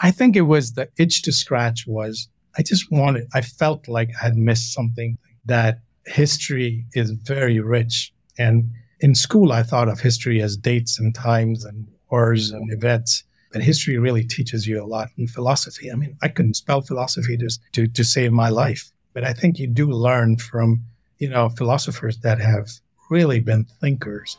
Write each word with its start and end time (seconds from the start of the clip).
I 0.00 0.10
think 0.12 0.36
it 0.36 0.42
was 0.42 0.74
the 0.74 0.88
itch 0.96 1.22
to 1.22 1.32
scratch 1.32 1.84
was 1.86 2.28
I 2.56 2.62
just 2.62 2.90
wanted, 2.90 3.26
I 3.34 3.40
felt 3.40 3.88
like 3.88 4.10
I 4.20 4.26
had 4.26 4.36
missed 4.36 4.72
something 4.72 5.18
that 5.44 5.80
history 6.06 6.86
is 6.94 7.10
very 7.10 7.58
rich. 7.60 8.12
And 8.38 8.70
in 9.00 9.14
school, 9.14 9.52
I 9.52 9.62
thought 9.62 9.88
of 9.88 10.00
history 10.00 10.40
as 10.40 10.56
dates 10.56 10.98
and 10.98 11.14
times 11.14 11.64
and 11.64 11.88
wars 12.10 12.50
and 12.50 12.72
events. 12.72 13.24
But 13.52 13.62
history 13.62 13.98
really 13.98 14.24
teaches 14.24 14.66
you 14.66 14.82
a 14.82 14.86
lot 14.86 15.08
in 15.16 15.26
philosophy. 15.26 15.90
I 15.90 15.94
mean, 15.94 16.16
I 16.22 16.28
couldn't 16.28 16.54
spell 16.54 16.80
philosophy 16.80 17.36
just 17.36 17.60
to, 17.72 17.88
to 17.88 18.04
save 18.04 18.32
my 18.32 18.50
life. 18.50 18.92
But 19.14 19.24
I 19.24 19.32
think 19.32 19.58
you 19.58 19.66
do 19.66 19.90
learn 19.90 20.36
from, 20.36 20.84
you 21.18 21.28
know, 21.28 21.48
philosophers 21.48 22.18
that 22.18 22.40
have 22.40 22.68
really 23.10 23.40
been 23.40 23.64
thinkers. 23.80 24.36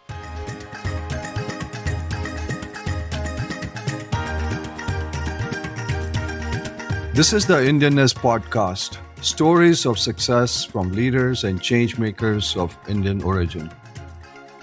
This 7.12 7.34
is 7.34 7.48
the 7.48 7.56
Indianness 7.56 8.14
podcast 8.14 9.00
stories 9.26 9.88
of 9.88 9.98
success 9.98 10.64
from 10.64 10.92
leaders 10.92 11.44
and 11.44 11.60
change 11.60 11.98
makers 11.98 12.56
of 12.56 12.78
Indian 12.88 13.24
origin. 13.24 13.72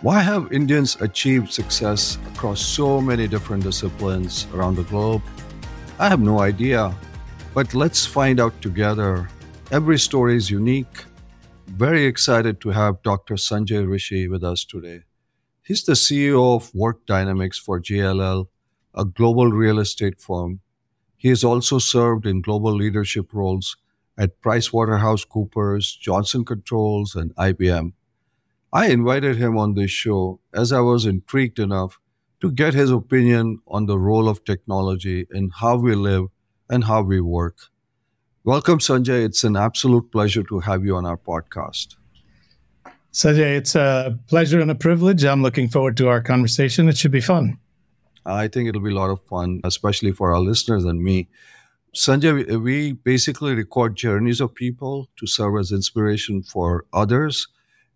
Why 0.01 0.21
have 0.21 0.53
Indians 0.53 0.97
achieved 1.01 1.53
success 1.53 2.19
across 2.33 2.61
so 2.61 3.01
many 3.01 3.27
different 3.27 3.65
disciplines 3.65 4.47
around 4.55 4.77
the 4.77 4.85
globe? 4.85 5.23
I 5.99 6.09
have 6.09 6.21
no 6.21 6.39
idea, 6.39 6.95
but 7.53 7.75
let's 7.75 8.07
find 8.07 8.39
out 8.39 8.63
together. 8.63 9.29
Every 9.73 9.99
story 9.99 10.37
is 10.37 10.49
unique. 10.49 11.05
Very 11.67 12.07
excited 12.07 12.61
to 12.61 12.71
have 12.71 13.03
Dr. 13.03 13.35
Sanjay 13.35 13.85
Rishi 13.87 14.29
with 14.29 14.45
us 14.45 14.65
today. 14.65 15.03
He's 15.65 15.83
the 15.83 15.95
CEO 15.95 16.55
of 16.55 16.73
Work 16.73 17.07
Dynamics 17.07 17.59
for 17.59 17.81
JLL, 17.81 18.47
a 18.95 19.05
global 19.05 19.51
real 19.51 19.81
estate 19.81 20.21
firm 20.21 20.61
he 21.27 21.31
has 21.31 21.43
also 21.43 21.81
served 21.81 22.25
in 22.25 22.41
global 22.41 22.73
leadership 22.73 23.35
roles 23.35 23.77
at 24.17 24.41
PricewaterhouseCoopers, 24.43 25.99
Johnson 25.99 26.45
Controls, 26.45 27.17
and 27.17 27.35
IBM. 27.35 27.95
I 28.73 28.91
invited 28.91 29.35
him 29.35 29.59
on 29.59 29.75
this 29.75 29.91
show 29.91 30.39
as 30.55 30.71
I 30.71 30.79
was 30.79 31.05
intrigued 31.05 31.59
enough 31.59 31.99
to 32.41 32.53
get 32.53 32.75
his 32.75 32.93
opinion 32.93 33.59
on 33.67 33.87
the 33.87 33.99
role 33.99 34.29
of 34.29 34.45
technology 34.45 35.27
in 35.33 35.51
how 35.51 35.79
we 35.79 35.97
live 35.97 36.27
and 36.71 36.85
how 36.85 37.03
we 37.03 37.21
work. 37.21 37.57
Welcome, 38.45 38.79
Sanjay. 38.79 39.25
It's 39.25 39.43
an 39.43 39.57
absolute 39.57 40.13
pleasure 40.13 40.45
to 40.45 40.61
have 40.61 40.85
you 40.85 40.95
on 40.95 41.07
our 41.07 41.17
podcast. 41.17 41.97
Sanjay, 43.13 43.57
it's 43.57 43.75
a 43.75 44.17
pleasure 44.29 44.61
and 44.61 44.71
a 44.71 44.77
privilege. 44.77 45.25
I'm 45.25 45.43
looking 45.43 45.67
forward 45.67 45.97
to 45.97 46.07
our 46.07 46.21
conversation. 46.21 46.89
It 46.89 46.97
should 46.97 47.11
be 47.11 47.21
fun. 47.21 47.59
I 48.27 48.49
think 48.49 48.69
it'll 48.69 48.83
be 48.83 48.91
a 48.91 48.95
lot 48.95 49.11
of 49.11 49.23
fun, 49.27 49.61
especially 49.65 50.13
for 50.13 50.35
our 50.35 50.41
listeners 50.41 50.85
and 50.85 51.03
me. 51.03 51.29
Sanjay, 51.95 52.61
we 52.63 52.93
basically 52.93 53.55
record 53.55 53.97
journeys 53.97 54.41
of 54.41 54.55
people 54.55 55.09
to 55.17 55.27
serve 55.27 55.59
as 55.59 55.73
inspiration 55.73 56.43
for 56.43 56.85
others. 56.93 57.49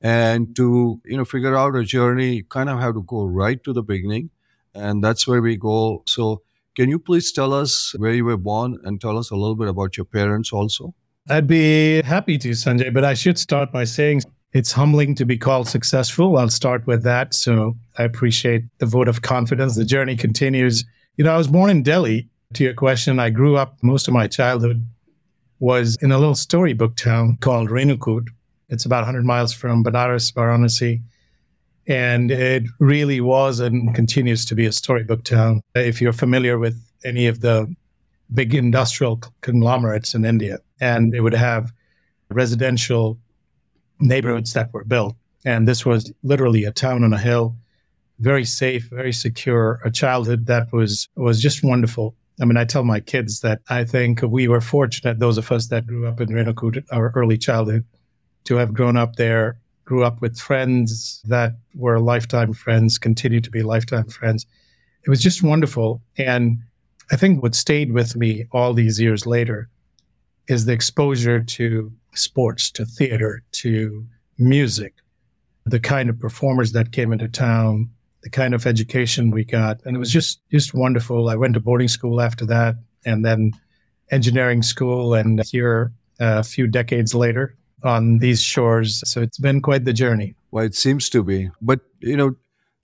And 0.02 0.56
to, 0.56 0.98
you 1.04 1.18
know, 1.18 1.26
figure 1.26 1.54
out 1.54 1.76
a 1.76 1.84
journey, 1.84 2.36
you 2.36 2.44
kind 2.44 2.70
of 2.70 2.80
have 2.80 2.94
to 2.94 3.02
go 3.02 3.24
right 3.24 3.62
to 3.64 3.74
the 3.74 3.82
beginning. 3.82 4.30
And 4.74 5.04
that's 5.04 5.26
where 5.26 5.42
we 5.42 5.58
go. 5.58 6.02
So 6.06 6.40
can 6.74 6.88
you 6.88 6.98
please 6.98 7.32
tell 7.32 7.52
us 7.52 7.94
where 7.98 8.14
you 8.14 8.24
were 8.24 8.38
born 8.38 8.78
and 8.84 8.98
tell 8.98 9.18
us 9.18 9.30
a 9.30 9.36
little 9.36 9.56
bit 9.56 9.68
about 9.68 9.98
your 9.98 10.06
parents 10.06 10.52
also? 10.52 10.94
I'd 11.28 11.46
be 11.46 12.00
happy 12.02 12.38
to, 12.38 12.50
Sanjay, 12.52 12.94
but 12.94 13.04
I 13.04 13.12
should 13.12 13.38
start 13.38 13.72
by 13.72 13.84
saying 13.84 14.22
it's 14.52 14.72
humbling 14.72 15.14
to 15.16 15.24
be 15.24 15.38
called 15.38 15.68
successful. 15.68 16.36
I'll 16.36 16.48
start 16.48 16.86
with 16.86 17.02
that. 17.04 17.34
So 17.34 17.76
I 17.98 18.02
appreciate 18.02 18.64
the 18.78 18.86
vote 18.86 19.08
of 19.08 19.22
confidence. 19.22 19.76
The 19.76 19.84
journey 19.84 20.16
continues. 20.16 20.84
You 21.16 21.24
know, 21.24 21.34
I 21.34 21.38
was 21.38 21.48
born 21.48 21.70
in 21.70 21.82
Delhi. 21.82 22.28
To 22.54 22.64
your 22.64 22.74
question, 22.74 23.20
I 23.20 23.30
grew 23.30 23.56
up 23.56 23.76
most 23.80 24.08
of 24.08 24.14
my 24.14 24.26
childhood 24.26 24.84
was 25.60 25.96
in 26.00 26.10
a 26.10 26.18
little 26.18 26.34
storybook 26.34 26.96
town 26.96 27.36
called 27.40 27.68
Renukoot. 27.68 28.26
It's 28.70 28.84
about 28.84 29.02
100 29.02 29.24
miles 29.24 29.52
from 29.52 29.84
Banaras, 29.84 30.32
Varanasi. 30.32 31.02
And 31.86 32.30
it 32.30 32.64
really 32.78 33.20
was 33.20 33.60
and 33.60 33.94
continues 33.94 34.44
to 34.46 34.54
be 34.54 34.66
a 34.66 34.72
storybook 34.72 35.22
town. 35.22 35.60
If 35.74 36.00
you're 36.00 36.12
familiar 36.12 36.58
with 36.58 36.82
any 37.04 37.26
of 37.26 37.40
the 37.40 37.72
big 38.32 38.54
industrial 38.54 39.20
conglomerates 39.42 40.14
in 40.14 40.24
India, 40.24 40.58
and 40.80 41.12
they 41.12 41.20
would 41.20 41.34
have 41.34 41.72
residential 42.30 43.18
neighborhoods 44.00 44.52
that 44.54 44.72
were 44.72 44.84
built. 44.84 45.16
And 45.44 45.66
this 45.66 45.86
was 45.86 46.12
literally 46.22 46.64
a 46.64 46.72
town 46.72 47.04
on 47.04 47.12
a 47.12 47.18
hill, 47.18 47.56
very 48.18 48.44
safe, 48.44 48.88
very 48.90 49.12
secure, 49.12 49.80
a 49.84 49.90
childhood 49.90 50.46
that 50.46 50.72
was 50.72 51.08
was 51.16 51.40
just 51.40 51.64
wonderful. 51.64 52.14
I 52.40 52.44
mean, 52.44 52.56
I 52.56 52.64
tell 52.64 52.84
my 52.84 53.00
kids 53.00 53.40
that 53.40 53.60
I 53.68 53.84
think 53.84 54.22
we 54.22 54.48
were 54.48 54.62
fortunate, 54.62 55.18
those 55.18 55.38
of 55.38 55.52
us 55.52 55.68
that 55.68 55.86
grew 55.86 56.06
up 56.06 56.20
in 56.20 56.28
Renukoot, 56.28 56.84
our 56.90 57.12
early 57.14 57.36
childhood, 57.36 57.84
to 58.44 58.56
have 58.56 58.72
grown 58.72 58.96
up 58.96 59.16
there, 59.16 59.58
grew 59.84 60.04
up 60.04 60.20
with 60.22 60.38
friends 60.38 61.20
that 61.26 61.54
were 61.74 62.00
lifetime 62.00 62.52
friends, 62.54 62.98
continue 62.98 63.40
to 63.40 63.50
be 63.50 63.62
lifetime 63.62 64.08
friends. 64.08 64.46
It 65.04 65.10
was 65.10 65.22
just 65.22 65.42
wonderful. 65.42 66.02
And 66.16 66.58
I 67.10 67.16
think 67.16 67.42
what 67.42 67.54
stayed 67.54 67.92
with 67.92 68.16
me 68.16 68.46
all 68.52 68.72
these 68.72 69.00
years 69.00 69.26
later 69.26 69.68
is 70.48 70.64
the 70.64 70.72
exposure 70.72 71.40
to 71.40 71.92
sports 72.14 72.70
to 72.72 72.84
theater 72.84 73.42
to 73.52 74.06
music, 74.38 74.94
the 75.66 75.80
kind 75.80 76.08
of 76.10 76.18
performers 76.18 76.72
that 76.72 76.92
came 76.92 77.12
into 77.12 77.28
town, 77.28 77.90
the 78.22 78.30
kind 78.30 78.54
of 78.54 78.66
education 78.66 79.30
we 79.30 79.44
got. 79.44 79.80
And 79.84 79.96
it 79.96 79.98
was 79.98 80.10
just, 80.12 80.40
just 80.50 80.74
wonderful. 80.74 81.28
I 81.28 81.36
went 81.36 81.54
to 81.54 81.60
boarding 81.60 81.88
school 81.88 82.20
after 82.20 82.46
that 82.46 82.76
and 83.04 83.24
then 83.24 83.52
engineering 84.10 84.62
school 84.62 85.14
and 85.14 85.42
here 85.44 85.92
uh, 86.20 86.40
a 86.40 86.42
few 86.42 86.66
decades 86.66 87.14
later 87.14 87.56
on 87.82 88.18
these 88.18 88.42
shores. 88.42 89.02
So 89.08 89.22
it's 89.22 89.38
been 89.38 89.62
quite 89.62 89.84
the 89.84 89.92
journey. 89.92 90.34
Well, 90.50 90.64
it 90.64 90.74
seems 90.74 91.08
to 91.10 91.22
be. 91.22 91.50
But, 91.62 91.80
you 92.00 92.16
know, 92.16 92.36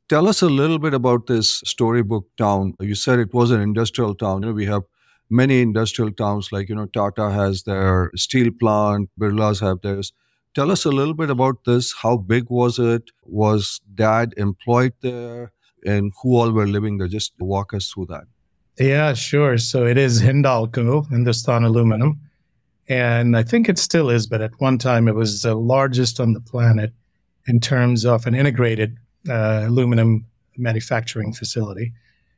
tell 0.09 0.29
us 0.29 0.41
a 0.41 0.49
little 0.49 0.79
bit 0.79 0.95
about 0.95 1.27
this 1.27 1.61
storybook 1.65 2.29
town. 2.37 2.75
You 2.81 2.95
said 2.95 3.19
it 3.19 3.35
was 3.35 3.51
an 3.51 3.61
industrial 3.61 4.15
town. 4.15 4.43
You 4.43 4.49
know, 4.49 4.55
we 4.55 4.67
have 4.67 4.85
many 5.29 5.61
industrial 5.61 6.13
towns 6.13 6.53
like 6.53 6.69
you 6.69 6.75
know 6.75 6.87
tata 6.87 7.31
has 7.31 7.63
their 7.65 8.11
steel 8.15 8.51
plant 8.59 9.11
birlas 9.19 9.61
have 9.61 9.81
theirs. 9.83 10.13
Tell 10.55 10.71
us 10.71 10.85
a 10.85 10.91
little 10.91 11.15
bit 11.15 11.29
about 11.29 11.65
this. 11.65 11.95
How 12.03 12.17
big 12.17 12.49
was 12.49 12.79
it? 12.79 13.11
Was 13.25 13.81
dad 13.95 14.33
employed 14.37 14.95
there? 15.03 15.53
And 15.85 16.13
who 16.23 16.37
all 16.37 16.51
were 16.51 16.67
living 16.67 16.97
there? 16.97 17.09
Just 17.09 17.35
walk 17.39 17.75
us 17.75 17.91
through 17.91 18.07
that. 18.07 18.25
Yeah 18.79 19.15
sure. 19.15 19.59
So 19.59 19.87
it 19.87 19.99
is 19.99 20.23
hindalco 20.23 21.09
hindustan 21.11 21.65
aluminum. 21.65 22.21
And 22.89 23.37
i 23.37 23.43
think 23.43 23.69
it 23.69 23.79
still 23.79 24.11
is 24.11 24.29
but 24.29 24.41
at 24.41 24.53
one 24.61 24.79
time 24.79 25.09
it 25.09 25.15
was 25.15 25.43
the 25.43 25.57
largest 25.57 26.21
on 26.21 26.35
the 26.35 26.41
planet 26.41 26.93
in 27.49 27.59
terms 27.59 28.05
of 28.05 28.27
an 28.27 28.35
integrated 28.35 28.97
uh, 29.29 29.65
aluminum 29.67 30.27
manufacturing 30.57 31.33
facility. 31.33 31.93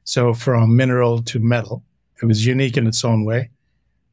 So 0.04 0.32
from 0.32 0.74
mineral 0.74 1.22
to 1.24 1.38
metal 1.38 1.84
it 2.20 2.26
was 2.26 2.46
unique 2.46 2.76
in 2.76 2.86
its 2.86 3.04
own 3.04 3.24
way. 3.24 3.50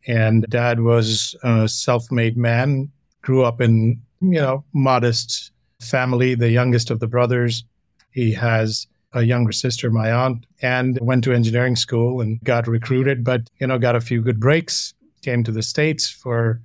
And 0.07 0.45
dad 0.49 0.81
was 0.81 1.35
a 1.43 1.67
self 1.67 2.11
made 2.11 2.37
man, 2.37 2.91
grew 3.21 3.43
up 3.43 3.61
in, 3.61 4.01
you 4.21 4.39
know, 4.39 4.63
modest 4.73 5.51
family, 5.79 6.35
the 6.35 6.51
youngest 6.51 6.91
of 6.91 6.99
the 6.99 7.07
brothers. 7.07 7.63
He 8.11 8.31
has 8.33 8.87
a 9.13 9.23
younger 9.23 9.51
sister, 9.51 9.89
my 9.89 10.11
aunt, 10.11 10.45
and 10.61 10.99
went 11.01 11.23
to 11.23 11.33
engineering 11.33 11.75
school 11.75 12.21
and 12.21 12.39
got 12.43 12.67
recruited, 12.67 13.23
but, 13.23 13.49
you 13.59 13.67
know, 13.67 13.79
got 13.79 13.95
a 13.95 14.01
few 14.01 14.21
good 14.21 14.39
breaks, 14.39 14.93
came 15.21 15.43
to 15.43 15.51
the 15.51 15.63
States 15.63 16.09
for 16.09 16.61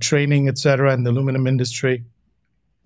training, 0.00 0.48
etc., 0.48 0.92
in 0.92 1.04
the 1.04 1.10
aluminum 1.10 1.46
industry 1.46 2.04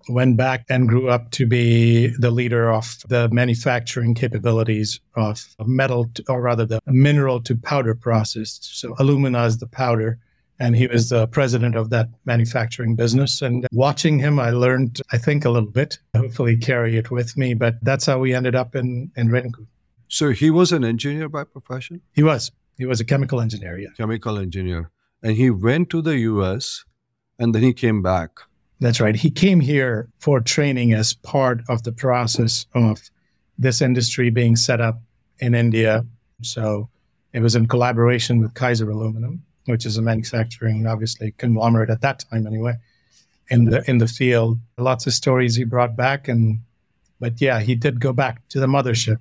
went 0.09 0.37
back 0.37 0.65
and 0.69 0.87
grew 0.87 1.09
up 1.09 1.31
to 1.31 1.45
be 1.45 2.07
the 2.19 2.31
leader 2.31 2.71
of 2.71 2.97
the 3.07 3.29
manufacturing 3.29 4.15
capabilities 4.15 4.99
of 5.15 5.45
metal, 5.65 6.09
to, 6.13 6.23
or 6.29 6.41
rather 6.41 6.65
the 6.65 6.79
mineral 6.87 7.41
to 7.41 7.55
powder 7.55 7.95
process. 7.95 8.59
So 8.61 8.95
alumina 8.99 9.45
is 9.45 9.57
the 9.57 9.67
powder. 9.67 10.19
And 10.59 10.75
he 10.75 10.85
was 10.85 11.09
the 11.09 11.27
president 11.27 11.75
of 11.75 11.89
that 11.89 12.09
manufacturing 12.25 12.95
business. 12.95 13.41
And 13.41 13.65
watching 13.71 14.19
him, 14.19 14.39
I 14.39 14.51
learned, 14.51 15.01
I 15.11 15.17
think, 15.17 15.43
a 15.43 15.49
little 15.49 15.71
bit. 15.71 15.97
Hopefully, 16.15 16.55
carry 16.55 16.97
it 16.97 17.09
with 17.09 17.35
me. 17.35 17.55
But 17.55 17.77
that's 17.81 18.05
how 18.05 18.19
we 18.19 18.35
ended 18.35 18.53
up 18.53 18.75
in, 18.75 19.11
in 19.15 19.29
Renukoot. 19.29 19.65
So 20.07 20.29
he 20.31 20.51
was 20.51 20.71
an 20.71 20.83
engineer 20.83 21.29
by 21.29 21.45
profession? 21.45 22.01
He 22.11 22.21
was. 22.21 22.51
He 22.77 22.85
was 22.85 22.99
a 22.99 23.05
chemical 23.05 23.41
engineer, 23.41 23.79
yeah. 23.79 23.89
Chemical 23.95 24.37
engineer. 24.37 24.91
And 25.23 25.35
he 25.37 25.49
went 25.49 25.89
to 25.91 26.01
the 26.01 26.17
US 26.17 26.83
and 27.39 27.55
then 27.55 27.63
he 27.63 27.73
came 27.73 28.01
back. 28.01 28.31
That's 28.81 28.99
right. 28.99 29.15
He 29.15 29.29
came 29.29 29.59
here 29.59 30.09
for 30.17 30.41
training 30.41 30.91
as 30.93 31.13
part 31.13 31.61
of 31.69 31.83
the 31.83 31.91
process 31.91 32.65
of 32.73 32.99
this 33.57 33.79
industry 33.79 34.31
being 34.31 34.55
set 34.55 34.81
up 34.81 34.99
in 35.37 35.53
India. 35.53 36.03
So 36.41 36.89
it 37.31 37.41
was 37.41 37.55
in 37.55 37.67
collaboration 37.67 38.41
with 38.41 38.55
Kaiser 38.55 38.89
Aluminum, 38.89 39.43
which 39.65 39.85
is 39.85 39.97
a 39.97 40.01
manufacturing, 40.01 40.87
obviously, 40.87 41.31
conglomerate 41.37 41.91
at 41.91 42.01
that 42.01 42.25
time 42.31 42.47
anyway, 42.47 42.73
in 43.51 43.65
the 43.65 43.87
in 43.87 43.99
the 43.99 44.07
field. 44.07 44.59
Lots 44.79 45.05
of 45.05 45.13
stories 45.13 45.55
he 45.55 45.63
brought 45.63 45.95
back 45.95 46.27
and 46.27 46.61
but 47.19 47.39
yeah, 47.39 47.59
he 47.59 47.75
did 47.75 47.99
go 47.99 48.13
back 48.13 48.47
to 48.49 48.59
the 48.59 48.65
mothership. 48.65 49.17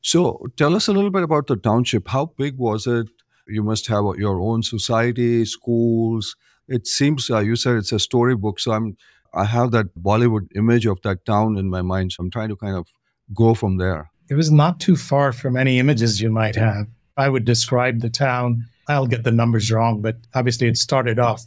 So 0.00 0.44
tell 0.56 0.74
us 0.74 0.88
a 0.88 0.92
little 0.92 1.10
bit 1.10 1.22
about 1.22 1.46
the 1.46 1.56
township. 1.56 2.08
How 2.08 2.32
big 2.36 2.58
was 2.58 2.88
it? 2.88 3.06
You 3.46 3.62
must 3.62 3.86
have 3.86 4.04
your 4.18 4.40
own 4.40 4.64
society, 4.64 5.44
schools. 5.44 6.34
It 6.68 6.86
seems 6.86 7.30
uh, 7.30 7.40
you 7.40 7.56
said 7.56 7.76
it's 7.76 7.92
a 7.92 7.98
storybook, 7.98 8.60
so 8.60 8.72
I'm 8.72 8.96
I 9.34 9.44
have 9.44 9.72
that 9.72 9.94
Bollywood 10.00 10.48
image 10.54 10.86
of 10.86 11.02
that 11.02 11.24
town 11.24 11.56
in 11.56 11.68
my 11.68 11.82
mind. 11.82 12.12
So 12.12 12.22
I'm 12.22 12.30
trying 12.30 12.50
to 12.50 12.56
kind 12.56 12.76
of 12.76 12.88
go 13.34 13.54
from 13.54 13.78
there. 13.78 14.10
It 14.28 14.34
was 14.34 14.50
not 14.50 14.80
too 14.80 14.96
far 14.96 15.32
from 15.32 15.56
any 15.56 15.78
images 15.78 16.20
you 16.20 16.30
might 16.30 16.56
have. 16.56 16.86
I 17.16 17.28
would 17.28 17.44
describe 17.44 18.00
the 18.00 18.10
town. 18.10 18.66
I'll 18.88 19.06
get 19.06 19.24
the 19.24 19.32
numbers 19.32 19.70
wrong, 19.70 20.02
but 20.02 20.16
obviously 20.34 20.68
it 20.68 20.76
started 20.76 21.18
off 21.18 21.44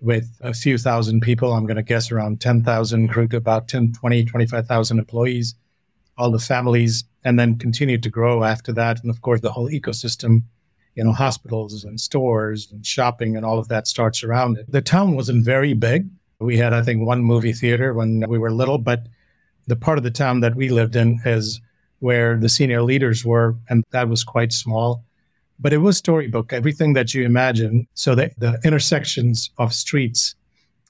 with 0.00 0.36
a 0.40 0.52
few 0.52 0.76
thousand 0.78 1.20
people. 1.20 1.52
I'm 1.52 1.66
going 1.66 1.76
to 1.76 1.82
guess 1.82 2.10
around 2.10 2.40
10,000, 2.40 3.06
grew 3.06 3.28
to 3.28 3.36
about 3.36 3.68
10, 3.68 3.92
20, 3.92 4.24
25,000 4.24 4.98
employees, 4.98 5.54
all 6.18 6.30
the 6.30 6.38
families, 6.38 7.04
and 7.24 7.38
then 7.38 7.58
continued 7.58 8.02
to 8.02 8.10
grow 8.10 8.42
after 8.42 8.72
that. 8.72 9.00
And 9.02 9.10
of 9.10 9.22
course, 9.22 9.40
the 9.40 9.52
whole 9.52 9.70
ecosystem, 9.70 10.42
you 10.94 11.04
know, 11.04 11.12
hospitals 11.12 11.84
and 11.84 12.00
stores 12.00 12.70
and 12.70 12.84
shopping 12.84 13.36
and 13.36 13.44
all 13.46 13.58
of 13.58 13.68
that 13.68 13.86
starts 13.86 14.22
around 14.22 14.58
it. 14.58 14.70
The 14.70 14.82
town 14.82 15.14
wasn't 15.14 15.44
very 15.44 15.74
big. 15.74 16.08
We 16.38 16.56
had, 16.56 16.72
I 16.72 16.82
think, 16.82 17.06
one 17.06 17.22
movie 17.22 17.52
theater 17.52 17.94
when 17.94 18.24
we 18.28 18.38
were 18.38 18.50
little, 18.50 18.78
but 18.78 19.06
the 19.66 19.76
part 19.76 19.98
of 19.98 20.04
the 20.04 20.10
town 20.10 20.40
that 20.40 20.56
we 20.56 20.68
lived 20.68 20.96
in 20.96 21.20
is 21.24 21.60
where 22.00 22.36
the 22.36 22.48
senior 22.48 22.82
leaders 22.82 23.24
were, 23.24 23.54
and 23.68 23.84
that 23.92 24.08
was 24.08 24.24
quite 24.24 24.52
small. 24.52 25.04
But 25.60 25.72
it 25.72 25.78
was 25.78 25.96
storybook, 25.96 26.52
everything 26.52 26.94
that 26.94 27.14
you 27.14 27.24
imagine. 27.24 27.86
So 27.94 28.16
the, 28.16 28.32
the 28.38 28.58
intersections 28.64 29.50
of 29.58 29.72
streets 29.72 30.34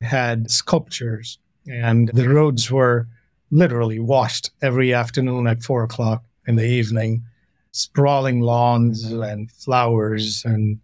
had 0.01 0.51
sculptures, 0.51 1.39
and 1.71 2.09
the 2.15 2.29
roads 2.29 2.71
were 2.71 3.07
literally 3.51 3.99
washed 3.99 4.51
every 4.63 4.95
afternoon 4.95 5.47
at 5.47 5.63
four 5.63 5.85
o'clock 5.85 6.25
in 6.47 6.57
the 6.57 6.67
evening, 6.67 7.23
sprawling 7.73 8.41
lawns 8.41 9.05
and 9.05 9.51
flowers 9.51 10.45
and 10.45 10.79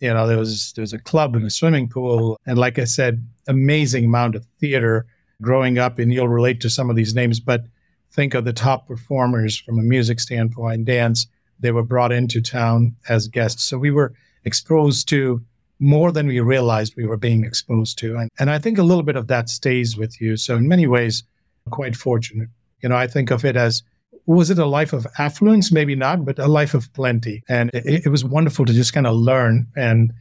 you 0.00 0.12
know 0.12 0.26
there 0.26 0.38
was 0.38 0.72
there 0.74 0.82
was 0.82 0.92
a 0.92 0.98
club 0.98 1.34
and 1.34 1.46
a 1.46 1.50
swimming 1.50 1.88
pool 1.88 2.38
and 2.46 2.58
like 2.58 2.78
i 2.78 2.84
said 2.84 3.26
amazing 3.48 4.04
amount 4.04 4.34
of 4.34 4.44
theater. 4.60 5.06
Growing 5.42 5.78
up 5.78 5.98
and 5.98 6.12
you'll 6.12 6.28
relate 6.28 6.62
to 6.62 6.70
some 6.70 6.88
of 6.88 6.96
these 6.96 7.14
names 7.14 7.40
but 7.40 7.66
think 8.10 8.32
of 8.32 8.46
the 8.46 8.54
top 8.54 8.88
performers 8.88 9.58
from 9.58 9.78
a 9.78 9.82
music 9.82 10.18
standpoint 10.18 10.86
dance. 10.86 11.26
They 11.60 11.72
were 11.72 11.82
brought 11.82 12.10
into 12.10 12.40
town 12.40 12.96
as 13.10 13.28
guests. 13.28 13.62
So 13.62 13.76
we 13.76 13.90
were 13.90 14.14
exposed 14.44 15.08
to 15.10 15.42
more 15.78 16.10
than 16.10 16.26
we 16.26 16.40
realized 16.40 16.94
we 16.96 17.06
were 17.06 17.18
being 17.18 17.44
exposed 17.44 17.98
to. 17.98 18.16
And, 18.16 18.30
and 18.38 18.48
i 18.50 18.58
think 18.58 18.78
a 18.78 18.82
little 18.82 19.02
bit 19.02 19.16
of 19.16 19.26
that 19.26 19.50
stays 19.50 19.96
with 19.96 20.20
you. 20.20 20.38
So 20.38 20.56
in 20.56 20.68
many 20.68 20.86
ways 20.86 21.22
quite 21.68 21.96
fortunate. 21.96 22.48
You 22.82 22.88
know 22.88 22.96
i 22.96 23.06
think 23.06 23.30
of 23.30 23.44
it 23.44 23.56
as 23.56 23.82
was 24.26 24.50
it 24.50 24.58
a 24.58 24.66
life 24.66 24.92
of 24.92 25.06
affluence? 25.18 25.70
Maybe 25.70 25.94
not, 25.94 26.24
but 26.24 26.38
a 26.38 26.48
life 26.48 26.74
of 26.74 26.92
plenty. 26.92 27.42
And 27.48 27.70
it, 27.72 28.06
it 28.06 28.08
was 28.08 28.24
wonderful 28.24 28.64
to 28.64 28.72
just 28.72 28.92
kind 28.92 29.06
of 29.06 29.14
learn. 29.14 29.68
And 29.76 30.12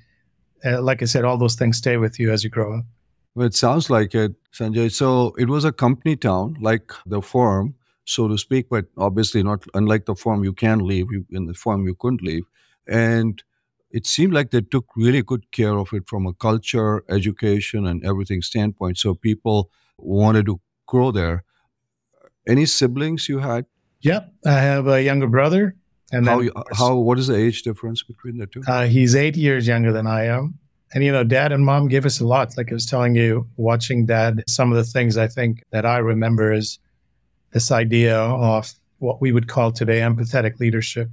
uh, 0.64 0.82
like 0.82 1.02
I 1.02 1.06
said, 1.06 1.26
all 1.26 1.38
those 1.38 1.56
things 1.56 1.78
stay 1.78 1.98
with 1.98 2.20
you 2.20 2.32
as 2.32 2.44
you 2.44 2.50
grow 2.50 2.80
up. 2.80 2.86
Well, 3.34 3.48
it 3.48 3.56
sounds 3.56 3.90
like 3.90 4.16
it, 4.16 4.34
Sanjay. 4.54 4.92
So 4.92 5.34
it 5.38 5.50
was 5.50 5.66
a 5.66 5.72
company 5.72 6.16
town, 6.16 6.56
like 6.62 6.92
the 7.06 7.22
firm, 7.22 7.76
so 8.06 8.28
to 8.28 8.38
speak, 8.38 8.70
but 8.70 8.86
obviously 8.98 9.44
not 9.44 9.64
unlike 9.74 10.06
the 10.06 10.16
firm 10.16 10.44
you 10.44 10.54
can 10.54 10.80
leave. 10.80 11.08
You, 11.12 11.26
in 11.32 11.48
the 11.48 11.54
firm 11.54 11.86
you 11.86 11.96
couldn't 11.96 12.22
leave. 12.22 12.44
And 12.88 13.44
it 13.92 14.06
seemed 14.06 14.34
like 14.34 14.52
they 14.52 14.62
took 14.62 14.86
really 14.96 15.22
good 15.22 15.52
care 15.52 15.78
of 15.78 15.94
it 15.94 16.04
from 16.08 16.28
a 16.28 16.34
culture, 16.34 17.04
education, 17.10 17.86
and 17.86 18.06
everything 18.06 18.42
standpoint. 18.42 18.98
So 18.98 19.16
people 19.16 19.72
wanted 19.98 20.46
to 20.46 20.62
grow 20.86 21.12
there. 21.12 21.44
Any 22.48 22.66
siblings 22.68 23.28
you 23.28 23.40
had 23.40 23.66
Yep, 24.02 24.34
I 24.46 24.52
have 24.52 24.88
a 24.88 25.02
younger 25.02 25.28
brother. 25.28 25.76
And 26.12 26.28
how, 26.28 26.44
how 26.74 26.96
what 26.96 27.18
is 27.18 27.28
the 27.28 27.36
age 27.36 27.64
difference 27.64 28.04
between 28.04 28.38
the 28.38 28.46
two? 28.46 28.62
Uh, 28.68 28.86
he's 28.86 29.16
eight 29.16 29.36
years 29.36 29.68
younger 29.68 29.92
than 29.92 30.08
I 30.08 30.26
am. 30.26 30.60
And, 30.94 31.04
you 31.04 31.12
know, 31.12 31.24
dad 31.24 31.52
and 31.52 31.66
mom 31.66 31.88
give 31.88 32.06
us 32.06 32.20
a 32.20 32.26
lot. 32.26 32.56
Like 32.56 32.72
I 32.72 32.74
was 32.74 32.86
telling 32.86 33.16
you, 33.16 33.48
watching 33.58 34.06
dad, 34.06 34.44
some 34.48 34.72
of 34.72 34.78
the 34.78 34.84
things 34.84 35.18
I 35.18 35.28
think 35.28 35.64
that 35.72 35.86
I 35.86 35.98
remember 35.98 36.54
is 36.54 36.80
this 37.52 37.72
idea 37.72 38.18
of 38.18 38.72
what 39.00 39.20
we 39.20 39.32
would 39.32 39.48
call 39.48 39.72
today 39.72 40.00
empathetic 40.00 40.60
leadership, 40.60 41.10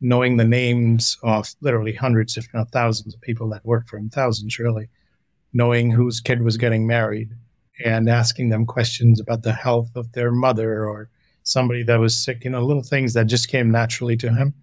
knowing 0.00 0.36
the 0.36 0.44
names 0.44 1.16
of 1.22 1.54
literally 1.60 1.94
hundreds, 1.94 2.36
if 2.36 2.48
not 2.52 2.70
thousands 2.70 3.14
of 3.14 3.20
people 3.20 3.48
that 3.50 3.64
work 3.64 3.86
for 3.86 3.96
him, 3.96 4.10
thousands 4.10 4.58
really, 4.58 4.88
knowing 5.52 5.90
whose 5.90 6.20
kid 6.20 6.42
was 6.42 6.56
getting 6.56 6.86
married 6.86 7.30
and 7.84 8.10
asking 8.10 8.50
them 8.50 8.66
questions 8.66 9.20
about 9.20 9.42
the 9.42 9.52
health 9.52 9.90
of 9.94 10.12
their 10.12 10.32
mother 10.32 10.86
or 10.86 11.08
somebody 11.44 11.82
that 11.84 12.00
was 12.00 12.16
sick, 12.16 12.44
you 12.44 12.50
know, 12.50 12.64
little 12.64 12.82
things 12.82 13.14
that 13.14 13.26
just 13.26 13.48
came 13.48 13.70
naturally 13.70 14.16
to 14.16 14.34
him. 14.34 14.54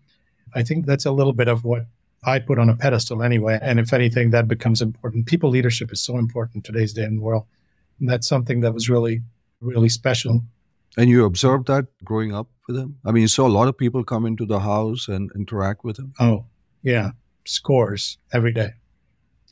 I 0.54 0.64
think 0.64 0.86
that's 0.86 1.06
a 1.06 1.12
little 1.12 1.34
bit 1.34 1.48
of 1.48 1.64
what 1.64 1.86
I 2.24 2.40
put 2.40 2.60
on 2.60 2.70
a 2.70 2.76
pedestal 2.76 3.24
anyway. 3.24 3.58
And 3.62 3.80
if 3.80 3.94
anything, 3.94 4.32
that 4.32 4.48
becomes 4.48 4.82
important. 4.82 5.28
People 5.28 5.50
leadership 5.50 5.92
is 5.92 6.02
so 6.02 6.18
important 6.18 6.66
today's 6.66 6.94
day 6.94 7.04
in 7.04 7.16
the 7.16 7.22
world. 7.22 7.46
And 8.00 8.10
that's 8.10 8.28
something 8.28 8.60
that 8.62 8.74
was 8.74 8.90
really, 8.90 9.22
really 9.62 9.90
special. 9.90 10.42
And 10.98 11.10
you 11.10 11.24
observed 11.24 11.68
that 11.68 11.86
growing 12.04 12.36
up 12.36 12.50
with 12.68 12.78
him? 12.78 12.98
I 13.06 13.12
mean, 13.12 13.22
you 13.22 13.28
saw 13.28 13.48
a 13.48 13.50
lot 13.50 13.70
of 13.70 13.78
people 13.78 14.04
come 14.04 14.26
into 14.26 14.46
the 14.46 14.60
house 14.60 15.08
and 15.08 15.32
interact 15.36 15.86
with 15.86 15.98
him? 15.98 16.14
Oh, 16.20 16.46
yeah. 16.84 17.12
Scores 17.46 18.18
every 18.34 18.52
day 18.52 18.74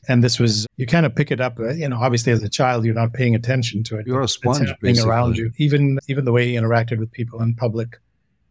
and 0.08 0.24
this 0.24 0.38
was 0.38 0.66
you 0.76 0.86
kind 0.86 1.06
of 1.06 1.14
pick 1.14 1.30
it 1.30 1.40
up 1.40 1.58
uh, 1.58 1.70
you 1.70 1.88
know 1.88 1.98
obviously 1.98 2.32
as 2.32 2.42
a 2.42 2.48
child 2.48 2.84
you're 2.84 2.94
not 2.94 3.12
paying 3.12 3.34
attention 3.34 3.82
to 3.84 3.98
it. 3.98 4.06
You're 4.06 4.22
a 4.22 4.28
sponge 4.28 4.72
basically. 4.80 5.10
around 5.10 5.36
you. 5.36 5.52
Even 5.58 5.98
even 6.08 6.24
the 6.24 6.32
way 6.32 6.48
he 6.48 6.54
interacted 6.54 6.98
with 6.98 7.10
people 7.12 7.40
in 7.42 7.54
public 7.54 7.98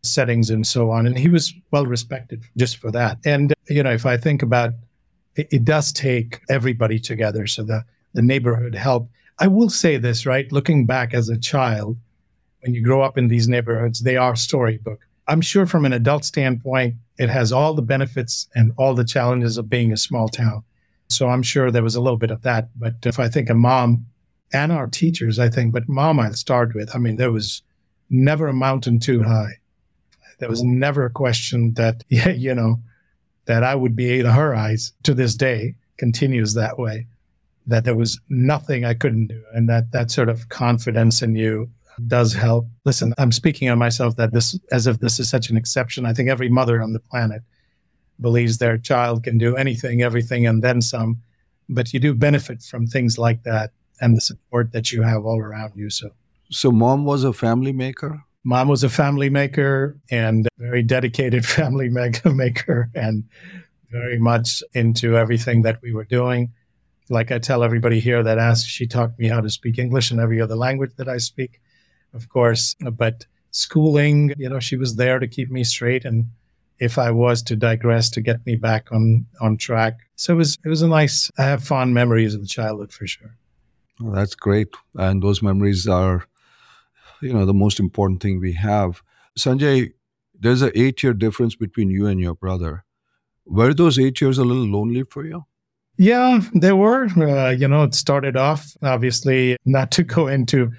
settings 0.03 0.49
and 0.49 0.65
so 0.65 0.91
on. 0.91 1.05
And 1.05 1.17
he 1.17 1.27
was 1.27 1.53
well 1.71 1.85
respected 1.85 2.43
just 2.57 2.77
for 2.77 2.91
that. 2.91 3.17
And 3.25 3.53
you 3.67 3.83
know 3.83 3.91
if 3.91 4.05
i 4.05 4.17
think 4.17 4.41
about 4.41 4.73
it, 5.35 5.47
it 5.51 5.65
does 5.65 5.91
take 5.91 6.41
everybody 6.49 6.99
together. 6.99 7.47
So 7.47 7.63
the 7.63 7.83
the 8.13 8.21
neighborhood 8.21 8.75
help. 8.75 9.09
I 9.39 9.47
will 9.47 9.69
say 9.69 9.97
this 9.97 10.25
right? 10.25 10.51
Looking 10.51 10.85
back 10.85 11.13
as 11.13 11.29
a 11.29 11.37
child 11.37 11.97
when 12.61 12.73
you 12.73 12.83
grow 12.83 13.01
up 13.01 13.17
in 13.17 13.27
these 13.27 13.47
neighborhoods 13.47 14.01
they 14.01 14.17
are 14.17 14.35
storybook. 14.35 14.99
I'm 15.27 15.41
sure 15.41 15.67
from 15.67 15.85
an 15.85 15.93
adult 15.93 16.25
standpoint 16.25 16.95
it 17.17 17.29
has 17.29 17.51
all 17.51 17.73
the 17.73 17.81
benefits 17.81 18.47
and 18.55 18.71
all 18.77 18.93
the 18.93 19.03
challenges 19.03 19.57
of 19.57 19.69
being 19.69 19.91
a 19.91 19.97
small 19.97 20.27
town 20.27 20.63
so 21.09 21.27
I'm 21.27 21.43
sure 21.43 21.71
there 21.71 21.83
was 21.83 21.95
a 21.95 22.01
little 22.01 22.17
bit 22.17 22.31
of 22.31 22.43
that. 22.43 22.69
But 22.75 22.93
uh, 23.05 23.09
if 23.09 23.19
I 23.19 23.27
think 23.27 23.49
of 23.49 23.57
mom 23.57 24.05
and 24.53 24.71
our 24.71 24.87
teachers, 24.87 25.39
I 25.39 25.49
think, 25.49 25.73
but 25.73 25.89
mom 25.89 26.19
I'd 26.19 26.35
start 26.35 26.75
with, 26.75 26.95
I 26.95 26.99
mean, 26.99 27.17
there 27.17 27.31
was 27.31 27.63
never 28.09 28.47
a 28.47 28.53
mountain 28.53 28.99
too 28.99 29.23
high. 29.23 29.59
There 30.39 30.49
was 30.49 30.63
never 30.63 31.05
a 31.05 31.09
question 31.09 31.73
that, 31.73 32.03
yeah, 32.09 32.29
you 32.29 32.53
know, 32.53 32.79
that 33.45 33.63
I 33.63 33.75
would 33.75 33.95
be 33.95 34.19
in 34.19 34.25
her 34.25 34.55
eyes 34.55 34.93
to 35.03 35.13
this 35.13 35.35
day 35.35 35.75
continues 35.97 36.53
that 36.53 36.77
way, 36.77 37.07
that 37.65 37.83
there 37.83 37.95
was 37.95 38.19
nothing 38.29 38.85
I 38.85 38.93
couldn't 38.93 39.27
do. 39.27 39.43
And 39.53 39.67
that, 39.67 39.91
that 39.91 40.11
sort 40.11 40.29
of 40.29 40.47
confidence 40.49 41.21
in 41.21 41.35
you 41.35 41.69
does 42.07 42.33
help. 42.33 42.67
Listen, 42.85 43.13
I'm 43.17 43.31
speaking 43.31 43.67
of 43.67 43.77
myself 43.77 44.15
that 44.15 44.31
this, 44.31 44.57
as 44.71 44.87
if 44.87 44.99
this 44.99 45.19
is 45.19 45.29
such 45.29 45.49
an 45.49 45.57
exception. 45.57 46.05
I 46.05 46.13
think 46.13 46.29
every 46.29 46.47
mother 46.47 46.81
on 46.81 46.93
the 46.93 46.99
planet 46.99 47.41
believes 48.19 48.57
their 48.57 48.77
child 48.77 49.23
can 49.23 49.37
do 49.37 49.55
anything, 49.55 50.01
everything, 50.01 50.45
and 50.45 50.63
then 50.63 50.81
some. 50.81 51.21
But 51.67 51.93
you 51.93 51.99
do 51.99 52.13
benefit 52.13 52.63
from 52.63 52.87
things 52.87 53.17
like 53.17 53.43
that 53.43 53.71
and 54.01 54.15
the 54.15 54.21
support 54.21 54.71
that 54.71 54.91
you 54.91 55.03
have 55.03 55.25
all 55.25 55.39
around 55.39 55.73
you. 55.75 55.89
So, 55.89 56.11
so 56.49 56.71
mom 56.71 57.05
was 57.05 57.23
a 57.23 57.33
family 57.33 57.73
maker. 57.73 58.23
Mom 58.43 58.67
was 58.67 58.83
a 58.83 58.89
family 58.89 59.29
maker 59.29 59.97
and 60.09 60.47
very 60.57 60.81
dedicated 60.81 61.45
family 61.59 61.89
maker, 61.89 62.89
and 62.95 63.25
very 63.91 64.17
much 64.17 64.63
into 64.73 65.17
everything 65.17 65.63
that 65.63 65.81
we 65.81 65.93
were 65.93 66.05
doing. 66.05 66.51
Like 67.09 67.31
I 67.31 67.39
tell 67.39 67.63
everybody 67.63 67.99
here 67.99 68.21
that 68.23 68.37
asks, 68.37 68.69
she 68.69 68.85
taught 68.87 69.17
me 69.17 69.27
how 69.27 69.41
to 69.41 69.49
speak 69.49 69.79
English 69.79 70.11
and 70.11 70.19
every 70.19 70.39
other 70.39 70.55
language 70.55 70.91
that 70.97 71.09
I 71.09 71.17
speak, 71.17 71.59
of 72.13 72.29
course. 72.29 72.75
But 72.79 73.25
schooling, 73.51 74.33
you 74.37 74.47
know, 74.47 74.59
she 74.59 74.77
was 74.77 74.95
there 74.95 75.17
to 75.19 75.27
keep 75.27 75.49
me 75.49 75.63
straight 75.63 76.05
and 76.05 76.25
if 76.79 76.97
I 76.97 77.11
was 77.11 77.43
to 77.43 77.55
digress 77.55 78.09
to 78.11 78.21
get 78.21 78.45
me 78.45 78.55
back 78.55 78.91
on 78.91 79.25
on 79.41 79.57
track. 79.57 79.99
So 80.15 80.33
it 80.33 80.37
was 80.37 80.57
it 80.63 80.69
was 80.69 80.81
a 80.81 80.87
nice. 80.87 81.29
I 81.37 81.43
have 81.43 81.63
fond 81.63 81.93
memories 81.93 82.33
of 82.33 82.41
the 82.41 82.47
childhood 82.47 82.91
for 82.91 83.07
sure. 83.07 83.35
Well, 83.99 84.13
that's 84.13 84.35
great, 84.35 84.69
and 84.95 85.21
those 85.21 85.41
memories 85.43 85.87
are, 85.87 86.25
you 87.21 87.33
know, 87.33 87.45
the 87.45 87.53
most 87.53 87.79
important 87.79 88.21
thing 88.21 88.39
we 88.39 88.53
have. 88.53 89.01
Sanjay, 89.37 89.91
there's 90.39 90.61
an 90.61 90.71
eight 90.73 91.03
year 91.03 91.13
difference 91.13 91.55
between 91.55 91.89
you 91.89 92.07
and 92.07 92.19
your 92.19 92.35
brother. 92.35 92.85
Were 93.45 93.73
those 93.73 93.99
eight 93.99 94.21
years 94.21 94.37
a 94.37 94.45
little 94.45 94.67
lonely 94.67 95.03
for 95.03 95.25
you? 95.25 95.45
Yeah, 95.97 96.39
they 96.55 96.71
were. 96.71 97.07
Uh, 97.07 97.49
you 97.49 97.67
know, 97.67 97.83
it 97.83 97.93
started 97.93 98.37
off 98.37 98.77
obviously 98.81 99.57
not 99.65 99.91
to 99.91 100.03
go 100.03 100.27
into 100.27 100.71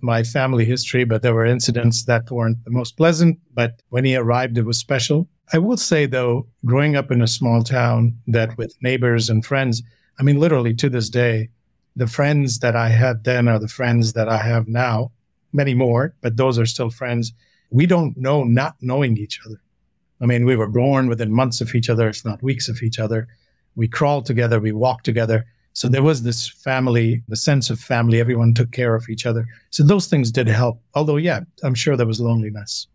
my 0.00 0.22
family 0.22 0.64
history, 0.64 1.04
but 1.04 1.22
there 1.22 1.34
were 1.34 1.44
incidents 1.44 2.04
that 2.04 2.30
weren't 2.30 2.64
the 2.64 2.70
most 2.70 2.96
pleasant. 2.96 3.38
But 3.52 3.82
when 3.90 4.04
he 4.04 4.16
arrived, 4.16 4.56
it 4.56 4.64
was 4.64 4.78
special. 4.78 5.28
I 5.52 5.58
will 5.58 5.76
say, 5.76 6.06
though, 6.06 6.46
growing 6.64 6.96
up 6.96 7.10
in 7.10 7.20
a 7.20 7.26
small 7.26 7.62
town 7.62 8.16
that 8.26 8.56
with 8.56 8.76
neighbors 8.80 9.28
and 9.28 9.44
friends, 9.44 9.82
I 10.18 10.22
mean, 10.22 10.38
literally 10.38 10.74
to 10.74 10.88
this 10.88 11.10
day, 11.10 11.50
the 11.96 12.06
friends 12.06 12.60
that 12.60 12.74
I 12.76 12.88
had 12.88 13.24
then 13.24 13.48
are 13.48 13.58
the 13.58 13.68
friends 13.68 14.14
that 14.14 14.28
I 14.28 14.38
have 14.38 14.66
now, 14.68 15.12
many 15.52 15.74
more, 15.74 16.14
but 16.22 16.36
those 16.36 16.58
are 16.58 16.66
still 16.66 16.90
friends. 16.90 17.32
We 17.70 17.86
don't 17.86 18.16
know 18.16 18.44
not 18.44 18.76
knowing 18.80 19.16
each 19.18 19.40
other. 19.46 19.60
I 20.20 20.26
mean, 20.26 20.44
we 20.44 20.56
were 20.56 20.68
born 20.68 21.08
within 21.08 21.32
months 21.32 21.60
of 21.60 21.74
each 21.74 21.90
other, 21.90 22.08
if 22.08 22.24
not 22.24 22.42
weeks 22.42 22.68
of 22.68 22.82
each 22.82 22.98
other. 22.98 23.28
We 23.74 23.88
crawled 23.88 24.24
together, 24.26 24.60
we 24.60 24.72
walked 24.72 25.04
together. 25.04 25.44
So 25.74 25.88
there 25.88 26.02
was 26.02 26.22
this 26.22 26.48
family, 26.48 27.22
the 27.28 27.36
sense 27.36 27.70
of 27.70 27.80
family. 27.80 28.20
Everyone 28.20 28.52
took 28.52 28.72
care 28.72 28.94
of 28.94 29.08
each 29.08 29.24
other. 29.24 29.46
So 29.70 29.82
those 29.82 30.06
things 30.06 30.30
did 30.30 30.46
help. 30.46 30.80
Although, 30.94 31.16
yeah, 31.16 31.40
I'm 31.62 31.74
sure 31.74 31.96
there 31.96 32.06
was 32.06 32.20
loneliness. 32.20 32.86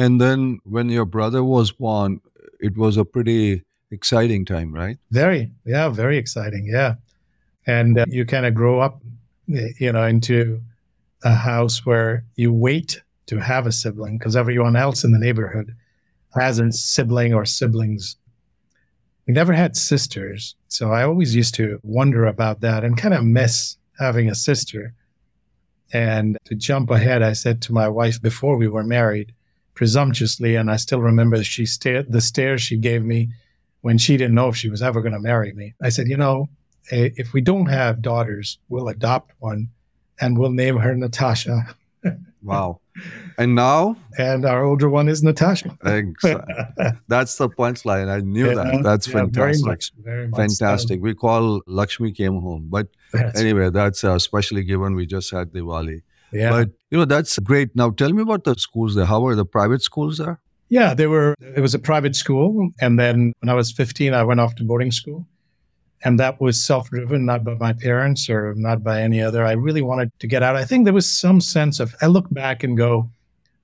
And 0.00 0.18
then 0.18 0.60
when 0.64 0.88
your 0.88 1.04
brother 1.04 1.44
was 1.44 1.72
born, 1.72 2.22
it 2.58 2.78
was 2.78 2.96
a 2.96 3.04
pretty 3.04 3.64
exciting 3.90 4.46
time, 4.46 4.72
right? 4.72 4.96
Very, 5.10 5.50
yeah, 5.66 5.90
very 5.90 6.16
exciting. 6.16 6.64
Yeah. 6.64 6.94
And 7.66 7.98
uh, 7.98 8.06
you 8.08 8.24
kind 8.24 8.46
of 8.46 8.54
grow 8.54 8.80
up, 8.80 9.02
you 9.46 9.92
know, 9.92 10.04
into 10.04 10.62
a 11.22 11.34
house 11.34 11.84
where 11.84 12.24
you 12.36 12.50
wait 12.50 13.02
to 13.26 13.40
have 13.40 13.66
a 13.66 13.72
sibling 13.72 14.16
because 14.16 14.36
everyone 14.36 14.74
else 14.74 15.04
in 15.04 15.12
the 15.12 15.18
neighborhood 15.18 15.76
has 16.34 16.58
a 16.58 16.72
sibling 16.72 17.34
or 17.34 17.44
siblings. 17.44 18.16
We 19.26 19.34
never 19.34 19.52
had 19.52 19.76
sisters. 19.76 20.54
So 20.68 20.92
I 20.92 21.02
always 21.02 21.34
used 21.34 21.54
to 21.56 21.78
wonder 21.82 22.24
about 22.24 22.62
that 22.62 22.84
and 22.84 22.96
kind 22.96 23.12
of 23.12 23.22
miss 23.22 23.76
having 23.98 24.30
a 24.30 24.34
sister. 24.34 24.94
And 25.92 26.38
to 26.46 26.54
jump 26.54 26.88
ahead, 26.88 27.20
I 27.20 27.34
said 27.34 27.60
to 27.62 27.74
my 27.74 27.88
wife 27.88 28.22
before 28.22 28.56
we 28.56 28.66
were 28.66 28.82
married, 28.82 29.34
presumptuously, 29.74 30.56
and 30.56 30.70
I 30.70 30.76
still 30.76 31.00
remember 31.00 31.42
she 31.42 31.66
stared 31.66 32.12
the 32.12 32.20
stare 32.20 32.58
she 32.58 32.76
gave 32.76 33.04
me 33.04 33.30
when 33.80 33.98
she 33.98 34.16
didn't 34.16 34.34
know 34.34 34.48
if 34.48 34.56
she 34.56 34.68
was 34.68 34.82
ever 34.82 35.00
going 35.00 35.14
to 35.14 35.20
marry 35.20 35.52
me. 35.52 35.74
I 35.82 35.88
said, 35.88 36.08
you 36.08 36.16
know, 36.16 36.48
if 36.90 37.32
we 37.32 37.40
don't 37.40 37.66
have 37.66 38.02
daughters, 38.02 38.58
we'll 38.68 38.88
adopt 38.88 39.32
one 39.38 39.68
and 40.20 40.38
we'll 40.38 40.50
name 40.50 40.76
her 40.76 40.94
Natasha. 40.94 41.74
wow. 42.42 42.80
And 43.38 43.54
now? 43.54 43.96
And 44.18 44.44
our 44.44 44.64
older 44.64 44.90
one 44.90 45.08
is 45.08 45.22
Natasha. 45.22 45.76
Thanks. 45.82 46.22
That's 47.08 47.36
the 47.36 47.48
punchline. 47.48 48.08
I 48.08 48.20
knew 48.20 48.48
yeah, 48.48 48.54
that. 48.54 48.82
That's 48.82 49.06
yeah, 49.06 49.14
fantastic. 49.14 49.34
Very 49.34 49.58
much, 49.62 49.92
very 49.96 50.28
much 50.28 50.38
fantastic. 50.38 51.00
We 51.00 51.14
call 51.14 51.62
Lakshmi 51.66 52.12
came 52.12 52.40
home. 52.40 52.66
But 52.68 52.88
that's 53.12 53.40
anyway, 53.40 53.70
that's 53.70 54.04
uh, 54.04 54.14
especially 54.14 54.62
given 54.62 54.94
we 54.94 55.06
just 55.06 55.30
had 55.30 55.52
Diwali. 55.52 56.02
Yeah. 56.32 56.50
But, 56.50 56.70
you 56.90 56.98
know, 56.98 57.04
that's 57.04 57.38
great. 57.38 57.74
Now, 57.74 57.90
tell 57.90 58.12
me 58.12 58.22
about 58.22 58.44
the 58.44 58.54
schools 58.54 58.94
there. 58.94 59.04
How 59.04 59.26
are 59.26 59.34
the 59.34 59.44
private 59.44 59.82
schools 59.82 60.18
there? 60.18 60.40
Yeah, 60.68 60.94
they 60.94 61.06
were, 61.06 61.34
it 61.40 61.60
was 61.60 61.74
a 61.74 61.78
private 61.78 62.14
school. 62.14 62.70
And 62.80 62.98
then 62.98 63.32
when 63.40 63.48
I 63.48 63.54
was 63.54 63.72
15, 63.72 64.14
I 64.14 64.22
went 64.22 64.40
off 64.40 64.54
to 64.56 64.64
boarding 64.64 64.92
school. 64.92 65.26
And 66.02 66.18
that 66.18 66.40
was 66.40 66.64
self 66.64 66.88
driven, 66.88 67.26
not 67.26 67.44
by 67.44 67.54
my 67.54 67.72
parents 67.72 68.30
or 68.30 68.54
not 68.56 68.82
by 68.82 69.02
any 69.02 69.20
other. 69.20 69.44
I 69.44 69.52
really 69.52 69.82
wanted 69.82 70.10
to 70.20 70.26
get 70.26 70.42
out. 70.42 70.56
I 70.56 70.64
think 70.64 70.84
there 70.84 70.94
was 70.94 71.10
some 71.10 71.40
sense 71.40 71.78
of, 71.78 71.94
I 72.00 72.06
look 72.06 72.30
back 72.30 72.62
and 72.62 72.76
go, 72.76 73.10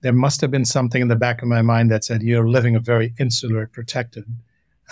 there 0.02 0.12
must 0.12 0.40
have 0.42 0.50
been 0.50 0.66
something 0.66 1.00
in 1.00 1.08
the 1.08 1.16
back 1.16 1.40
of 1.40 1.49
my 1.49 1.62
mind 1.62 1.90
that 1.90 2.04
said, 2.04 2.23
you're 2.23 2.49
living 2.49 2.76
a 2.76 2.80
very 2.80 3.14
insular, 3.18 3.66
protected 3.68 4.25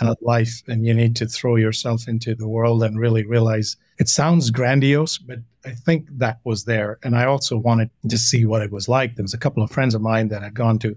uh, 0.00 0.14
life, 0.20 0.62
and 0.66 0.86
you 0.86 0.94
need 0.94 1.16
to 1.16 1.26
throw 1.26 1.56
yourself 1.56 2.08
into 2.08 2.34
the 2.34 2.48
world 2.48 2.82
and 2.82 2.98
really 2.98 3.24
realize 3.24 3.76
it 3.98 4.08
sounds 4.08 4.50
grandiose, 4.50 5.18
but 5.18 5.38
I 5.64 5.70
think 5.70 6.08
that 6.18 6.40
was 6.44 6.64
there. 6.64 6.98
And 7.02 7.16
I 7.16 7.24
also 7.24 7.56
wanted 7.56 7.90
to 8.08 8.18
see 8.18 8.44
what 8.44 8.62
it 8.62 8.72
was 8.72 8.88
like. 8.88 9.14
There 9.14 9.22
was 9.22 9.34
a 9.34 9.38
couple 9.38 9.62
of 9.62 9.70
friends 9.70 9.94
of 9.94 10.02
mine 10.02 10.28
that 10.28 10.42
had 10.42 10.54
gone 10.54 10.78
to, 10.80 10.96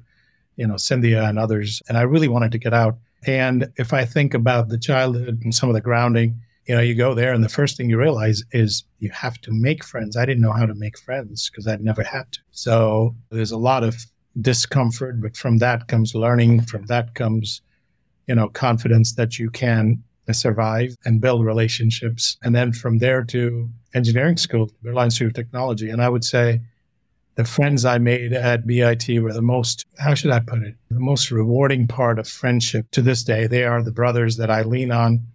you 0.55 0.67
know, 0.67 0.75
Scindia 0.75 1.27
and 1.27 1.37
others, 1.37 1.81
and 1.87 1.97
I 1.97 2.01
really 2.01 2.27
wanted 2.27 2.51
to 2.53 2.57
get 2.57 2.73
out. 2.73 2.97
And 3.25 3.71
if 3.77 3.93
I 3.93 4.05
think 4.05 4.33
about 4.33 4.69
the 4.69 4.77
childhood 4.77 5.41
and 5.43 5.53
some 5.53 5.69
of 5.69 5.75
the 5.75 5.81
grounding, 5.81 6.41
you 6.67 6.75
know, 6.75 6.81
you 6.81 6.95
go 6.95 7.13
there 7.13 7.33
and 7.33 7.43
the 7.43 7.49
first 7.49 7.77
thing 7.77 7.89
you 7.89 7.97
realize 7.97 8.43
is 8.51 8.83
you 8.99 9.09
have 9.11 9.39
to 9.41 9.51
make 9.51 9.83
friends. 9.83 10.17
I 10.17 10.25
didn't 10.25 10.41
know 10.41 10.51
how 10.51 10.65
to 10.65 10.75
make 10.75 10.97
friends 10.99 11.49
because 11.49 11.65
I'd 11.65 11.81
never 11.81 12.03
had 12.03 12.31
to. 12.33 12.39
So 12.51 13.15
there's 13.29 13.51
a 13.51 13.57
lot 13.57 13.83
of 13.83 13.95
discomfort, 14.41 15.21
but 15.21 15.37
from 15.37 15.59
that 15.59 15.87
comes 15.87 16.13
learning. 16.13 16.61
From 16.63 16.85
that 16.87 17.15
comes, 17.15 17.61
you 18.27 18.35
know, 18.35 18.49
confidence 18.49 19.13
that 19.15 19.39
you 19.39 19.49
can 19.49 20.03
survive 20.31 20.95
and 21.05 21.21
build 21.21 21.45
relationships. 21.45 22.37
And 22.43 22.53
then 22.53 22.73
from 22.73 22.97
there 22.97 23.23
to 23.25 23.69
engineering 23.93 24.37
school, 24.37 24.69
Birla 24.83 25.05
Institute 25.05 25.29
of 25.29 25.33
Technology. 25.33 25.89
And 25.89 26.01
I 26.01 26.09
would 26.09 26.25
say 26.25 26.61
the 27.35 27.45
friends 27.45 27.85
I 27.85 27.97
made 27.97 28.33
at 28.33 28.67
BIT 28.67 29.07
were 29.21 29.31
the 29.31 29.41
most, 29.41 29.85
how 29.99 30.15
should 30.15 30.31
I 30.31 30.39
put 30.39 30.63
it, 30.63 30.75
the 30.89 30.99
most 30.99 31.31
rewarding 31.31 31.87
part 31.87 32.19
of 32.19 32.27
friendship 32.27 32.87
to 32.91 33.01
this 33.01 33.23
day. 33.23 33.47
They 33.47 33.63
are 33.63 33.81
the 33.81 33.91
brothers 33.91 34.37
that 34.37 34.51
I 34.51 34.63
lean 34.63 34.91
on. 34.91 35.27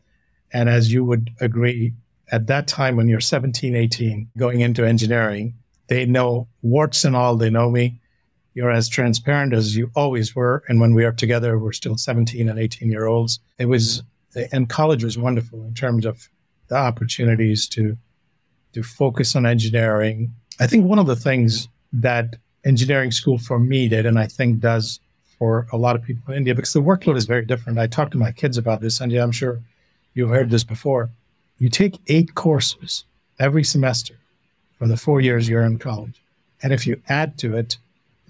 And 0.52 0.68
as 0.68 0.92
you 0.92 1.04
would 1.04 1.30
agree, 1.40 1.94
at 2.30 2.46
that 2.48 2.66
time 2.66 2.96
when 2.96 3.08
you're 3.08 3.20
17, 3.20 3.74
18, 3.74 4.30
going 4.36 4.60
into 4.60 4.84
engineering, 4.84 5.54
they 5.86 6.04
know 6.04 6.48
warts 6.60 7.04
and 7.04 7.16
all, 7.16 7.36
they 7.36 7.50
know 7.50 7.70
me. 7.70 8.00
You're 8.54 8.70
as 8.70 8.88
transparent 8.88 9.52
as 9.54 9.76
you 9.76 9.90
always 9.94 10.34
were. 10.34 10.62
And 10.68 10.80
when 10.80 10.94
we 10.94 11.04
are 11.04 11.12
together, 11.12 11.58
we're 11.58 11.72
still 11.72 11.96
17 11.96 12.48
and 12.48 12.58
18 12.58 12.90
year 12.90 13.06
olds. 13.06 13.40
It 13.58 13.66
was, 13.66 14.02
and 14.52 14.68
college 14.68 15.04
was 15.04 15.16
wonderful 15.16 15.62
in 15.64 15.74
terms 15.74 16.04
of 16.04 16.28
the 16.68 16.76
opportunities 16.76 17.66
to, 17.68 17.96
to 18.72 18.82
focus 18.82 19.34
on 19.34 19.46
engineering. 19.46 20.32
I 20.60 20.66
think 20.66 20.86
one 20.86 20.98
of 20.98 21.06
the 21.06 21.16
things 21.16 21.68
that 21.92 22.36
engineering 22.64 23.10
school 23.10 23.38
for 23.38 23.58
me 23.58 23.88
did, 23.88 24.06
and 24.06 24.18
I 24.18 24.26
think 24.26 24.60
does 24.60 25.00
for 25.38 25.66
a 25.72 25.76
lot 25.76 25.96
of 25.96 26.02
people 26.02 26.32
in 26.32 26.38
India, 26.38 26.54
because 26.54 26.72
the 26.72 26.82
workload 26.82 27.16
is 27.16 27.24
very 27.24 27.44
different. 27.44 27.78
I 27.78 27.86
talk 27.86 28.10
to 28.12 28.18
my 28.18 28.32
kids 28.32 28.56
about 28.56 28.80
this, 28.80 29.00
and 29.00 29.12
I'm 29.12 29.32
sure 29.32 29.60
you've 30.14 30.30
heard 30.30 30.50
this 30.50 30.64
before. 30.64 31.10
You 31.58 31.68
take 31.68 31.98
eight 32.08 32.34
courses 32.34 33.04
every 33.38 33.64
semester 33.64 34.14
for 34.78 34.86
the 34.86 34.96
four 34.96 35.20
years 35.20 35.48
you're 35.48 35.64
in 35.64 35.78
college. 35.78 36.22
And 36.62 36.72
if 36.72 36.86
you 36.86 37.00
add 37.08 37.38
to 37.38 37.56
it 37.56 37.76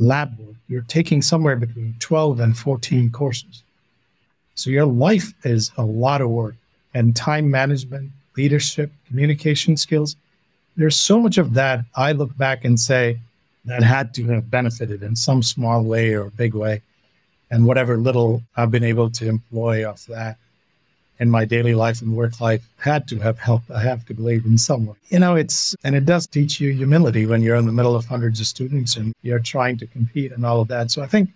lab 0.03 0.39
work, 0.39 0.57
you're 0.69 0.83
taking 0.83 1.23
somewhere 1.23 1.57
between 1.57 1.95
12 1.99 2.41
and 2.41 2.57
14 2.57 3.11
courses. 3.11 3.63
So 4.55 4.71
your 4.71 4.87
life 4.87 5.33
is 5.45 5.71
a 5.77 5.85
lot 5.85 6.21
of 6.21 6.31
work 6.31 6.55
and 6.95 7.17
time 7.17 7.51
management, 7.51 8.11
leadership, 8.37 8.91
communication 9.07 9.77
skills. 9.77 10.17
There's 10.77 10.97
so 10.97 11.21
much 11.21 11.39
of 11.39 11.55
that 11.55 11.85
I 11.95 12.13
look 12.13 12.37
back 12.37 12.65
and 12.65 12.79
say, 12.79 13.19
that 13.65 13.83
had 13.83 14.13
to 14.15 14.25
have 14.27 14.51
benefited 14.51 15.03
in 15.03 15.15
some 15.15 15.43
small 15.43 15.85
way 15.85 16.15
or 16.15 16.31
big 16.31 16.55
way. 16.55 16.83
And 17.51 17.67
whatever 17.67 17.97
little 17.97 18.43
I've 18.57 18.71
been 18.71 18.85
able 18.85 19.11
to 19.11 19.29
employ 19.29 19.89
off 19.89 20.07
that 20.07 20.39
in 21.23 21.31
my 21.31 21.45
daily 21.45 21.75
life 21.75 22.03
and 22.03 22.17
work 22.17 22.41
life 22.41 22.69
had 22.79 23.07
to 23.07 23.17
have 23.21 23.39
helped, 23.39 23.71
I 23.71 23.81
have 23.81 24.05
to 24.07 24.13
believe, 24.13 24.45
in 24.45 24.59
some 24.59 24.87
way. 24.87 24.97
You 25.09 25.21
know, 25.21 25.37
it's, 25.37 25.77
and 25.85 25.95
it 25.95 26.05
does 26.05 26.27
teach 26.27 26.61
you 26.61 26.73
humility 26.73 27.27
when 27.27 27.43
you're 27.43 27.55
in 27.55 27.67
the 27.67 27.73
middle 27.73 27.95
of 27.95 28.05
hundreds 28.07 28.41
of 28.41 28.47
students 28.47 28.97
and 28.97 29.15
you're 29.23 29.39
trying 29.39 29.79
to 29.79 29.87
compete 29.87 30.33
and 30.33 30.45
all 30.45 30.61
of 30.61 30.69
that. 30.69 30.91
So 30.91 31.01
I 31.01 31.07
think 31.07 31.31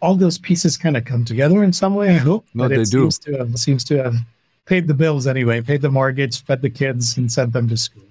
all 0.00 0.14
those 0.14 0.38
pieces 0.38 0.76
kind 0.76 0.96
of 0.96 1.04
come 1.04 1.24
together 1.24 1.64
in 1.64 1.72
some 1.72 1.96
way. 1.96 2.10
I 2.10 2.18
hope. 2.18 2.46
No, 2.54 2.68
they 2.68 2.76
do. 2.76 3.10
Seems 3.10 3.18
to, 3.18 3.32
have, 3.38 3.58
seems 3.58 3.84
to 3.84 4.02
have 4.04 4.14
paid 4.66 4.86
the 4.86 4.94
bills 4.94 5.26
anyway, 5.26 5.60
paid 5.60 5.82
the 5.82 5.90
mortgage, 5.90 6.40
fed 6.44 6.62
the 6.62 6.70
kids, 6.70 7.16
and 7.16 7.30
sent 7.30 7.52
them 7.52 7.68
to 7.68 7.76
school. 7.76 8.04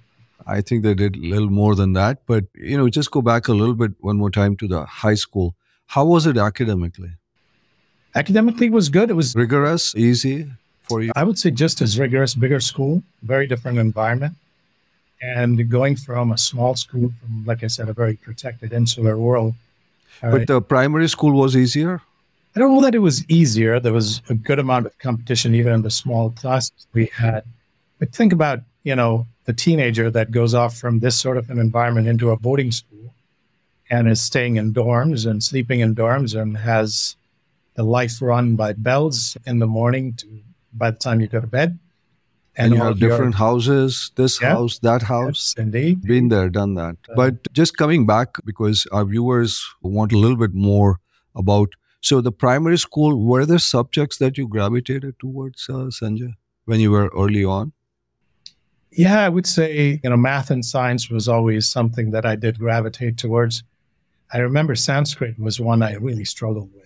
I 0.45 0.59
think 0.59 0.83
they 0.83 0.93
did 0.93 1.15
a 1.15 1.19
little 1.19 1.49
more 1.49 1.73
than 1.73 1.93
that. 1.93 2.19
But, 2.27 2.45
you 2.53 2.77
know, 2.77 2.89
just 2.89 3.11
go 3.11 3.21
back 3.21 3.47
a 3.47 3.53
little 3.53 3.75
bit 3.75 3.91
one 4.01 4.17
more 4.17 4.29
time 4.29 4.57
to 4.57 4.67
the 4.67 4.83
high 4.83 5.15
school. 5.15 5.55
How 5.85 6.03
was 6.03 6.27
it 6.27 6.37
academically? 6.37 7.11
Academically, 8.13 8.69
was 8.69 8.89
good. 8.89 9.09
It 9.09 9.13
was 9.13 9.33
rigorous, 9.35 9.95
easy 9.95 10.51
for 10.83 11.01
you. 11.01 11.11
I 11.15 11.23
would 11.23 11.39
say 11.39 11.51
just 11.51 11.81
as 11.81 11.99
rigorous, 11.99 12.35
bigger 12.35 12.59
school, 12.59 13.03
very 13.21 13.47
different 13.47 13.79
environment. 13.79 14.35
And 15.21 15.69
going 15.69 15.95
from 15.95 16.31
a 16.31 16.37
small 16.37 16.75
school, 16.75 17.11
from, 17.21 17.45
like 17.45 17.63
I 17.63 17.67
said, 17.67 17.87
a 17.87 17.93
very 17.93 18.17
protected 18.17 18.73
insular 18.73 19.17
world. 19.17 19.55
But 20.21 20.47
the 20.47 20.61
primary 20.61 21.07
school 21.07 21.33
was 21.33 21.55
easier? 21.55 22.01
I 22.55 22.59
don't 22.59 22.75
know 22.75 22.81
that 22.81 22.93
it 22.93 22.99
was 22.99 23.27
easier. 23.29 23.79
There 23.79 23.93
was 23.93 24.21
a 24.29 24.35
good 24.35 24.59
amount 24.59 24.85
of 24.85 24.97
competition, 24.99 25.55
even 25.55 25.73
in 25.73 25.81
the 25.81 25.89
small 25.89 26.29
classes 26.31 26.85
we 26.93 27.07
had. 27.07 27.43
But 27.99 28.13
think 28.13 28.31
about, 28.33 28.59
you 28.83 28.95
know, 28.95 29.25
the 29.45 29.53
teenager 29.53 30.11
that 30.11 30.31
goes 30.31 30.53
off 30.53 30.77
from 30.77 30.99
this 30.99 31.15
sort 31.19 31.37
of 31.37 31.49
an 31.49 31.57
environment 31.57 32.07
into 32.07 32.29
a 32.29 32.37
boarding 32.37 32.71
school 32.71 33.13
and 33.89 34.07
is 34.07 34.21
staying 34.21 34.57
in 34.57 34.73
dorms 34.73 35.29
and 35.29 35.43
sleeping 35.43 35.79
in 35.79 35.95
dorms 35.95 36.39
and 36.39 36.57
has 36.57 37.15
the 37.75 37.83
life 37.83 38.21
run 38.21 38.55
by 38.55 38.73
bells 38.73 39.35
in 39.45 39.59
the 39.59 39.67
morning 39.67 40.13
to 40.13 40.27
by 40.73 40.91
the 40.91 40.97
time 40.97 41.21
you 41.21 41.27
go 41.27 41.39
to 41.39 41.47
bed. 41.47 41.79
And, 42.55 42.65
and 42.65 42.75
you 42.75 42.83
have 42.83 42.99
different 42.99 43.35
houses, 43.35 44.11
this 44.15 44.39
yeah, 44.39 44.49
house, 44.49 44.77
that 44.79 45.01
house. 45.01 45.55
Yes, 45.57 45.65
indeed. 45.65 46.03
Been 46.03 46.27
there, 46.27 46.49
done 46.49 46.75
that. 46.75 46.97
Uh, 47.09 47.15
but 47.15 47.51
just 47.51 47.77
coming 47.77 48.05
back, 48.05 48.35
because 48.45 48.85
our 48.91 49.05
viewers 49.05 49.65
want 49.81 50.13
a 50.13 50.17
little 50.17 50.37
bit 50.37 50.53
more 50.53 50.99
about. 51.35 51.69
So, 52.01 52.21
the 52.21 52.31
primary 52.31 52.77
school, 52.77 53.25
were 53.25 53.45
there 53.45 53.57
subjects 53.57 54.17
that 54.17 54.37
you 54.37 54.47
gravitated 54.47 55.17
towards, 55.19 55.67
uh, 55.67 55.89
Sanjay, 55.89 56.33
when 56.65 56.79
you 56.79 56.91
were 56.91 57.09
early 57.17 57.43
on? 57.43 57.73
Yeah, 58.91 59.25
I 59.25 59.29
would 59.29 59.47
say, 59.47 59.99
you 60.03 60.09
know, 60.09 60.17
math 60.17 60.51
and 60.51 60.63
science 60.63 61.09
was 61.09 61.27
always 61.27 61.67
something 61.67 62.11
that 62.11 62.25
I 62.25 62.35
did 62.35 62.59
gravitate 62.59 63.17
towards. 63.17 63.63
I 64.31 64.37
remember 64.39 64.75
Sanskrit 64.75 65.39
was 65.39 65.59
one 65.59 65.81
I 65.81 65.93
really 65.93 66.25
struggled 66.25 66.71
with. 66.75 66.82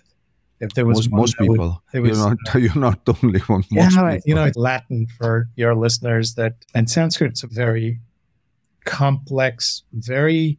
If 0.59 0.73
there 0.73 0.85
was 0.85 1.09
most, 1.09 1.11
most 1.11 1.37
people, 1.37 1.81
would, 1.93 2.01
was, 2.01 2.17
you're 2.17 2.29
not 2.29 2.37
you're 2.61 2.75
not 2.75 3.05
the 3.05 3.13
only 3.23 3.39
one. 3.41 3.63
Most 3.71 3.95
yeah, 3.95 4.11
people. 4.15 4.19
you 4.25 4.35
know, 4.35 4.49
Latin 4.55 5.07
for 5.17 5.49
your 5.55 5.75
listeners 5.75 6.35
that, 6.35 6.53
and 6.73 6.89
Sanskrit's 6.89 7.43
a 7.43 7.47
very 7.47 7.99
complex, 8.85 9.83
very 9.93 10.57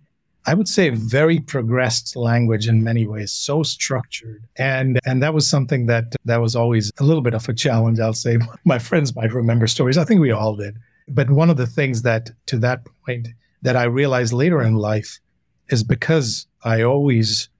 I 0.48 0.54
would 0.54 0.66
say 0.66 0.88
very 0.88 1.40
progressed 1.40 2.16
language 2.16 2.68
in 2.68 2.82
many 2.82 3.06
ways, 3.06 3.32
so 3.32 3.62
structured. 3.62 4.44
And 4.56 4.98
and 5.04 5.22
that 5.22 5.34
was 5.34 5.46
something 5.46 5.86
that 5.86 6.16
that 6.24 6.40
was 6.40 6.56
always 6.56 6.90
a 6.98 7.04
little 7.04 7.20
bit 7.20 7.34
of 7.34 7.46
a 7.50 7.52
challenge, 7.52 8.00
I'll 8.00 8.14
say. 8.14 8.38
My 8.64 8.78
friends 8.78 9.14
might 9.14 9.34
remember 9.34 9.66
stories. 9.66 9.98
I 9.98 10.04
think 10.04 10.22
we 10.22 10.30
all 10.30 10.56
did. 10.56 10.78
But 11.06 11.28
one 11.28 11.50
of 11.50 11.58
the 11.58 11.66
things 11.66 12.00
that 12.02 12.30
to 12.46 12.58
that 12.60 12.86
point 13.04 13.28
that 13.60 13.76
I 13.76 13.84
realized 13.84 14.32
later 14.32 14.62
in 14.62 14.74
life 14.74 15.20
is 15.68 15.84
because 15.84 16.46
I 16.64 16.80
always 16.80 17.50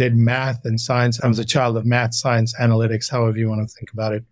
did 0.00 0.16
math 0.16 0.64
and 0.64 0.80
science. 0.80 1.20
I 1.22 1.28
was 1.28 1.38
a 1.38 1.44
child 1.44 1.76
of 1.76 1.84
math, 1.84 2.14
science, 2.14 2.54
analytics, 2.58 3.10
however 3.10 3.36
you 3.36 3.50
want 3.50 3.68
to 3.68 3.74
think 3.76 3.92
about 3.92 4.14
it, 4.14 4.24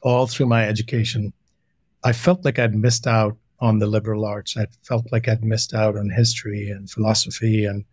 all 0.00 0.26
through 0.26 0.46
my 0.46 0.66
education. 0.66 1.34
I 2.02 2.14
felt 2.14 2.42
like 2.42 2.58
I'd 2.58 2.74
missed 2.74 3.06
out 3.06 3.36
on 3.60 3.80
the 3.80 3.86
liberal 3.86 4.24
arts. 4.24 4.56
I 4.56 4.64
felt 4.80 5.12
like 5.12 5.28
I'd 5.28 5.44
missed 5.44 5.74
out 5.74 5.94
on 5.94 6.08
history 6.08 6.70
and 6.70 6.88
philosophy 6.88 7.66
and 7.66 7.84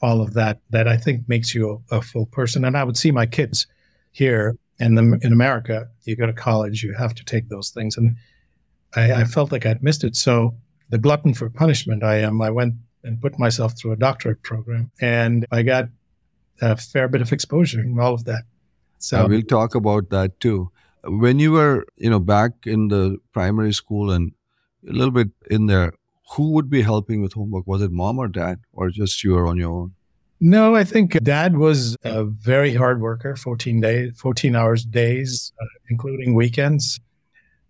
all 0.00 0.20
of 0.20 0.34
that, 0.34 0.60
that 0.70 0.86
I 0.86 0.96
think 0.96 1.28
makes 1.28 1.56
you 1.56 1.82
a, 1.90 1.96
a 1.96 2.02
full 2.02 2.26
person. 2.26 2.64
And 2.64 2.76
I 2.76 2.84
would 2.84 2.96
see 2.96 3.10
my 3.10 3.26
kids 3.26 3.66
here 4.12 4.56
and 4.78 4.96
in 5.24 5.32
America, 5.32 5.88
you 6.04 6.14
go 6.14 6.26
to 6.26 6.32
college, 6.32 6.84
you 6.84 6.94
have 6.94 7.16
to 7.16 7.24
take 7.24 7.48
those 7.48 7.70
things. 7.70 7.96
And 7.96 8.14
I, 8.94 9.12
I 9.12 9.24
felt 9.24 9.50
like 9.50 9.66
I'd 9.66 9.82
missed 9.82 10.04
it. 10.04 10.14
So 10.14 10.54
the 10.88 10.98
glutton 10.98 11.34
for 11.34 11.50
punishment 11.50 12.04
I 12.04 12.18
am, 12.18 12.40
I 12.40 12.50
went 12.50 12.74
and 13.02 13.20
put 13.20 13.38
myself 13.38 13.76
through 13.76 13.92
a 13.92 13.96
doctorate 13.96 14.42
program 14.42 14.90
and 15.00 15.46
I 15.50 15.62
got 15.62 15.88
a 16.60 16.76
fair 16.76 17.08
bit 17.08 17.22
of 17.22 17.32
exposure 17.32 17.80
and 17.80 17.98
all 18.00 18.14
of 18.14 18.24
that. 18.24 18.44
So 18.98 19.26
we'll 19.26 19.42
talk 19.42 19.74
about 19.74 20.10
that 20.10 20.40
too. 20.40 20.70
When 21.04 21.38
you 21.38 21.52
were, 21.52 21.86
you 21.96 22.10
know, 22.10 22.18
back 22.18 22.52
in 22.64 22.88
the 22.88 23.18
primary 23.32 23.72
school 23.72 24.10
and 24.10 24.32
a 24.88 24.92
little 24.92 25.10
bit 25.10 25.28
in 25.50 25.66
there. 25.66 25.92
Who 26.32 26.50
would 26.52 26.68
be 26.68 26.82
helping 26.82 27.22
with 27.22 27.34
homework? 27.34 27.66
Was 27.66 27.82
it 27.82 27.92
mom 27.92 28.18
or 28.18 28.28
dad, 28.28 28.60
or 28.72 28.90
just 28.90 29.22
you 29.22 29.32
were 29.32 29.46
on 29.46 29.56
your 29.56 29.70
own? 29.70 29.94
No, 30.40 30.74
I 30.74 30.84
think 30.84 31.12
dad 31.22 31.56
was 31.56 31.96
a 32.04 32.24
very 32.24 32.74
hard 32.74 33.00
worker, 33.00 33.36
14 33.36 33.80
days, 33.80 34.12
14 34.18 34.54
hours 34.54 34.84
days, 34.84 35.52
uh, 35.60 35.66
including 35.88 36.34
weekends. 36.34 37.00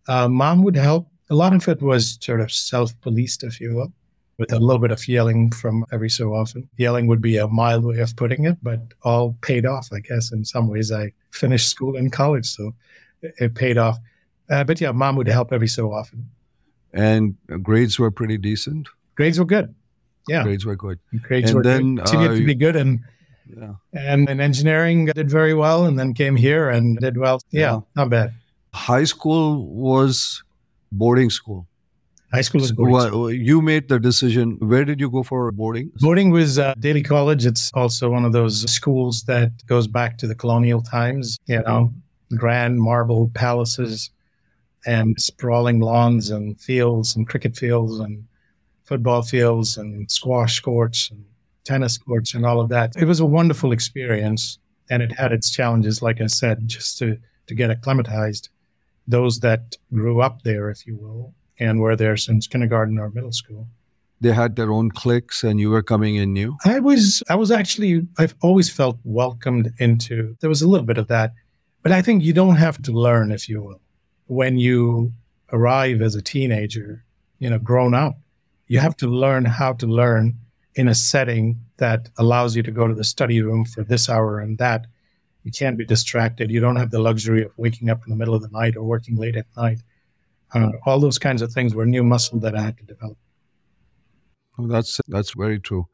Uh, 0.09 0.29
mom 0.29 0.63
would 0.65 0.77
help. 0.77 1.09
A 1.31 1.35
lot 1.35 1.55
of 1.55 1.69
it 1.69 1.83
was 1.83 2.19
sort 2.21 2.41
of 2.41 2.51
self-policed, 2.51 3.45
if 3.45 3.61
you 3.61 3.75
will, 3.75 3.93
with 4.39 4.53
a 4.53 4.59
little 4.59 4.81
bit 4.81 4.91
of 4.91 5.07
yelling 5.09 5.51
from 5.51 5.85
every 5.93 6.11
so 6.11 6.35
often. 6.35 6.69
Yelling 6.77 7.07
would 7.07 7.23
be 7.23 7.37
a 7.37 7.49
mild 7.49 7.85
way 7.85 7.99
of 7.99 8.15
putting 8.17 8.45
it, 8.45 8.59
but 8.63 8.81
all 9.03 9.37
paid 9.41 9.65
off, 9.65 9.89
I 9.93 10.01
guess. 10.01 10.33
In 10.33 10.45
some 10.45 10.69
ways, 10.69 10.93
I 10.93 11.13
finished 11.31 11.69
school 11.69 11.97
and 11.97 12.13
college, 12.13 12.47
so 12.47 12.75
it 13.23 13.55
paid 13.55 13.79
off. 13.79 13.99
Uh, 14.51 14.65
but 14.65 14.81
yeah, 14.81 14.93
mom 14.93 15.17
would 15.17 15.27
help 15.27 15.53
every 15.53 15.69
so 15.69 15.93
often 15.93 16.29
and 16.97 17.37
grades 17.63 17.99
were 17.99 18.11
pretty 18.11 18.39
decent. 18.39 18.89
Grades 19.15 19.39
were 19.39 19.45
good. 19.45 19.75
Yeah, 20.29 20.43
grades 20.43 20.67
were 20.67 20.75
good. 20.75 20.99
Grades 21.23 21.51
and 21.51 21.57
were 21.57 21.63
then, 21.63 21.99
continued 21.99 22.31
uh, 22.31 22.35
to 22.35 22.45
be 22.45 22.55
good, 22.55 22.75
and 22.75 23.01
yeah. 23.55 23.75
and 23.93 24.29
in 24.29 24.41
engineering 24.41 25.07
did 25.07 25.31
very 25.31 25.55
well, 25.55 25.85
and 25.85 25.99
then 25.99 26.15
came 26.15 26.35
here 26.35 26.69
and 26.69 26.99
did 26.99 27.17
well. 27.17 27.41
Yeah, 27.51 27.61
yeah. 27.61 27.81
not 27.95 28.11
bad. 28.11 28.35
High 28.75 29.05
school 29.05 29.67
was 29.67 30.43
boarding 30.91 31.31
school. 31.31 31.69
High 32.33 32.41
school 32.41 32.63
is 32.63 32.73
boarding 32.73 32.95
well. 32.95 33.31
You 33.31 33.63
made 33.63 33.89
the 33.89 33.99
decision. 33.99 34.57
Where 34.59 34.85
did 34.85 35.01
you 35.01 35.09
go 35.11 35.23
for 35.23 35.51
boarding? 35.53 35.93
Boarding 36.01 36.31
was 36.31 36.59
uh, 36.59 36.75
Daly 36.79 37.03
College. 37.03 37.47
It's 37.47 37.71
also 37.75 38.11
one 38.11 38.25
of 38.25 38.33
those 38.33 38.71
schools 38.71 39.23
that 39.25 39.65
goes 39.67 39.87
back 39.87 40.19
to 40.19 40.27
the 40.27 40.35
colonial 40.35 40.83
times. 40.83 41.39
You 41.47 41.63
know, 41.63 41.93
grand 42.37 42.81
marble 42.81 43.31
palaces 43.35 44.11
and 44.87 45.21
sprawling 45.21 45.81
lawns 45.81 46.31
and 46.31 46.61
fields 46.61 47.17
and 47.17 47.29
cricket 47.29 47.57
fields 47.57 47.99
and 47.99 48.27
football 48.85 49.23
fields 49.23 49.77
and 49.77 50.11
squash 50.11 50.61
courts 50.61 51.11
and 51.11 51.25
tennis 51.65 51.99
courts 51.99 52.35
and 52.35 52.47
all 52.47 52.61
of 52.61 52.69
that. 52.69 52.95
It 52.97 53.05
was 53.05 53.21
a 53.21 53.27
wonderful 53.27 53.73
experience 53.73 54.59
and 54.89 55.03
it 55.03 55.13
had 55.13 55.33
its 55.33 55.51
challenges, 55.51 56.03
like 56.03 56.21
I 56.21 56.27
said, 56.27 56.69
just 56.69 56.99
to, 56.99 57.19
to 57.49 57.55
get 57.55 57.71
acclimatized. 57.71 58.49
Those 59.09 59.41
that 59.41 59.77
grew 59.93 60.21
up 60.21 60.43
there, 60.43 60.71
if 60.71 60.87
you 60.87 60.97
will, 60.97 61.35
and 61.59 61.81
were 61.81 61.97
there 61.97 62.17
since 62.17 62.47
kindergarten 62.47 62.99
or 62.99 63.11
middle 63.11 63.33
school. 63.33 63.69
They 64.21 64.33
had 64.33 64.57
their 64.57 64.73
own 64.73 64.91
cliques 64.91 65.45
and 65.45 65.61
you 65.61 65.71
were 65.71 65.83
coming 65.83 66.17
in 66.17 66.33
new? 66.33 66.57
I 66.65 66.81
was 66.81 67.23
I 67.29 67.35
was 67.35 67.51
actually 67.51 68.07
I've 68.19 68.35
always 68.41 68.71
felt 68.71 68.99
welcomed 69.05 69.73
into 69.79 70.37
there 70.41 70.49
was 70.49 70.63
a 70.63 70.69
little 70.69 70.87
bit 70.87 70.99
of 70.99 71.09
that. 71.09 71.33
But 71.83 71.93
I 71.93 72.03
think 72.03 72.25
you 72.25 72.33
don't 72.33 72.57
have 72.57 72.83
to 72.83 72.93
learn, 72.93 73.31
if 73.31 73.49
you 73.49 73.63
will 73.63 73.81
when 74.27 74.59
you 74.59 75.13
arrive 75.53 76.03
as 76.03 76.15
a 76.15 76.23
teenager, 76.23 77.05
you 77.39 77.49
know, 77.49 77.59
grown 77.59 77.95
up, 77.95 78.19
you 78.67 78.79
have 78.79 78.97
to 78.97 79.07
learn 79.07 79.45
how 79.45 79.73
to 79.75 79.87
learn 79.87 80.37
in 80.75 80.89
a 80.89 80.95
setting 80.95 81.61
that 81.79 82.09
allows 82.19 82.57
you 82.57 82.63
to 82.63 82.71
go 82.71 82.89
to 82.89 82.95
the 82.95 83.05
study 83.05 83.41
room 83.41 83.65
for 83.65 83.83
this 83.85 84.09
hour 84.09 84.41
and 84.41 84.59
that. 84.59 84.87
You 85.45 85.53
can't 85.53 85.79
be 85.79 85.87
distracted. 85.87 86.51
You 86.51 86.59
don't 86.59 86.77
have 86.77 86.91
the 86.91 86.99
luxury 86.99 87.45
of 87.45 87.53
waking 87.57 87.89
up 87.89 88.03
in 88.05 88.11
the 88.11 88.17
middle 88.17 88.35
of 88.35 88.43
the 88.43 88.49
night 88.49 88.77
or 88.77 88.83
working 88.83 89.17
late 89.17 89.37
at 89.37 89.47
night. 89.57 89.79
Uh, 90.55 90.71
all 90.85 91.01
those 91.01 91.19
kinds 91.19 91.43
of 91.43 91.53
things 91.53 91.75
were 91.75 91.87
new 91.87 92.05
muscle 92.05 92.39
that 92.41 92.57
I 92.57 92.63
had 92.63 92.79
to 92.79 92.85
develop. 92.85 93.19
That's 94.59 95.01
that's 95.09 95.33
very 95.33 95.61
true. 95.61 95.89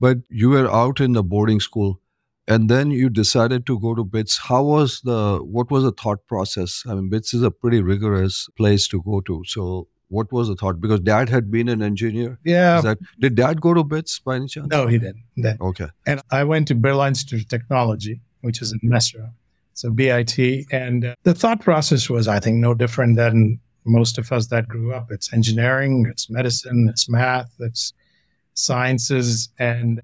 But 0.00 0.18
you 0.28 0.50
were 0.50 0.70
out 0.70 1.00
in 1.00 1.12
the 1.12 1.22
boarding 1.22 1.60
school 1.60 2.00
and 2.46 2.70
then 2.70 2.90
you 2.90 3.10
decided 3.10 3.66
to 3.66 3.78
go 3.78 3.94
to 3.94 4.04
bits. 4.04 4.38
How 4.38 4.62
was 4.62 5.00
the 5.02 5.38
what 5.38 5.70
was 5.70 5.84
the 5.84 5.92
thought 5.92 6.26
process? 6.26 6.82
I 6.88 6.94
mean 6.94 7.08
bits 7.08 7.34
is 7.34 7.42
a 7.42 7.50
pretty 7.50 7.82
rigorous 7.82 8.48
place 8.56 8.88
to 8.88 9.02
go 9.02 9.20
to. 9.20 9.42
So 9.46 9.88
what 10.08 10.32
was 10.32 10.48
the 10.48 10.56
thought? 10.56 10.80
Because 10.80 11.00
dad 11.00 11.28
had 11.28 11.50
been 11.50 11.68
an 11.68 11.82
engineer. 11.82 12.38
Yeah. 12.42 12.80
That, 12.80 12.98
did 13.20 13.34
dad 13.34 13.60
go 13.60 13.74
to 13.74 13.84
bits 13.84 14.18
by 14.18 14.36
any 14.36 14.48
chance? 14.48 14.68
No 14.68 14.86
he 14.86 14.98
didn't. 14.98 15.60
Okay. 15.60 15.88
And 16.06 16.22
i 16.30 16.44
went 16.44 16.68
to 16.68 16.74
Birla 16.74 17.08
institute 17.08 17.42
of 17.42 17.48
technology 17.48 18.20
which 18.40 18.62
is 18.62 18.72
in 18.72 18.80
mesra. 18.88 19.32
So 19.74 19.90
bit 19.90 20.36
and 20.72 21.04
uh, 21.04 21.14
the 21.22 21.34
thought 21.34 21.60
process 21.60 22.10
was 22.10 22.26
i 22.26 22.40
think 22.40 22.56
no 22.56 22.74
different 22.74 23.16
than 23.16 23.60
most 23.88 24.18
of 24.18 24.30
us 24.32 24.46
that 24.48 24.68
grew 24.68 24.92
up 24.92 25.10
it's 25.10 25.32
engineering 25.32 26.06
it's 26.10 26.28
medicine 26.30 26.88
it's 26.88 27.08
math 27.08 27.52
it's 27.60 27.92
sciences 28.54 29.48
and 29.58 30.00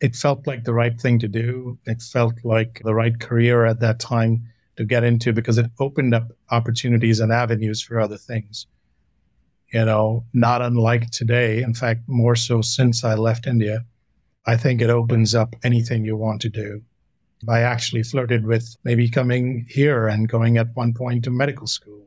it 0.00 0.14
felt 0.14 0.46
like 0.46 0.64
the 0.64 0.74
right 0.74 1.00
thing 1.00 1.18
to 1.20 1.28
do. 1.28 1.78
It 1.86 2.02
felt 2.02 2.34
like 2.44 2.82
the 2.84 2.94
right 2.94 3.18
career 3.18 3.64
at 3.64 3.80
that 3.80 3.98
time 3.98 4.42
to 4.76 4.84
get 4.84 5.04
into 5.04 5.32
because 5.32 5.56
it 5.56 5.70
opened 5.78 6.14
up 6.14 6.32
opportunities 6.50 7.20
and 7.20 7.32
avenues 7.32 7.82
for 7.82 7.98
other 7.98 8.18
things. 8.18 8.66
You 9.72 9.84
know, 9.84 10.24
not 10.32 10.62
unlike 10.62 11.10
today. 11.10 11.62
In 11.62 11.74
fact, 11.74 12.02
more 12.06 12.36
so 12.36 12.60
since 12.60 13.04
I 13.04 13.14
left 13.14 13.46
India, 13.46 13.84
I 14.46 14.56
think 14.56 14.80
it 14.80 14.90
opens 14.90 15.34
up 15.34 15.56
anything 15.64 16.04
you 16.04 16.16
want 16.16 16.40
to 16.42 16.48
do. 16.48 16.82
I 17.48 17.60
actually 17.60 18.02
flirted 18.02 18.46
with 18.46 18.76
maybe 18.84 19.08
coming 19.08 19.66
here 19.68 20.08
and 20.08 20.28
going 20.28 20.56
at 20.56 20.74
one 20.74 20.94
point 20.94 21.24
to 21.24 21.30
medical 21.30 21.66
school. 21.66 22.05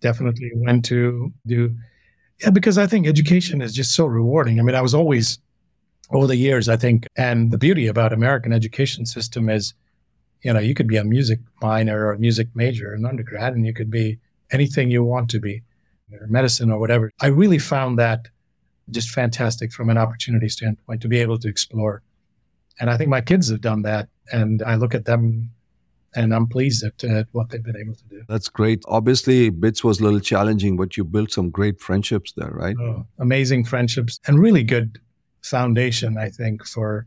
Definitely 0.00 0.50
went 0.54 0.84
to 0.86 1.32
do, 1.46 1.76
yeah, 2.40 2.50
because 2.50 2.78
I 2.78 2.86
think 2.86 3.06
education 3.06 3.60
is 3.60 3.74
just 3.74 3.94
so 3.94 4.06
rewarding. 4.06 4.58
I 4.58 4.62
mean, 4.62 4.74
I 4.74 4.80
was 4.80 4.94
always 4.94 5.38
over 6.10 6.26
the 6.26 6.36
years, 6.36 6.68
I 6.68 6.76
think, 6.76 7.06
and 7.16 7.50
the 7.50 7.58
beauty 7.58 7.86
about 7.86 8.12
American 8.12 8.52
education 8.52 9.04
system 9.06 9.48
is, 9.48 9.74
you 10.42 10.52
know, 10.52 10.58
you 10.58 10.74
could 10.74 10.88
be 10.88 10.96
a 10.96 11.04
music 11.04 11.38
minor 11.60 12.06
or 12.06 12.12
a 12.12 12.18
music 12.18 12.48
major 12.54 12.94
in 12.94 13.04
undergrad, 13.04 13.52
and 13.52 13.66
you 13.66 13.74
could 13.74 13.90
be 13.90 14.18
anything 14.50 14.90
you 14.90 15.04
want 15.04 15.28
to 15.30 15.38
be, 15.38 15.62
or 16.12 16.26
medicine 16.26 16.70
or 16.70 16.80
whatever. 16.80 17.12
I 17.20 17.26
really 17.26 17.58
found 17.58 17.98
that 17.98 18.28
just 18.90 19.10
fantastic 19.10 19.72
from 19.72 19.90
an 19.90 19.98
opportunity 19.98 20.48
standpoint 20.48 21.02
to 21.02 21.08
be 21.08 21.18
able 21.18 21.38
to 21.38 21.48
explore. 21.48 22.02
And 22.80 22.90
I 22.90 22.96
think 22.96 23.10
my 23.10 23.20
kids 23.20 23.50
have 23.50 23.60
done 23.60 23.82
that, 23.82 24.08
and 24.32 24.62
I 24.62 24.76
look 24.76 24.94
at 24.94 25.04
them 25.04 25.50
and 26.14 26.34
I'm 26.34 26.46
pleased 26.46 26.84
at, 26.84 27.02
at, 27.04 27.28
what 27.32 27.50
they've 27.50 27.62
been 27.62 27.76
able 27.76 27.94
to 27.94 28.04
do. 28.04 28.22
That's 28.28 28.48
great. 28.48 28.82
Obviously, 28.88 29.50
BITS 29.50 29.84
was 29.84 30.00
a 30.00 30.04
little 30.04 30.20
challenging, 30.20 30.76
but 30.76 30.96
you 30.96 31.04
built 31.04 31.30
some 31.30 31.50
great 31.50 31.80
friendships 31.80 32.32
there, 32.36 32.50
right? 32.50 32.76
Oh, 32.80 33.06
amazing 33.18 33.64
friendships 33.64 34.18
and 34.26 34.40
really 34.40 34.64
good 34.64 35.00
foundation, 35.42 36.18
I 36.18 36.28
think, 36.30 36.66
for 36.66 37.06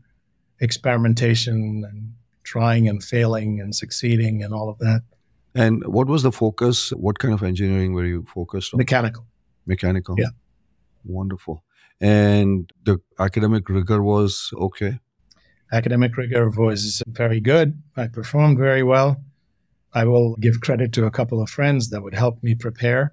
experimentation 0.60 1.84
and 1.88 2.14
trying 2.44 2.88
and 2.88 3.02
failing 3.02 3.60
and 3.60 3.74
succeeding 3.74 4.42
and 4.42 4.54
all 4.54 4.68
of 4.68 4.78
that. 4.78 5.02
And 5.54 5.86
what 5.86 6.08
was 6.08 6.22
the 6.22 6.32
focus? 6.32 6.90
What 6.90 7.18
kind 7.18 7.32
of 7.32 7.42
engineering 7.42 7.92
were 7.94 8.04
you 8.04 8.24
focused 8.24 8.74
on? 8.74 8.78
Mechanical. 8.78 9.26
Mechanical. 9.66 10.16
Yeah. 10.18 10.30
Wonderful. 11.04 11.62
And 12.00 12.70
the 12.84 13.00
academic 13.18 13.68
rigor 13.68 14.02
was 14.02 14.50
okay? 14.54 14.98
Academic 15.74 16.16
rigor 16.16 16.48
was 16.50 17.02
very 17.08 17.40
good. 17.40 17.82
I 17.96 18.06
performed 18.06 18.58
very 18.58 18.84
well. 18.84 19.20
I 19.92 20.04
will 20.04 20.36
give 20.36 20.60
credit 20.60 20.92
to 20.92 21.06
a 21.06 21.10
couple 21.10 21.42
of 21.42 21.50
friends 21.50 21.90
that 21.90 22.02
would 22.02 22.14
help 22.14 22.40
me 22.42 22.54
prepare. 22.54 23.12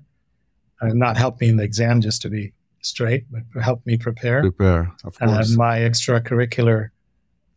Uh, 0.79 0.89
not 0.93 1.17
help 1.17 1.41
me 1.41 1.49
in 1.49 1.57
the 1.57 1.63
exam, 1.63 2.01
just 2.01 2.21
to 2.21 2.29
be 2.29 2.53
straight, 2.81 3.25
but 3.31 3.63
help 3.63 3.83
me 3.85 3.97
prepare. 3.97 4.41
Prepare, 4.41 4.91
of 5.03 5.17
course. 5.17 5.49
And 5.49 5.57
my 5.57 5.79
extracurricular, 5.79 6.89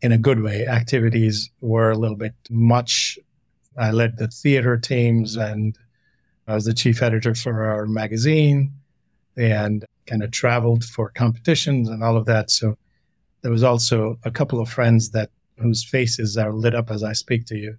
in 0.01 0.11
a 0.11 0.17
good 0.17 0.41
way, 0.41 0.65
activities 0.67 1.51
were 1.61 1.91
a 1.91 1.97
little 1.97 2.17
bit 2.17 2.33
much. 2.49 3.19
I 3.77 3.91
led 3.91 4.17
the 4.17 4.27
theater 4.27 4.75
teams 4.77 5.35
and 5.35 5.77
I 6.47 6.55
was 6.55 6.65
the 6.65 6.73
chief 6.73 7.01
editor 7.03 7.35
for 7.35 7.63
our 7.65 7.85
magazine. 7.85 8.73
and 9.37 9.85
kind 10.07 10.23
of 10.23 10.31
traveled 10.31 10.83
for 10.83 11.09
competitions 11.09 11.89
and 11.89 12.03
all 12.03 12.15
of 12.15 12.25
that. 12.25 12.51
So 12.51 12.77
there 13.45 13.51
was 13.51 13.61
also 13.61 14.17
a 14.23 14.31
couple 14.31 14.59
of 14.59 14.67
friends 14.67 15.11
that 15.11 15.29
whose 15.59 15.83
faces 15.83 16.35
are 16.35 16.51
lit 16.51 16.73
up 16.73 16.89
as 16.89 17.03
I 17.03 17.13
speak 17.13 17.45
to 17.45 17.55
you 17.55 17.77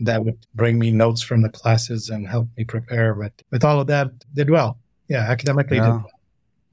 that 0.00 0.24
would 0.24 0.38
bring 0.54 0.78
me 0.78 0.90
notes 0.90 1.20
from 1.20 1.42
the 1.42 1.50
classes 1.50 2.08
and 2.08 2.26
help 2.26 2.48
me 2.56 2.64
prepare. 2.64 3.12
But 3.12 3.34
with 3.50 3.62
all 3.62 3.78
of 3.78 3.88
that, 3.88 4.08
did 4.32 4.48
well. 4.48 4.78
Yeah, 5.06 5.30
academically 5.30 5.76
yeah. 5.76 5.82
did 5.82 5.90
well. 5.90 6.10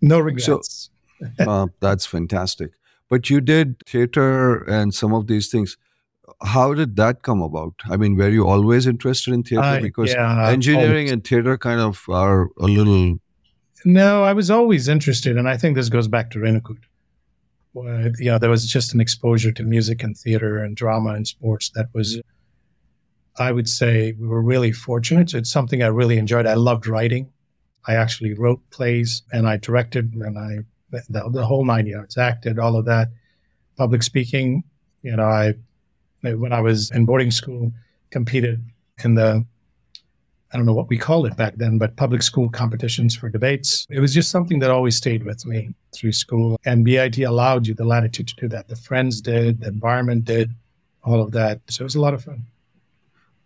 No 0.01 0.19
regrets. 0.19 0.89
So, 1.37 1.51
uh, 1.51 1.67
that's 1.81 2.05
fantastic. 2.05 2.71
But 3.09 3.29
you 3.29 3.41
did 3.41 3.85
theater 3.85 4.63
and 4.63 4.93
some 4.93 5.13
of 5.13 5.27
these 5.27 5.49
things. 5.49 5.75
How 6.41 6.73
did 6.73 6.95
that 6.95 7.23
come 7.23 7.41
about? 7.41 7.73
I 7.89 7.97
mean, 7.97 8.15
were 8.15 8.29
you 8.29 8.47
always 8.47 8.87
interested 8.87 9.33
in 9.33 9.43
theater? 9.43 9.79
because 9.81 10.13
yeah, 10.13 10.49
engineering 10.49 11.07
always. 11.07 11.11
and 11.11 11.27
theater 11.27 11.57
kind 11.57 11.81
of 11.81 12.05
are 12.07 12.49
a 12.57 12.67
little. 12.67 13.19
No, 13.83 14.23
I 14.23 14.31
was 14.31 14.49
always 14.49 14.87
interested, 14.87 15.35
and 15.37 15.49
I 15.49 15.57
think 15.57 15.75
this 15.75 15.89
goes 15.89 16.07
back 16.07 16.31
to 16.31 16.39
Renukoot. 16.39 16.83
Well, 17.73 18.11
you 18.19 18.31
know, 18.31 18.37
there 18.37 18.49
was 18.49 18.67
just 18.67 18.93
an 18.93 19.01
exposure 19.01 19.51
to 19.51 19.63
music 19.63 20.03
and 20.03 20.15
theater 20.15 20.63
and 20.63 20.75
drama 20.75 21.13
and 21.13 21.27
sports 21.27 21.71
that 21.75 21.87
was 21.93 22.21
I 23.37 23.51
would 23.51 23.67
say 23.67 24.11
we 24.13 24.27
were 24.27 24.41
really 24.41 24.71
fortunate. 24.71 25.33
It's 25.33 25.51
something 25.51 25.81
I 25.81 25.87
really 25.87 26.19
enjoyed. 26.19 26.45
I 26.45 26.53
loved 26.53 26.85
writing. 26.85 27.31
I 27.87 27.95
actually 27.95 28.33
wrote 28.33 28.61
plays 28.69 29.23
and 29.31 29.47
I 29.47 29.57
directed 29.57 30.13
and 30.13 30.37
I 30.37 30.59
the, 31.09 31.27
the 31.31 31.45
whole 31.45 31.65
nine 31.65 31.87
yards, 31.87 32.17
acted, 32.17 32.59
all 32.59 32.75
of 32.75 32.85
that. 32.85 33.09
Public 33.77 34.03
speaking, 34.03 34.63
you 35.01 35.15
know, 35.15 35.25
I 35.25 35.55
when 36.21 36.53
I 36.53 36.61
was 36.61 36.91
in 36.91 37.05
boarding 37.05 37.31
school, 37.31 37.73
competed 38.11 38.63
in 39.03 39.15
the 39.15 39.45
I 40.53 40.57
don't 40.57 40.67
know 40.67 40.73
what 40.73 40.87
we 40.87 40.97
called 40.97 41.25
it 41.25 41.35
back 41.35 41.55
then, 41.55 41.79
but 41.79 41.95
public 41.95 42.21
school 42.21 42.47
competitions 42.47 43.15
for 43.15 43.27
debates. 43.27 43.87
It 43.89 43.99
was 43.99 44.13
just 44.13 44.29
something 44.29 44.59
that 44.59 44.69
always 44.69 44.95
stayed 44.95 45.23
with 45.25 45.45
me 45.47 45.73
through 45.95 46.11
school. 46.11 46.59
And 46.63 46.85
BIT 46.85 47.17
allowed 47.19 47.65
you 47.65 47.73
the 47.73 47.85
latitude 47.85 48.27
to 48.27 48.35
do 48.35 48.47
that. 48.49 48.67
The 48.67 48.75
friends 48.75 49.19
did, 49.19 49.61
the 49.61 49.69
environment 49.69 50.25
did, 50.25 50.51
all 51.03 51.21
of 51.21 51.31
that. 51.31 51.61
So 51.69 51.81
it 51.81 51.85
was 51.85 51.95
a 51.95 52.01
lot 52.01 52.13
of 52.13 52.23
fun. 52.23 52.45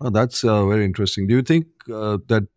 Oh, 0.01 0.09
that's 0.09 0.43
uh, 0.43 0.65
very 0.67 0.83
interesting. 0.83 1.27
Do 1.27 1.35
you 1.35 1.41
think 1.41 1.67
uh, 1.91 2.17
that 2.27 2.47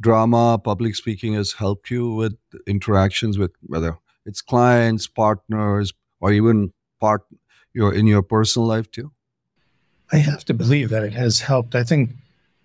drama, 0.00 0.58
public 0.58 0.96
speaking 0.96 1.34
has 1.34 1.52
helped 1.52 1.90
you 1.90 2.14
with 2.14 2.36
interactions 2.66 3.38
with 3.38 3.52
whether 3.66 3.98
it's 4.24 4.40
clients, 4.40 5.06
partners, 5.06 5.92
or 6.20 6.32
even 6.32 6.72
part 6.98 7.22
your 7.74 7.94
in 7.94 8.06
your 8.06 8.22
personal 8.22 8.66
life 8.66 8.90
too? 8.90 9.12
I 10.10 10.16
have 10.16 10.44
to 10.46 10.54
believe 10.54 10.88
that 10.88 11.02
it 11.02 11.12
has 11.12 11.40
helped. 11.40 11.74
I 11.74 11.84
think 11.84 12.10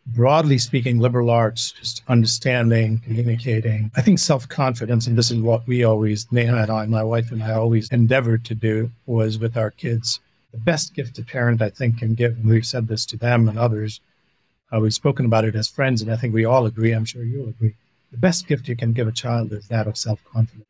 broadly 0.08 0.58
speaking, 0.58 1.00
liberal 1.00 1.30
arts, 1.30 1.72
just 1.72 2.04
understanding, 2.08 3.00
communicating. 3.00 3.92
I 3.96 4.02
think 4.02 4.20
self 4.20 4.48
confidence, 4.48 5.08
and 5.08 5.18
this 5.18 5.32
is 5.32 5.40
what 5.40 5.66
we 5.68 5.84
always, 5.84 6.32
Neha 6.32 6.64
and 6.64 6.72
I, 6.72 6.86
my 6.86 7.04
wife 7.04 7.32
and 7.32 7.44
I, 7.44 7.54
always 7.54 7.90
endeavored 7.90 8.44
to 8.46 8.56
do, 8.56 8.92
was 9.06 9.40
with 9.40 9.58
our 9.58 9.72
kids. 9.72 10.20
The 10.52 10.60
best 10.60 10.94
gift 10.94 11.18
a 11.18 11.24
parent, 11.24 11.62
I 11.62 11.70
think, 11.70 12.00
can 12.00 12.14
give, 12.14 12.34
and 12.34 12.46
we've 12.46 12.66
said 12.66 12.88
this 12.88 13.06
to 13.08 13.18
them 13.18 13.48
and 13.48 13.58
others, 13.58 14.02
uh, 14.72 14.80
we've 14.80 14.94
spoken 14.94 15.26
about 15.26 15.46
it 15.46 15.56
as 15.56 15.68
friends, 15.68 16.02
and 16.02 16.12
I 16.12 16.16
think 16.16 16.34
we 16.34 16.46
all 16.46 16.66
agree. 16.66 16.92
I'm 16.92 17.06
sure 17.06 17.24
you'll 17.24 17.50
agree. 17.50 17.76
The 18.12 18.18
best 18.18 18.48
gift 18.48 18.68
you 18.68 18.76
can 18.76 18.94
give 18.94 19.08
a 19.08 19.12
child 19.12 19.52
is 19.52 19.68
that 19.68 19.88
of 19.88 19.98
self 19.98 20.20
confidence, 20.32 20.68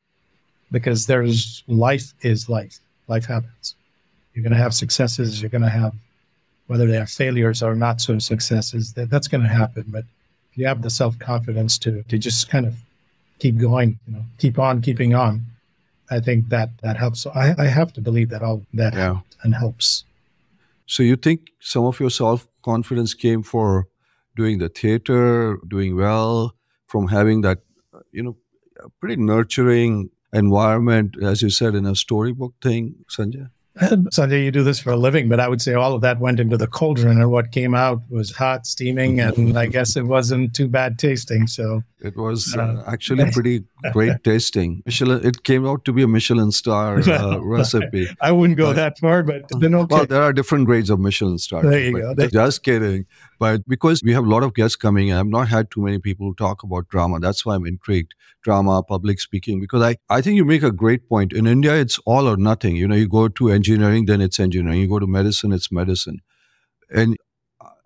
because 0.72 1.08
there's 1.08 1.64
life 1.68 2.14
is 2.22 2.50
life. 2.50 2.80
Life 3.08 3.26
happens. 3.26 3.76
You're 4.34 4.44
going 4.44 4.54
to 4.54 4.62
have 4.62 4.74
successes. 4.74 5.42
You're 5.42 5.50
going 5.50 5.64
to 5.64 5.70
have 5.70 5.94
whether 6.68 6.88
they 6.88 6.98
are 6.98 7.08
failures 7.08 7.62
or 7.62 7.76
not 7.76 8.02
so 8.02 8.20
successes. 8.20 8.94
That, 8.94 9.10
that's 9.10 9.28
going 9.28 9.44
to 9.44 9.50
happen. 9.50 9.86
But 9.88 10.06
if 10.52 10.58
you 10.58 10.68
have 10.68 10.82
the 10.82 10.90
self 10.90 11.18
confidence 11.20 11.78
to 11.80 12.04
to 12.04 12.18
just 12.18 12.50
kind 12.50 12.66
of 12.66 12.76
keep 13.40 13.58
going, 13.58 14.00
you 14.08 14.14
know, 14.14 14.26
keep 14.38 14.60
on 14.60 14.82
keeping 14.82 15.14
on, 15.14 15.46
I 16.10 16.20
think 16.20 16.50
that 16.50 16.70
that 16.82 16.98
helps. 16.98 17.22
So 17.22 17.32
I, 17.32 17.56
I 17.58 17.66
have 17.66 17.94
to 17.94 18.02
believe 18.02 18.30
that 18.30 18.42
all 18.42 18.66
that 18.74 18.94
yeah. 18.94 19.20
and 19.44 19.56
helps. 19.56 20.06
So 20.86 21.04
you 21.04 21.16
think 21.16 21.52
some 21.60 21.86
of 21.86 22.00
your 22.00 22.10
self 22.10 22.48
confidence 22.62 23.14
came 23.14 23.44
for 23.44 23.88
doing 24.36 24.60
the 24.60 24.70
theater, 24.70 25.58
doing 25.68 25.96
well, 25.96 26.56
from 26.88 27.08
having 27.08 27.42
that, 27.42 27.60
you 28.12 28.24
know, 28.24 28.38
pretty 29.00 29.16
nurturing 29.16 30.10
environment, 30.32 31.16
as 31.22 31.42
you 31.42 31.50
said, 31.50 31.76
in 31.76 31.86
a 31.86 31.96
storybook 31.96 32.54
thing, 32.62 32.96
Sanjay? 33.10 33.50
Sanjay, 33.78 34.46
you 34.46 34.52
do 34.52 34.64
this 34.64 34.80
for 34.80 34.92
a 34.92 34.96
living, 34.96 35.28
but 35.30 35.40
I 35.40 35.48
would 35.48 35.62
say 35.62 35.74
all 35.74 35.96
of 35.96 36.02
that 36.02 36.20
went 36.20 36.40
into 36.40 36.58
the 36.58 36.68
cauldron, 36.68 37.20
and 37.20 37.32
what 37.32 37.52
came 37.52 37.74
out 37.74 38.02
was 38.10 38.32
hot, 38.32 38.68
steaming, 38.68 39.20
and 39.20 39.58
I 39.58 39.66
guess 39.66 39.96
it 39.96 40.04
wasn't 40.04 40.54
too 40.54 40.68
bad 40.68 41.00
tasting. 41.00 41.48
So 41.48 41.82
it 42.00 42.16
was 42.16 42.56
uh, 42.56 42.62
uh 42.62 42.84
actually 42.86 43.32
pretty 43.32 43.64
great 43.92 44.24
tasting. 44.24 44.84
Michelin, 44.86 45.26
it 45.26 45.44
came 45.44 45.66
out 45.66 45.86
to 45.86 45.94
be 45.94 46.04
a 46.04 46.08
Michelin 46.08 46.52
star 46.52 47.00
uh, 47.00 47.40
recipe. 47.42 48.08
I 48.22 48.32
wouldn't 48.32 48.58
go 48.58 48.68
but, 48.68 48.76
that 48.76 49.00
far, 49.00 49.24
but 49.24 49.44
then 49.60 49.74
okay. 49.74 49.96
Well, 49.96 50.06
there 50.06 50.22
are 50.22 50.34
different 50.34 50.66
grades 50.66 50.92
of 50.92 51.00
Michelin 51.00 51.40
stars. 51.40 51.66
There 51.66 51.80
you 51.80 52.16
go. 52.16 52.28
Just 52.28 52.64
kidding. 52.64 53.08
But 53.44 53.68
because 53.68 54.02
we 54.02 54.14
have 54.14 54.24
a 54.24 54.30
lot 54.30 54.44
of 54.44 54.54
guests 54.54 54.78
coming, 54.78 55.12
I've 55.12 55.28
not 55.28 55.50
had 55.50 55.70
too 55.70 55.82
many 55.82 56.00
people 56.00 56.34
talk 56.34 56.64
about 56.64 56.88
drama. 56.88 57.20
That's 57.20 57.46
why 57.46 57.56
I'm 57.56 57.66
intrigued. 57.66 58.14
Drama, 58.42 58.82
public 58.82 59.20
speaking, 59.20 59.60
because 59.60 59.82
I, 59.84 59.98
I 60.10 60.22
think 60.22 60.38
you 60.38 60.46
make 60.46 60.64
a 60.64 60.72
great 60.72 61.10
point. 61.10 61.34
In 61.34 61.46
India, 61.46 61.76
it's 61.76 62.00
all 62.06 62.30
or 62.30 62.38
nothing. 62.38 62.78
You 62.78 62.88
know, 62.88 62.96
you 62.96 63.10
go 63.10 63.28
to 63.28 63.50
engineering, 63.50 64.06
then 64.06 64.22
it's 64.22 64.40
engineering. 64.40 64.80
You 64.80 64.88
go 64.88 65.00
to 65.00 65.08
medicine, 65.08 65.52
it's 65.52 65.74
medicine. 65.74 66.22
And 66.90 67.18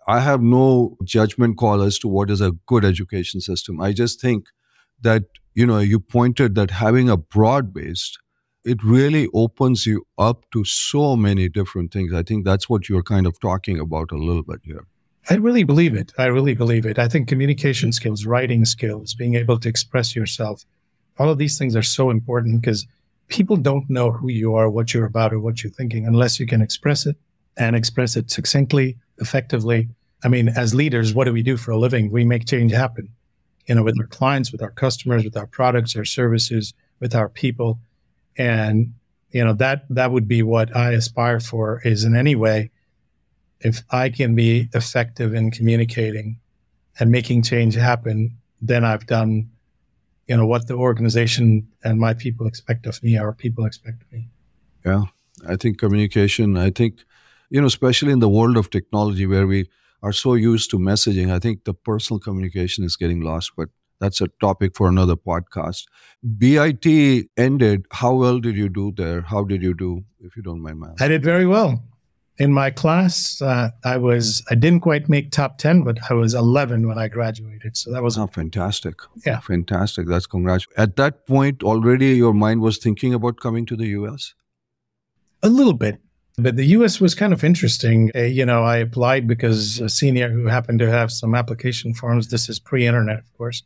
I 0.08 0.20
have 0.20 0.44
no 0.44 0.96
judgment 1.04 1.58
call 1.58 1.82
as 1.82 1.98
to 2.00 2.08
what 2.08 2.30
is 2.30 2.40
a 2.40 2.52
good 2.68 2.86
education 2.86 3.42
system. 3.42 3.82
I 3.82 3.94
just 3.94 4.22
think 4.22 4.46
that, 5.02 5.24
you 5.56 5.66
know, 5.66 5.80
you 5.80 6.00
pointed 6.00 6.54
that 6.54 6.70
having 6.70 7.10
a 7.10 7.18
broad 7.18 7.74
based, 7.74 8.20
it 8.64 8.84
really 8.84 9.28
opens 9.34 9.88
you 9.88 10.06
up 10.20 10.46
to 10.54 10.64
so 10.66 11.16
many 11.16 11.50
different 11.50 11.92
things. 11.92 12.14
I 12.14 12.22
think 12.22 12.46
that's 12.46 12.70
what 12.70 12.90
you're 12.90 13.02
kind 13.02 13.26
of 13.26 13.40
talking 13.40 13.80
about 13.80 14.12
a 14.12 14.18
little 14.18 14.44
bit 14.44 14.60
here. 14.64 14.86
I 15.30 15.36
really 15.36 15.64
believe 15.64 15.94
it. 15.94 16.14
I 16.18 16.28
really 16.28 16.54
believe 16.54 16.86
it. 16.86 16.98
I 16.98 17.10
think 17.10 17.28
communication 17.28 17.92
skills, 17.92 18.26
writing 18.26 18.64
skills, 18.64 19.14
being 19.14 19.36
able 19.36 19.60
to 19.60 19.68
express 19.68 20.16
yourself, 20.16 20.64
all 21.20 21.30
of 21.30 21.38
these 21.38 21.58
things 21.58 21.76
are 21.76 21.84
so 21.84 22.10
important 22.10 22.62
because 22.62 22.88
people 23.28 23.58
don't 23.58 23.90
know 23.90 24.12
who 24.12 24.30
you 24.30 24.56
are, 24.56 24.70
what 24.70 24.94
you're 24.94 25.06
about, 25.06 25.34
or 25.34 25.40
what 25.40 25.64
you're 25.64 25.72
thinking 25.72 26.06
unless 26.06 26.40
you 26.40 26.48
can 26.48 26.62
express 26.62 27.06
it 27.06 27.18
and 27.58 27.76
express 27.76 28.16
it 28.16 28.32
succinctly, 28.32 28.98
effectively. 29.18 29.90
I 30.24 30.30
mean, 30.30 30.48
as 30.48 30.74
leaders, 30.74 31.14
what 31.14 31.26
do 31.26 31.34
we 31.34 31.44
do 31.44 31.58
for 31.58 31.72
a 31.72 31.78
living? 31.78 32.10
We 32.10 32.24
make 32.24 32.46
change 32.46 32.72
happen, 32.72 33.10
you 33.66 33.76
know, 33.76 33.84
with 33.84 34.00
our 34.00 34.08
clients, 34.08 34.52
with 34.52 34.62
our 34.62 34.72
customers, 34.72 35.26
with 35.26 35.36
our 35.36 35.48
products, 35.48 35.96
our 35.98 36.06
services, 36.06 36.74
with 37.02 37.14
our 37.14 37.28
people. 37.28 37.80
And, 38.38 38.94
you 39.32 39.44
know, 39.44 39.54
that, 39.54 39.86
that 39.90 40.12
would 40.12 40.28
be 40.28 40.42
what 40.42 40.74
I 40.76 40.92
aspire 40.94 41.42
for 41.42 41.82
is 41.84 42.06
in 42.06 42.16
any 42.16 42.36
way 42.36 42.72
if 43.62 43.82
I 43.92 44.10
can 44.10 44.36
be 44.36 44.70
effective 44.74 45.34
in 45.34 45.52
communicating 45.52 46.40
and 47.00 47.12
making 47.12 47.44
change 47.44 47.76
happen, 47.76 48.38
then 48.62 48.84
I've 48.84 49.08
done, 49.08 49.50
you 50.28 50.38
know, 50.38 50.46
what 50.46 50.68
the 50.68 50.76
organization 50.76 51.68
and 51.84 52.00
my 52.00 52.14
people 52.14 52.48
expect 52.48 52.86
of 52.86 53.02
me, 53.04 53.18
our 53.18 53.34
people 53.34 53.66
expect 53.66 54.02
of 54.04 54.12
me. 54.12 54.30
Yeah, 54.86 55.04
I 55.48 55.56
think 55.56 55.78
communication, 55.80 56.58
I 56.58 56.70
think, 56.70 57.04
you 57.50 57.62
know, 57.62 57.68
especially 57.68 58.12
in 58.12 58.20
the 58.20 58.30
world 58.30 58.58
of 58.58 58.70
technology 58.70 59.26
where 59.26 59.48
we 59.48 59.70
are 60.04 60.14
so 60.14 60.36
used 60.36 60.70
to 60.72 60.80
messaging, 60.80 61.32
I 61.32 61.40
think 61.40 61.64
the 61.64 61.74
personal 61.74 62.20
communication 62.20 62.84
is 62.84 62.96
getting 62.96 63.22
lost, 63.22 63.52
but 63.58 63.70
that's 64.00 64.22
a 64.22 64.28
topic 64.40 64.76
for 64.76 64.88
another 64.88 65.16
podcast. 65.16 65.86
BIT 66.38 67.30
ended. 67.36 67.86
How 67.92 68.14
well 68.14 68.40
did 68.40 68.56
you 68.56 68.70
do 68.70 68.94
there? 68.96 69.22
How 69.22 69.44
did 69.44 69.64
you 69.64 69.74
do, 69.74 70.04
if 70.20 70.36
you 70.36 70.44
don't 70.44 70.62
mind 70.62 70.80
my 70.80 70.90
asking? 70.90 71.06
I 71.06 71.08
did 71.08 71.24
very 71.24 71.48
well 71.48 71.84
in 72.40 72.54
my 72.54 72.70
class, 72.70 73.42
uh, 73.42 73.72
I 73.84 73.98
was 73.98 74.44
I 74.50 74.56
didn't 74.56 74.82
quite 74.82 75.10
make 75.10 75.32
top 75.32 75.58
ten, 75.58 75.84
but 75.84 75.98
I 76.10 76.14
was 76.14 76.34
eleven 76.34 76.88
when 76.88 76.98
I 76.98 77.08
graduated. 77.08 77.76
So 77.76 77.92
that 77.92 78.04
was 78.04 78.18
oh, 78.18 78.28
fantastic. 78.28 78.96
Yeah, 79.26 79.40
fantastic. 79.40 80.08
That's 80.08 80.28
congrats. 80.28 80.68
At 80.78 80.96
that 80.98 81.26
point, 81.26 81.64
already 81.64 82.16
your 82.16 82.34
mind 82.34 82.62
was 82.62 82.78
thinking 82.78 83.14
about 83.14 83.40
coming 83.40 83.66
to 83.68 83.76
the 83.76 83.88
U.S. 83.88 84.34
A 85.42 85.50
little 85.50 85.74
bit, 85.74 86.00
but 86.38 86.56
the 86.56 86.66
U.S. 86.78 87.02
was 87.02 87.16
kind 87.16 87.34
of 87.34 87.44
interesting. 87.44 88.12
Uh, 88.16 88.22
you 88.22 88.46
know, 88.46 88.64
I 88.64 88.78
applied 88.78 89.28
because 89.28 89.80
a 89.80 89.90
senior 89.90 90.30
who 90.30 90.46
happened 90.46 90.80
to 90.80 90.90
have 90.90 91.12
some 91.12 91.34
application 91.34 91.94
forms. 91.94 92.28
This 92.28 92.50
is 92.50 92.60
pre-internet, 92.60 93.20
of 93.20 93.38
course. 93.38 93.64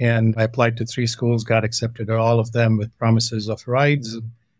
And 0.00 0.34
I 0.36 0.44
applied 0.44 0.76
to 0.76 0.86
three 0.86 1.08
schools, 1.08 1.42
got 1.42 1.64
accepted 1.64 2.08
at 2.08 2.16
all 2.16 2.38
of 2.38 2.52
them 2.52 2.76
with 2.76 2.96
promises 2.98 3.48
of 3.48 3.66
rides 3.66 4.16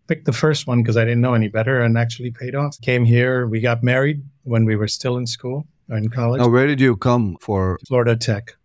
picked 0.09 0.25
the 0.25 0.33
first 0.33 0.67
one 0.67 0.83
because 0.83 0.97
I 0.97 1.05
didn't 1.05 1.21
know 1.21 1.35
any 1.35 1.49
better 1.49 1.81
and 1.81 1.97
actually 1.97 2.33
paid 2.33 2.55
off. 2.55 2.81
Came 2.81 3.05
here, 3.05 3.47
we 3.47 3.61
got 3.61 3.83
married 3.83 4.23
when 4.43 4.65
we 4.65 4.75
were 4.75 4.89
still 4.89 5.17
in 5.17 5.27
school 5.27 5.67
or 5.89 5.97
in 5.97 6.09
college. 6.09 6.41
Now, 6.41 6.49
where 6.49 6.67
did 6.67 6.81
you 6.81 6.97
come 6.97 7.37
for? 7.41 7.79
Florida 7.87 8.17
Tech 8.17 8.57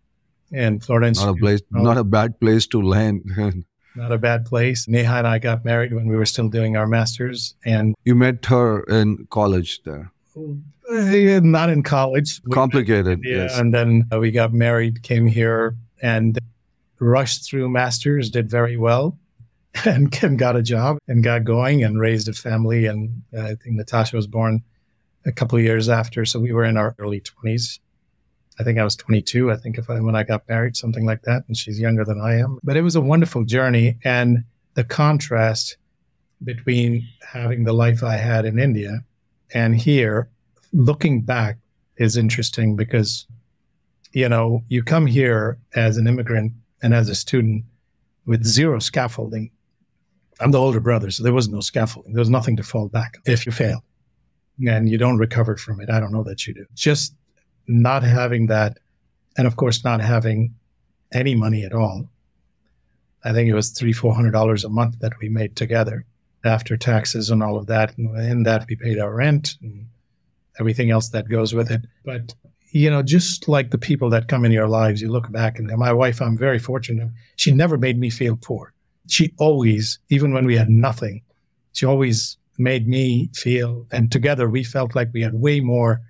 in 0.51 0.79
Florida 0.79 1.08
Institute. 1.08 1.27
Not 1.27 1.38
a 1.38 1.39
place, 1.39 1.62
not 1.71 1.97
a 1.97 2.03
bad 2.03 2.39
place 2.39 2.65
to 2.67 2.82
land. 2.82 3.23
not 3.95 4.12
a 4.12 4.17
bad 4.17 4.45
place. 4.45 4.88
Neha 4.88 5.17
and 5.17 5.27
I 5.27 5.39
got 5.39 5.65
married 5.65 5.93
when 5.93 6.08
we 6.08 6.15
were 6.15 6.25
still 6.25 6.49
doing 6.49 6.77
our 6.77 6.88
masters, 6.88 7.56
and 7.65 7.95
you 8.06 8.15
met 8.15 8.45
her 8.45 8.84
in 8.84 9.27
college 9.29 9.84
there. 9.84 10.12
Uh, 10.36 11.39
not 11.43 11.69
in 11.69 11.84
college. 11.84 12.41
Complicated, 12.51 13.21
yeah, 13.23 13.43
yes. 13.43 13.58
And 13.58 13.73
then 13.73 14.08
we 14.12 14.32
got 14.32 14.53
married, 14.53 15.03
came 15.03 15.27
here, 15.27 15.75
and 16.01 16.38
rushed 16.99 17.47
through 17.47 17.69
masters, 17.69 18.29
did 18.29 18.49
very 18.49 18.77
well, 18.77 19.17
and, 19.86 20.13
and 20.23 20.38
got 20.38 20.55
a 20.55 20.62
job 20.62 20.97
and 21.07 21.23
got 21.23 21.43
going 21.43 21.83
and 21.83 21.99
raised 21.99 22.27
a 22.27 22.33
family. 22.33 22.86
And 22.86 23.23
I 23.38 23.55
think 23.55 23.75
Natasha 23.75 24.15
was 24.15 24.27
born 24.27 24.63
a 25.25 25.31
couple 25.31 25.57
of 25.57 25.63
years 25.63 25.89
after, 25.89 26.25
so 26.25 26.39
we 26.39 26.51
were 26.51 26.65
in 26.65 26.77
our 26.77 26.95
early 26.99 27.21
twenties. 27.21 27.79
I 28.59 28.63
think 28.63 28.77
I 28.77 28.83
was 28.83 28.95
22. 28.95 29.51
I 29.51 29.55
think 29.57 29.79
if 29.79 29.89
I, 29.89 29.99
when 29.99 30.15
I 30.15 30.23
got 30.23 30.47
married, 30.47 30.75
something 30.75 31.05
like 31.05 31.23
that, 31.23 31.43
and 31.47 31.57
she's 31.57 31.79
younger 31.79 32.05
than 32.05 32.21
I 32.21 32.36
am. 32.36 32.59
But 32.63 32.77
it 32.77 32.81
was 32.81 32.95
a 32.95 33.01
wonderful 33.01 33.45
journey, 33.45 33.97
and 34.03 34.43
the 34.75 34.83
contrast 34.83 35.77
between 36.43 37.07
having 37.31 37.63
the 37.63 37.73
life 37.73 38.03
I 38.03 38.17
had 38.17 38.45
in 38.45 38.59
India 38.59 39.03
and 39.53 39.75
here, 39.75 40.29
looking 40.71 41.21
back, 41.21 41.57
is 41.97 42.17
interesting 42.17 42.75
because 42.75 43.27
you 44.12 44.27
know 44.27 44.63
you 44.67 44.83
come 44.83 45.05
here 45.05 45.57
as 45.75 45.97
an 45.97 46.07
immigrant 46.07 46.53
and 46.81 46.93
as 46.93 47.07
a 47.07 47.15
student 47.15 47.63
with 48.25 48.43
zero 48.43 48.79
scaffolding. 48.79 49.51
I'm 50.43 50.51
the 50.51 50.60
older 50.60 50.79
brother, 50.79 51.10
so 51.10 51.23
there 51.23 51.34
was 51.34 51.47
no 51.47 51.62
scaffolding. 51.62 52.13
There 52.13 52.21
was 52.21 52.29
nothing 52.29 52.58
to 52.58 52.63
fall 52.63 52.89
back 52.89 53.17
if 53.25 53.45
you 53.45 53.51
fail 53.51 53.84
and 54.67 54.89
you 54.89 54.97
don't 54.97 55.17
recover 55.17 55.58
from 55.58 55.82
it. 55.82 55.89
I 55.89 55.99
don't 55.99 56.12
know 56.12 56.23
that 56.23 56.45
you 56.45 56.53
do. 56.53 56.65
Just 56.75 57.15
not 57.67 58.03
having 58.03 58.47
that, 58.47 58.77
and 59.38 59.47
of 59.47 59.56
course, 59.56 59.84
not 59.84 60.01
having 60.01 60.53
any 61.13 61.36
money 61.36 61.63
at 61.63 61.73
all. 61.73 62.10
I 63.23 63.32
think 63.32 63.49
it 63.49 63.53
was 63.53 63.69
three, 63.69 63.93
four 63.93 64.13
hundred 64.13 64.32
dollars 64.32 64.63
a 64.63 64.69
month 64.69 64.99
that 64.99 65.13
we 65.21 65.29
made 65.29 65.56
together 65.56 66.06
after 66.43 66.75
taxes 66.75 67.29
and 67.29 67.41
all 67.41 67.58
of 67.58 67.67
that. 67.67 67.97
And 67.97 68.15
in 68.17 68.43
that, 68.43 68.65
we 68.67 68.75
paid 68.75 68.99
our 68.99 69.15
rent 69.15 69.56
and 69.62 69.88
everything 70.60 70.91
else 70.91 71.10
that 71.10 71.29
goes 71.29 71.53
with 71.53 71.71
it. 71.71 71.86
But 72.03 72.36
you 72.71 72.89
know, 72.89 73.03
just 73.03 73.47
like 73.47 73.69
the 73.71 73.77
people 73.77 74.10
that 74.10 74.27
come 74.27 74.43
in 74.43 74.51
your 74.51 74.67
lives, 74.67 75.01
you 75.01 75.10
look 75.10 75.32
back 75.32 75.58
and 75.58 75.71
my 75.77 75.93
wife, 75.93 76.21
I'm 76.21 76.38
very 76.38 76.60
fortunate. 76.60 77.10
She 77.36 77.51
never 77.51 77.77
made 77.77 77.99
me 77.99 78.10
feel 78.10 78.36
poor. 78.36 78.72
She 79.07 79.33
always, 79.37 79.99
even 80.09 80.33
when 80.33 80.45
we 80.45 80.55
had 80.55 80.69
nothing, 80.69 81.21
she 81.73 81.85
always 81.85 82.37
made 82.57 82.87
me 82.87 83.29
feel, 83.33 83.87
and 83.91 84.11
together 84.11 84.49
we 84.49 84.63
felt 84.63 84.95
like 84.95 85.09
we 85.13 85.21
had 85.21 85.33
way 85.33 85.59
more 85.59 86.01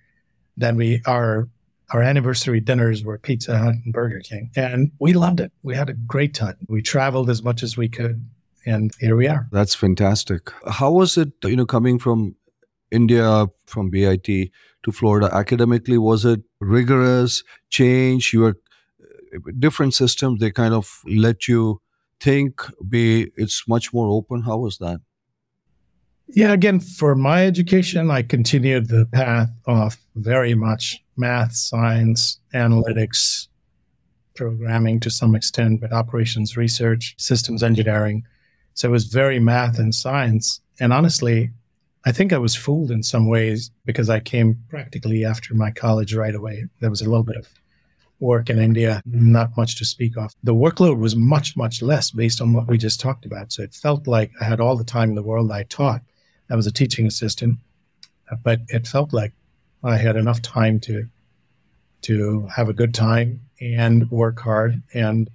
than 0.57 0.75
we 0.75 1.01
our 1.05 1.47
our 1.91 2.01
anniversary 2.01 2.59
dinners 2.59 3.03
were 3.03 3.19
Pizza 3.19 3.57
Hut 3.57 3.75
and 3.83 3.93
Burger 3.93 4.19
King, 4.19 4.49
and 4.55 4.91
we 4.99 5.13
loved 5.13 5.39
it. 5.39 5.51
We 5.61 5.75
had 5.75 5.89
a 5.89 5.93
great 5.93 6.33
time. 6.33 6.57
We 6.67 6.81
traveled 6.81 7.29
as 7.29 7.43
much 7.43 7.61
as 7.61 7.77
we 7.77 7.87
could, 7.87 8.25
and 8.65 8.91
here 8.99 9.15
we 9.15 9.27
are. 9.27 9.47
That's 9.51 9.75
fantastic. 9.75 10.51
How 10.67 10.91
was 10.91 11.17
it, 11.17 11.33
you 11.43 11.55
know, 11.55 11.65
coming 11.65 11.99
from 11.99 12.35
India, 12.89 13.47
from 13.67 13.89
BIT 13.89 14.25
to 14.25 14.91
Florida? 14.91 15.29
Academically, 15.33 15.97
was 15.97 16.25
it 16.25 16.41
rigorous 16.59 17.43
change? 17.69 18.33
You 18.33 18.41
were 18.41 18.57
uh, 19.35 19.51
different 19.59 19.93
systems. 19.93 20.39
They 20.39 20.51
kind 20.51 20.73
of 20.73 21.01
let 21.05 21.47
you 21.47 21.79
think. 22.19 22.61
Be 22.87 23.31
it's 23.35 23.67
much 23.67 23.93
more 23.93 24.07
open. 24.07 24.41
How 24.41 24.57
was 24.57 24.77
that? 24.79 24.99
Yeah, 26.27 26.53
again, 26.53 26.79
for 26.79 27.15
my 27.15 27.45
education, 27.45 28.09
I 28.09 28.23
continued 28.23 28.87
the 28.87 29.05
path 29.05 29.49
of 29.65 29.97
very 30.15 30.55
much 30.55 31.03
math, 31.15 31.53
science, 31.53 32.39
analytics, 32.55 33.47
programming 34.35 34.99
to 35.01 35.11
some 35.11 35.35
extent, 35.35 35.81
but 35.81 35.93
operations 35.93 36.57
research, 36.57 37.13
systems 37.17 37.61
engineering. 37.61 38.23
So 38.73 38.87
it 38.87 38.91
was 38.91 39.05
very 39.05 39.39
math 39.39 39.77
and 39.77 39.93
science. 39.93 40.61
And 40.79 40.91
honestly, 40.91 41.51
I 42.05 42.11
think 42.11 42.33
I 42.33 42.39
was 42.39 42.55
fooled 42.55 42.91
in 42.91 43.03
some 43.03 43.27
ways 43.27 43.69
because 43.85 44.09
I 44.09 44.19
came 44.19 44.57
practically 44.69 45.23
after 45.23 45.53
my 45.53 45.71
college 45.71 46.15
right 46.15 46.35
away. 46.35 46.65
There 46.79 46.89
was 46.89 47.01
a 47.01 47.09
little 47.09 47.23
bit 47.23 47.37
of 47.37 47.47
work 48.23 48.49
in 48.49 48.57
India, 48.57 49.01
not 49.05 49.55
much 49.55 49.77
to 49.77 49.85
speak 49.85 50.17
of. 50.17 50.33
The 50.43 50.55
workload 50.55 50.97
was 50.97 51.15
much, 51.15 51.55
much 51.55 51.81
less 51.81 52.09
based 52.09 52.41
on 52.41 52.53
what 52.53 52.67
we 52.67 52.77
just 52.77 52.99
talked 52.99 53.25
about. 53.25 53.51
So 53.51 53.63
it 53.63 53.73
felt 53.73 54.07
like 54.07 54.31
I 54.41 54.45
had 54.45 54.59
all 54.59 54.77
the 54.77 54.83
time 54.83 55.09
in 55.09 55.15
the 55.15 55.23
world. 55.23 55.51
I 55.51 55.63
taught 55.63 56.01
I 56.49 56.55
was 56.55 56.67
a 56.67 56.71
teaching 56.71 57.05
assistant, 57.05 57.59
but 58.43 58.61
it 58.69 58.87
felt 58.87 59.13
like 59.13 59.33
I 59.83 59.97
had 59.97 60.15
enough 60.15 60.41
time 60.41 60.79
to 60.81 61.07
to 62.03 62.47
have 62.53 62.67
a 62.67 62.73
good 62.73 62.93
time 62.93 63.41
and 63.61 64.11
work 64.11 64.39
hard. 64.41 64.81
And 64.93 65.29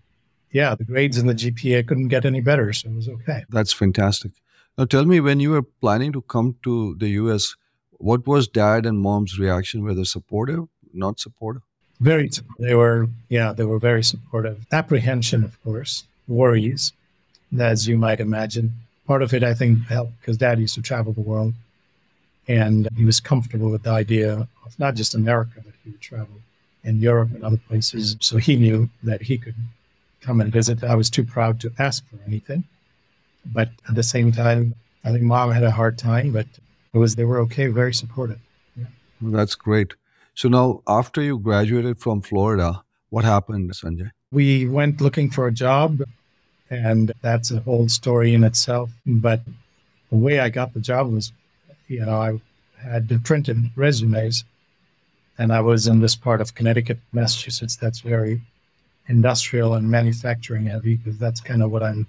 yeah, 0.53 0.74
the 0.74 0.85
grades 0.85 1.16
and 1.16 1.29
the 1.29 1.35
GPA 1.35 1.87
couldn't 1.87 2.09
get 2.09 2.24
any 2.24 2.40
better, 2.40 2.72
so 2.72 2.88
it 2.88 2.94
was 2.94 3.09
okay. 3.09 3.44
That's 3.48 3.72
fantastic. 3.72 4.33
Now, 4.77 4.85
tell 4.85 5.05
me 5.05 5.18
when 5.20 5.40
you 5.40 5.51
were 5.51 5.62
planning 5.62 6.12
to 6.12 6.22
come 6.22 6.57
to 6.64 6.94
the 6.96 7.09
US, 7.22 7.57
what 7.92 8.27
was 8.27 8.48
dad 8.48 8.87
and 8.87 8.98
mom's 8.98 9.38
reaction? 9.38 9.83
Were 9.83 9.94
they 9.94 10.05
supportive, 10.05 10.64
not 10.92 11.18
supportive? 11.18 11.62
Very. 12.01 12.31
They 12.59 12.75
were, 12.75 13.09
yeah, 13.29 13.53
they 13.53 13.65
were 13.65 13.79
very 13.79 14.05
supportive. 14.05 14.65
Apprehension, 14.71 15.45
of 15.45 15.63
course, 15.65 16.05
worries, 16.27 16.93
as 17.59 17.89
you 17.89 17.99
might 17.99 18.21
imagine 18.21 18.73
part 19.07 19.23
of 19.23 19.33
it, 19.33 19.43
I 19.43 19.55
think, 19.55 19.87
helped 19.87 20.21
because 20.21 20.37
dad 20.37 20.61
used 20.61 20.75
to 20.75 20.83
travel 20.83 21.13
the 21.13 21.23
world 21.23 21.55
and 22.47 22.89
he 22.97 23.05
was 23.05 23.21
comfortable 23.21 23.71
with 23.71 23.83
the 23.83 23.91
idea 23.91 24.49
of 24.65 24.79
not 24.79 24.95
just 24.95 25.15
America, 25.15 25.61
but 25.65 25.75
he 25.83 25.91
would 25.91 26.01
travel 26.01 26.37
in 26.85 27.01
Europe 27.01 27.31
and 27.35 27.43
other 27.43 27.61
places. 27.69 28.17
So 28.21 28.37
he 28.37 28.57
knew 28.57 28.89
that 29.03 29.23
he 29.23 29.39
could 29.39 29.55
come 30.21 30.41
and 30.41 30.53
visit. 30.53 30.85
I 30.85 30.95
was 30.95 31.11
too 31.11 31.25
proud 31.25 31.61
to 31.61 31.73
ask 31.79 32.07
for 32.09 32.19
anything. 32.27 32.65
But 33.45 33.71
at 33.89 33.95
the 33.95 34.03
same 34.03 34.33
time, 34.33 34.75
I 35.05 35.11
think 35.13 35.23
mom 35.23 35.51
had 35.53 35.63
a 35.63 35.71
hard 35.71 35.99
time, 35.99 36.33
but 36.33 36.47
it 36.93 36.99
was 36.99 37.17
they 37.17 37.25
were 37.25 37.39
okay, 37.41 37.67
very 37.69 37.95
supportive. 37.95 38.41
Yeah. 38.77 38.87
Well, 39.21 39.33
that's 39.33 39.55
great. 39.55 39.95
So 40.38 40.48
now 40.48 40.83
after 40.87 41.20
you 41.20 41.37
graduated 41.37 41.98
from 41.98 42.20
Florida, 42.20 42.85
what 43.11 43.24
happened, 43.24 43.72
Sanjay? 43.72 44.12
We 44.31 44.68
went 44.68 45.01
looking 45.01 45.33
for 45.33 45.48
a 45.48 45.53
job. 45.53 46.03
And 46.70 47.11
that's 47.22 47.51
a 47.51 47.59
whole 47.59 47.88
story 47.88 48.35
in 48.35 48.44
itself. 48.44 48.88
But 49.05 49.40
the 50.11 50.16
way 50.16 50.38
I 50.38 50.48
got 50.48 50.74
the 50.74 50.81
job 50.81 51.11
was, 51.12 51.33
you 51.88 52.07
know, 52.07 52.14
I 52.14 52.40
had 52.81 53.09
printed 53.24 53.72
resumes 53.74 54.44
and 55.38 55.53
I 55.53 55.61
was 55.61 55.88
in 55.88 55.98
this 55.98 56.14
part 56.14 56.40
of 56.40 56.55
Connecticut, 56.55 57.01
Massachusetts, 57.12 57.74
that's 57.74 57.98
very 57.98 58.40
industrial 59.09 59.74
and 59.74 59.90
manufacturing 59.90 60.66
heavy 60.66 60.94
because 60.94 61.18
that's 61.18 61.40
kind 61.40 61.64
of 61.64 61.72
what 61.72 61.83
I'm, 61.83 62.07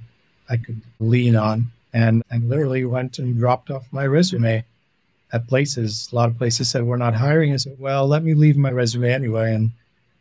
I 0.47 0.57
could 0.57 0.81
lean 0.99 1.35
on. 1.35 1.71
And 1.93 2.21
I 2.29 2.37
literally 2.37 2.85
went 2.85 3.17
and 3.17 3.39
dropped 3.39 3.71
off 3.71 3.91
my 3.91 4.05
resume 4.05 4.65
at 5.31 5.47
places. 5.47 6.09
A 6.11 6.15
lot 6.15 6.29
of 6.29 6.37
places 6.37 6.69
said, 6.69 6.83
We're 6.83 6.97
not 6.97 7.15
hiring. 7.15 7.53
I 7.53 7.57
said, 7.57 7.77
Well, 7.79 8.07
let 8.07 8.23
me 8.23 8.33
leave 8.33 8.57
my 8.57 8.71
resume 8.71 9.11
anyway. 9.11 9.53
And 9.53 9.71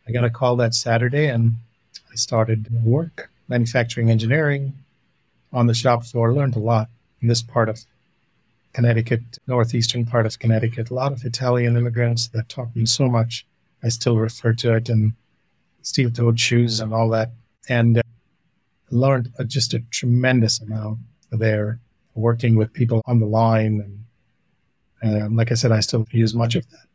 I 0.06 0.12
got 0.12 0.24
a 0.24 0.30
call 0.30 0.56
that 0.56 0.74
Saturday 0.74 1.26
and 1.26 1.56
I 2.10 2.14
started 2.14 2.68
work 2.84 3.30
manufacturing 3.48 4.10
engineering 4.10 4.74
on 5.52 5.66
the 5.66 5.74
shop 5.74 6.04
floor. 6.04 6.32
Learned 6.32 6.56
a 6.56 6.60
lot 6.60 6.88
in 7.20 7.28
this 7.28 7.42
part 7.42 7.68
of 7.68 7.80
Connecticut, 8.72 9.38
northeastern 9.46 10.06
part 10.06 10.26
of 10.26 10.38
Connecticut. 10.38 10.90
A 10.90 10.94
lot 10.94 11.12
of 11.12 11.24
Italian 11.24 11.76
immigrants 11.76 12.28
that 12.28 12.48
taught 12.48 12.74
me 12.76 12.86
so 12.86 13.08
much. 13.08 13.46
I 13.82 13.88
still 13.88 14.16
refer 14.16 14.52
to 14.54 14.74
it 14.74 14.88
and 14.88 15.12
steel-toed 15.82 16.38
shoes 16.38 16.80
and 16.80 16.92
all 16.92 17.08
that, 17.10 17.32
and 17.68 17.98
uh, 17.98 18.02
learned 18.90 19.32
uh, 19.38 19.44
just 19.44 19.72
a 19.74 19.80
tremendous 19.90 20.60
amount 20.60 20.98
there, 21.30 21.80
working 22.14 22.56
with 22.56 22.72
people 22.72 23.02
on 23.06 23.20
the 23.20 23.26
line. 23.26 23.80
And 23.80 24.04
uh, 25.02 25.28
like 25.30 25.50
I 25.50 25.54
said, 25.54 25.72
I 25.72 25.80
still 25.80 26.06
use 26.10 26.34
much 26.34 26.54
of 26.54 26.68
that. 26.70 26.86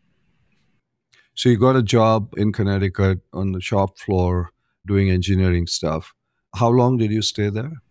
So 1.36 1.50
you 1.50 1.58
got 1.58 1.76
a 1.76 1.84
job 1.84 2.34
in 2.38 2.54
Connecticut 2.54 3.20
on 3.34 3.54
the 3.54 3.62
shop 3.62 3.98
floor 3.98 4.52
doing 4.86 5.10
engineering 5.10 5.66
stuff. 5.66 6.14
How 6.56 6.70
long 6.70 6.98
did 6.98 7.12
you 7.12 7.22
stay 7.22 7.50
there? 7.50 7.82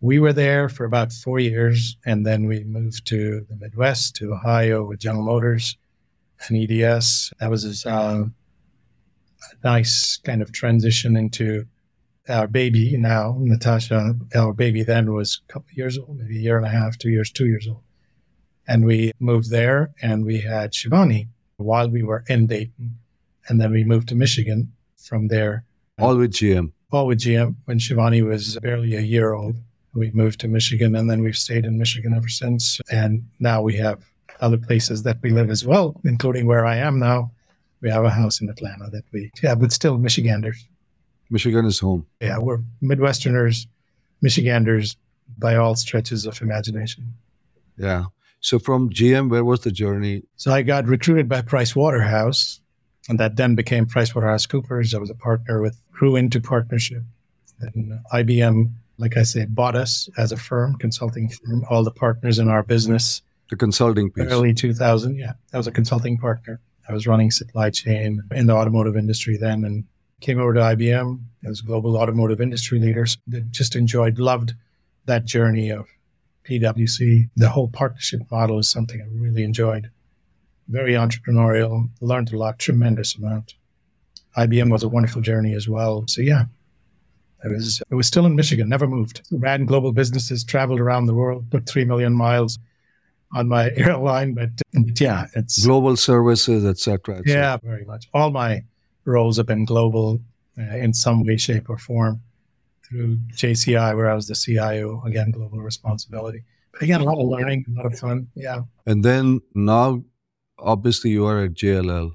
We 0.00 0.18
were 0.18 0.32
there 0.32 0.70
for 0.70 0.86
about 0.86 1.12
four 1.12 1.38
years, 1.38 1.98
and 2.06 2.26
then 2.26 2.46
we 2.46 2.64
moved 2.64 3.06
to 3.08 3.44
the 3.50 3.56
Midwest, 3.56 4.16
to 4.16 4.32
Ohio 4.32 4.86
with 4.86 5.00
General 5.00 5.24
Motors 5.24 5.76
and 6.48 6.56
EDS. 6.56 7.34
That 7.38 7.50
was 7.50 7.84
uh, 7.84 8.24
a 9.52 9.66
nice 9.66 10.16
kind 10.24 10.40
of 10.40 10.52
transition 10.52 11.16
into 11.16 11.66
our 12.30 12.46
baby 12.46 12.96
now, 12.96 13.36
Natasha. 13.40 14.14
Our 14.34 14.54
baby 14.54 14.82
then 14.82 15.12
was 15.12 15.42
a 15.46 15.52
couple 15.52 15.68
years 15.72 15.98
old, 15.98 16.16
maybe 16.16 16.38
a 16.38 16.40
year 16.40 16.56
and 16.56 16.66
a 16.66 16.70
half, 16.70 16.96
two 16.96 17.10
years, 17.10 17.30
two 17.30 17.46
years 17.46 17.68
old. 17.68 17.82
And 18.70 18.86
we 18.86 19.12
moved 19.18 19.50
there, 19.50 19.90
and 20.00 20.24
we 20.24 20.40
had 20.40 20.72
Shivani 20.72 21.28
while 21.58 21.90
we 21.90 22.02
were 22.02 22.24
in 22.28 22.46
Dayton. 22.46 22.98
And 23.48 23.60
then 23.60 23.72
we 23.72 23.84
moved 23.84 24.08
to 24.08 24.14
Michigan 24.14 24.72
from 24.96 25.28
there. 25.28 25.64
All 25.98 26.16
with 26.16 26.32
GM 26.32 26.72
all 26.92 27.06
with 27.06 27.20
GM 27.20 27.56
when 27.64 27.78
Shivani 27.78 28.26
was 28.26 28.58
barely 28.60 28.96
a 28.96 29.00
year 29.00 29.32
old. 29.32 29.56
We 29.94 30.10
moved 30.12 30.40
to 30.40 30.48
Michigan 30.48 30.94
and 30.94 31.10
then 31.10 31.22
we've 31.22 31.36
stayed 31.36 31.64
in 31.64 31.78
Michigan 31.78 32.14
ever 32.14 32.28
since. 32.28 32.80
And 32.90 33.28
now 33.38 33.62
we 33.62 33.76
have 33.76 34.04
other 34.40 34.58
places 34.58 35.02
that 35.02 35.18
we 35.22 35.30
live 35.30 35.50
as 35.50 35.64
well, 35.64 36.00
including 36.04 36.46
where 36.46 36.64
I 36.64 36.76
am 36.76 36.98
now. 36.98 37.32
We 37.80 37.90
have 37.90 38.04
a 38.04 38.10
house 38.10 38.40
in 38.40 38.48
Atlanta 38.48 38.88
that 38.90 39.04
we, 39.12 39.30
yeah, 39.42 39.54
but 39.54 39.72
still 39.72 39.98
Michiganders. 39.98 40.66
Michigan 41.30 41.64
is 41.64 41.78
home. 41.78 42.06
Yeah, 42.20 42.38
we're 42.38 42.60
Midwesterners, 42.82 43.66
Michiganders 44.20 44.96
by 45.38 45.56
all 45.56 45.76
stretches 45.76 46.26
of 46.26 46.40
imagination. 46.42 47.14
Yeah. 47.76 48.04
So 48.40 48.58
from 48.58 48.90
GM, 48.90 49.30
where 49.30 49.44
was 49.44 49.60
the 49.60 49.70
journey? 49.70 50.24
So 50.36 50.52
I 50.52 50.62
got 50.62 50.86
recruited 50.86 51.28
by 51.28 51.42
Price 51.42 51.76
Waterhouse, 51.76 52.60
and 53.08 53.18
that 53.18 53.36
then 53.36 53.54
became 53.54 53.86
Price 53.86 54.14
Waterhouse 54.14 54.46
Coopers. 54.46 54.94
I 54.94 54.98
was 54.98 55.10
a 55.10 55.14
partner 55.14 55.60
with 55.60 55.80
grew 55.90 56.16
into 56.16 56.40
partnership. 56.40 57.02
And 57.60 58.00
IBM, 58.12 58.72
like 58.96 59.18
I 59.18 59.22
say, 59.22 59.44
bought 59.44 59.76
us 59.76 60.08
as 60.16 60.32
a 60.32 60.36
firm, 60.38 60.76
consulting 60.76 61.28
firm, 61.28 61.64
all 61.68 61.84
the 61.84 61.90
partners 61.90 62.38
in 62.38 62.48
our 62.48 62.62
business. 62.62 63.20
The 63.50 63.56
consulting 63.56 64.10
piece. 64.10 64.30
Early 64.30 64.54
2000, 64.54 65.16
yeah. 65.16 65.34
I 65.52 65.58
was 65.58 65.66
a 65.66 65.72
consulting 65.72 66.16
partner. 66.16 66.58
I 66.88 66.94
was 66.94 67.06
running 67.06 67.30
supply 67.30 67.68
chain 67.68 68.22
in 68.32 68.46
the 68.46 68.54
automotive 68.54 68.96
industry 68.96 69.36
then 69.36 69.64
and 69.64 69.84
came 70.20 70.40
over 70.40 70.54
to 70.54 70.60
IBM 70.60 71.20
as 71.44 71.60
global 71.60 71.98
automotive 71.98 72.40
industry 72.40 72.78
leaders. 72.78 73.18
That 73.26 73.50
Just 73.50 73.76
enjoyed, 73.76 74.18
loved 74.18 74.54
that 75.04 75.26
journey 75.26 75.68
of 75.70 75.86
PwC. 76.48 77.28
The 77.36 77.48
whole 77.48 77.68
partnership 77.68 78.22
model 78.30 78.58
is 78.58 78.70
something 78.70 79.00
I 79.00 79.06
really 79.12 79.44
enjoyed. 79.44 79.90
Very 80.68 80.92
entrepreneurial, 80.92 81.88
learned 82.00 82.32
a 82.32 82.38
lot, 82.38 82.58
tremendous 82.58 83.16
amount. 83.16 83.54
IBM 84.36 84.70
was 84.70 84.82
a 84.82 84.88
wonderful 84.88 85.22
journey 85.22 85.54
as 85.54 85.68
well. 85.68 86.04
So 86.06 86.22
yeah, 86.22 86.44
it 87.44 87.48
was 87.48 87.82
I 87.90 87.94
was 87.94 88.06
still 88.06 88.26
in 88.26 88.36
Michigan, 88.36 88.68
never 88.68 88.86
moved. 88.86 89.22
Ran 89.30 89.64
global 89.64 89.92
businesses, 89.92 90.44
traveled 90.44 90.80
around 90.80 91.06
the 91.06 91.14
world, 91.14 91.50
put 91.50 91.68
three 91.68 91.84
million 91.84 92.12
miles 92.12 92.58
on 93.32 93.48
my 93.48 93.70
airline. 93.76 94.34
But, 94.34 94.50
but 94.72 95.00
yeah, 95.00 95.26
it's 95.34 95.64
global 95.64 95.96
services, 95.96 96.64
etc. 96.64 97.18
Et 97.18 97.26
yeah, 97.26 97.56
very 97.62 97.84
much. 97.84 98.08
All 98.14 98.30
my 98.30 98.64
roles 99.04 99.38
have 99.38 99.46
been 99.46 99.64
global 99.64 100.20
uh, 100.58 100.76
in 100.76 100.92
some 100.92 101.24
way, 101.24 101.36
shape, 101.36 101.70
or 101.70 101.78
form. 101.78 102.20
Through 102.90 103.18
JCI, 103.34 103.96
where 103.96 104.10
I 104.10 104.14
was 104.14 104.26
the 104.26 104.34
CIO, 104.34 105.02
again, 105.04 105.30
global 105.30 105.60
responsibility. 105.60 106.44
But 106.72 106.82
again, 106.82 107.00
a 107.00 107.04
lot 107.04 107.18
of 107.18 107.28
learning, 107.28 107.64
a 107.68 107.82
lot 107.82 107.86
of 107.86 107.98
fun. 107.98 108.28
Yeah. 108.34 108.62
And 108.84 109.04
then 109.04 109.40
now, 109.54 110.02
obviously, 110.58 111.10
you 111.10 111.24
are 111.26 111.44
at 111.44 111.54
JLL. 111.54 112.12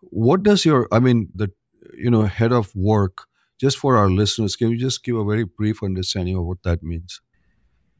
What 0.00 0.42
does 0.42 0.64
your, 0.64 0.88
I 0.90 1.00
mean, 1.00 1.28
the 1.34 1.50
you 1.94 2.10
know 2.10 2.22
head 2.22 2.52
of 2.52 2.74
work 2.74 3.26
just 3.60 3.76
for 3.76 3.96
our 3.96 4.08
listeners, 4.08 4.56
can 4.56 4.70
you 4.70 4.78
just 4.78 5.04
give 5.04 5.16
a 5.16 5.24
very 5.24 5.44
brief 5.44 5.82
understanding 5.82 6.34
of 6.34 6.44
what 6.46 6.62
that 6.62 6.82
means? 6.82 7.20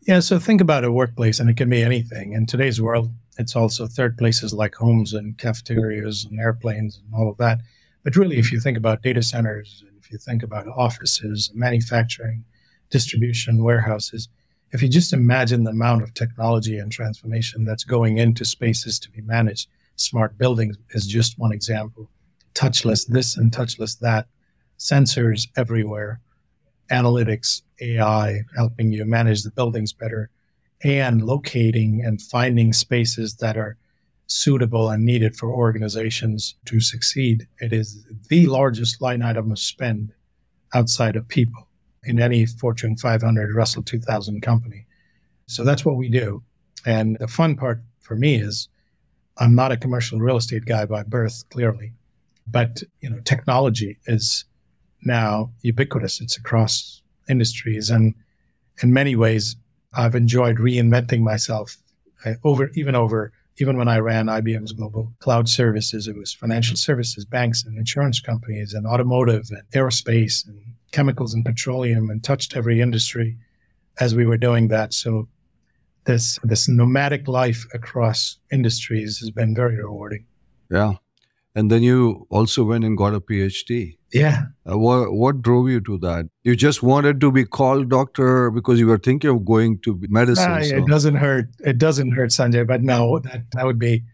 Yeah, 0.07 0.21
so 0.21 0.39
think 0.39 0.63
about 0.63 0.85
a 0.85 0.91
workplace, 0.91 1.39
and 1.39 1.51
it 1.51 1.59
can 1.59 1.69
be 1.69 1.83
anything. 1.83 2.33
In 2.33 2.47
today's 2.47 2.81
world, 2.81 3.11
it's 3.39 3.55
also 3.55 3.87
third 3.87 4.17
places 4.17 4.55
like 4.55 4.75
homes 4.75 5.13
and 5.13 5.37
cafeterias 5.37 6.25
and 6.25 6.41
airplanes 6.41 6.99
and 6.99 7.15
all 7.15 7.29
of 7.29 7.37
that. 7.37 7.61
But 8.03 8.17
really, 8.17 8.39
if 8.39 8.51
you 8.51 8.59
think 8.59 8.79
about 8.79 9.03
data 9.03 9.23
centers, 9.23 9.85
if 10.11 10.14
you 10.14 10.18
think 10.18 10.42
about 10.42 10.66
offices, 10.66 11.53
manufacturing, 11.55 12.44
distribution, 12.90 13.62
warehouses, 13.62 14.29
if 14.73 14.83
you 14.83 14.88
just 14.88 15.12
imagine 15.12 15.62
the 15.62 15.70
amount 15.70 16.03
of 16.03 16.14
technology 16.14 16.79
and 16.79 16.90
transformation 16.90 17.64
that's 17.64 17.85
going 17.85 18.18
into 18.18 18.44
spaces 18.44 18.99
to 18.99 19.11
be 19.12 19.20
managed, 19.20 19.68
smart 19.94 20.37
buildings 20.37 20.77
is 20.90 21.07
just 21.07 21.38
one 21.38 21.53
example. 21.53 22.11
Touchless 22.55 23.07
this 23.07 23.37
and 23.37 23.53
touchless 23.53 24.01
that 24.01 24.27
sensors 24.81 25.46
everywhere, 25.57 26.18
analytics, 26.90 27.62
AI 27.81 28.40
helping 28.57 28.90
you 28.90 29.05
manage 29.05 29.44
the 29.44 29.53
buildings 29.53 29.92
better, 29.92 30.29
and 30.83 31.23
locating 31.23 32.05
and 32.05 32.20
finding 32.20 32.73
spaces 32.73 33.37
that 33.37 33.57
are 33.57 33.77
suitable 34.31 34.90
and 34.90 35.05
needed 35.05 35.37
for 35.37 35.51
organizations 35.51 36.55
to 36.64 36.81
succeed. 36.81 37.47
It 37.59 37.73
is 37.73 38.07
the 38.29 38.47
largest 38.47 39.01
line 39.03 39.23
item 39.23 39.51
of 39.51 39.59
spend 39.59 40.12
outside 40.73 41.16
of 41.16 41.27
people 41.27 41.66
in 42.05 42.21
any 42.21 42.47
Fortune 42.47 42.97
500, 42.97 43.55
Russell 43.55 43.83
2000 43.83 44.40
company. 44.40 44.87
So 45.47 45.64
that's 45.64 45.85
what 45.85 45.97
we 45.97 46.09
do. 46.09 46.43
And 46.87 47.19
the 47.19 47.29
fun 47.29 47.57
part 47.57 47.83
for 47.99 48.14
me 48.14 48.37
is 48.37 48.69
I'm 49.38 49.55
not 49.55 49.73
a 49.73 49.77
commercial 49.77 50.21
real 50.21 50.37
estate 50.37 50.64
guy 50.64 50.87
by 50.87 51.03
birth, 51.03 51.45
clearly, 51.51 51.93
but 52.47 52.83
you 53.01 53.11
know, 53.11 53.21
technology 53.21 53.99
is 54.07 54.45
now 55.03 55.51
ubiquitous. 55.62 56.21
It's 56.21 56.37
across 56.37 57.03
industries. 57.29 57.90
And 57.90 58.14
in 58.83 58.93
many 58.93 59.16
ways, 59.16 59.57
I've 59.93 60.14
enjoyed 60.14 60.59
reinventing 60.59 61.21
myself 61.21 61.77
uh, 62.25 62.35
over, 62.45 62.71
even 62.75 62.95
over, 62.95 63.33
even 63.61 63.77
when 63.77 63.88
I 63.88 63.99
ran 63.99 64.27
IBM's 64.27 64.73
global 64.73 65.12
cloud 65.18 65.49
services, 65.49 66.09
it 66.09 66.16
was 66.16 66.33
financial 66.33 66.77
services, 66.77 67.25
banks 67.25 67.64
and 67.64 67.77
insurance 67.77 68.18
companies 68.18 68.73
and 68.73 68.87
automotive 68.87 69.51
and 69.51 69.62
aerospace 69.73 70.46
and 70.46 70.59
chemicals 70.92 71.35
and 71.35 71.44
petroleum 71.44 72.11
and 72.11 72.25
touched 72.25 72.57
every 72.57 72.81
industry 72.81 73.37
as 74.01 74.14
we 74.14 74.25
were 74.25 74.38
doing 74.38 74.68
that. 74.68 74.94
So 74.94 75.29
this, 76.05 76.38
this 76.42 76.68
nomadic 76.68 77.29
life 77.29 77.66
across 77.75 78.38
industries 78.51 79.18
has 79.18 79.31
been 79.31 79.55
very 79.55 79.77
rewarding. 79.77 80.25
Yeah. 80.70 80.94
And 81.55 81.71
then 81.71 81.83
you 81.83 82.27
also 82.31 82.65
went 82.65 82.85
and 82.85 82.97
got 82.97 83.15
a 83.15 83.21
PhD. 83.21 83.97
Yeah. 84.13 84.43
Uh, 84.69 84.79
what 84.79 85.13
what 85.13 85.43
drove 85.43 85.69
you 85.69 85.81
to 85.83 85.99
that? 85.99 86.29
You 86.45 86.55
just 86.57 86.83
wanted 86.83 87.21
to 87.21 87.33
be 87.33 87.45
called 87.45 87.89
doctor 87.89 88.51
because 88.51 88.79
you 88.79 88.87
were 88.87 88.99
thinking 88.99 89.31
of 89.31 89.45
going 89.45 89.79
to 89.81 89.99
medicine. 90.09 90.51
Nah, 90.51 90.63
so. 90.63 90.77
It 90.77 90.87
doesn't 90.87 91.17
hurt. 91.17 91.49
It 91.61 91.79
doesn't 91.79 92.13
hurt, 92.13 92.31
Sanjay. 92.31 92.67
But 92.67 92.83
no, 92.83 93.19
that 93.21 93.45
that 93.53 93.67
would 93.67 93.79
be. 93.79 94.05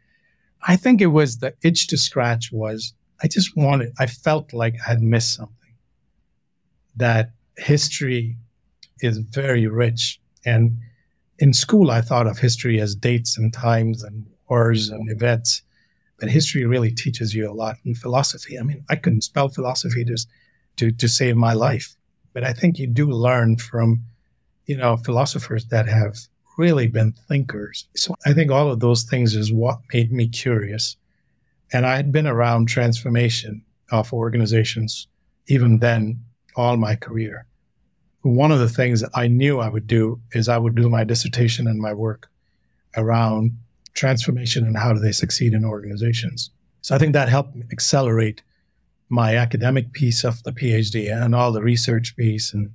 I 0.66 0.76
think 0.76 1.00
it 1.00 1.06
was 1.06 1.38
the 1.38 1.54
itch 1.62 1.86
to 1.88 1.96
scratch. 1.96 2.50
Was 2.52 2.94
I 3.22 3.28
just 3.28 3.56
wanted? 3.56 3.92
I 3.98 4.06
felt 4.06 4.52
like 4.52 4.74
I 4.86 4.90
had 4.90 5.02
missed 5.02 5.34
something. 5.34 5.54
That 6.96 7.32
history 7.58 8.36
is 9.00 9.18
very 9.18 9.66
rich, 9.66 10.20
and 10.44 10.78
in 11.38 11.52
school 11.52 11.90
I 11.90 12.00
thought 12.00 12.26
of 12.26 12.38
history 12.38 12.80
as 12.80 12.94
dates 12.94 13.36
and 13.36 13.52
times 13.52 14.02
and 14.02 14.26
wars 14.48 14.88
and 14.88 15.10
events 15.10 15.62
but 16.18 16.28
history 16.30 16.64
really 16.64 16.90
teaches 16.90 17.34
you 17.34 17.50
a 17.50 17.52
lot 17.52 17.76
in 17.84 17.94
philosophy. 17.94 18.58
I 18.58 18.62
mean, 18.62 18.84
I 18.88 18.96
couldn't 18.96 19.22
spell 19.22 19.48
philosophy 19.48 20.04
just 20.04 20.28
to, 20.76 20.90
to 20.92 21.08
save 21.08 21.36
my 21.36 21.52
life, 21.52 21.94
but 22.32 22.44
I 22.44 22.52
think 22.52 22.78
you 22.78 22.86
do 22.86 23.10
learn 23.10 23.56
from, 23.56 24.02
you 24.66 24.76
know, 24.76 24.96
philosophers 24.96 25.66
that 25.66 25.88
have 25.88 26.16
really 26.58 26.86
been 26.86 27.12
thinkers. 27.28 27.86
So 27.96 28.14
I 28.24 28.32
think 28.32 28.50
all 28.50 28.70
of 28.70 28.80
those 28.80 29.04
things 29.04 29.34
is 29.34 29.52
what 29.52 29.78
made 29.92 30.10
me 30.10 30.28
curious. 30.28 30.96
And 31.72 31.84
I 31.84 31.96
had 31.96 32.12
been 32.12 32.26
around 32.26 32.66
transformation 32.66 33.64
of 33.90 34.12
organizations 34.12 35.08
even 35.48 35.78
then 35.78 36.20
all 36.56 36.76
my 36.76 36.96
career. 36.96 37.46
One 38.22 38.50
of 38.50 38.58
the 38.58 38.68
things 38.68 39.04
I 39.14 39.28
knew 39.28 39.60
I 39.60 39.68
would 39.68 39.86
do 39.86 40.20
is 40.32 40.48
I 40.48 40.58
would 40.58 40.74
do 40.74 40.88
my 40.88 41.04
dissertation 41.04 41.68
and 41.68 41.78
my 41.78 41.92
work 41.92 42.28
around 42.96 43.52
transformation 43.96 44.64
and 44.64 44.76
how 44.76 44.92
do 44.92 45.00
they 45.00 45.12
succeed 45.12 45.52
in 45.52 45.64
organizations. 45.64 46.50
So 46.82 46.94
I 46.94 46.98
think 46.98 47.14
that 47.14 47.28
helped 47.28 47.56
accelerate 47.72 48.42
my 49.08 49.36
academic 49.36 49.92
piece 49.92 50.24
of 50.24 50.42
the 50.42 50.52
PhD 50.52 51.12
and 51.12 51.34
all 51.34 51.52
the 51.52 51.62
research 51.62 52.16
piece 52.16 52.52
and 52.52 52.70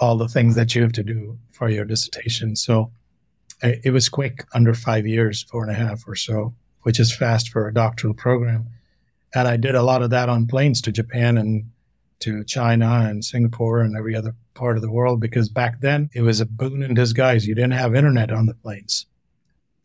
all 0.00 0.16
the 0.16 0.28
things 0.28 0.54
that 0.54 0.74
you 0.74 0.82
have 0.82 0.92
to 0.92 1.02
do 1.02 1.38
for 1.50 1.68
your 1.68 1.84
dissertation. 1.84 2.56
So 2.56 2.92
it 3.62 3.92
was 3.92 4.08
quick, 4.08 4.46
under 4.54 4.72
five 4.74 5.06
years, 5.06 5.42
four 5.42 5.62
and 5.64 5.72
a 5.72 5.74
half 5.74 6.06
or 6.06 6.14
so, 6.14 6.54
which 6.82 7.00
is 7.00 7.14
fast 7.14 7.48
for 7.48 7.66
a 7.66 7.74
doctoral 7.74 8.14
program. 8.14 8.68
And 9.34 9.48
I 9.48 9.56
did 9.56 9.74
a 9.74 9.82
lot 9.82 10.02
of 10.02 10.10
that 10.10 10.28
on 10.28 10.46
planes 10.46 10.80
to 10.82 10.92
Japan 10.92 11.36
and 11.36 11.70
to 12.20 12.44
China 12.44 13.06
and 13.08 13.24
Singapore 13.24 13.80
and 13.80 13.96
every 13.96 14.14
other 14.14 14.34
part 14.54 14.76
of 14.76 14.82
the 14.82 14.90
world 14.90 15.20
because 15.20 15.48
back 15.48 15.80
then 15.80 16.08
it 16.14 16.22
was 16.22 16.40
a 16.40 16.46
boon 16.46 16.82
in 16.82 16.94
disguise. 16.94 17.46
You 17.46 17.54
didn't 17.54 17.72
have 17.72 17.94
internet 17.94 18.30
on 18.30 18.46
the 18.46 18.54
planes. 18.54 19.06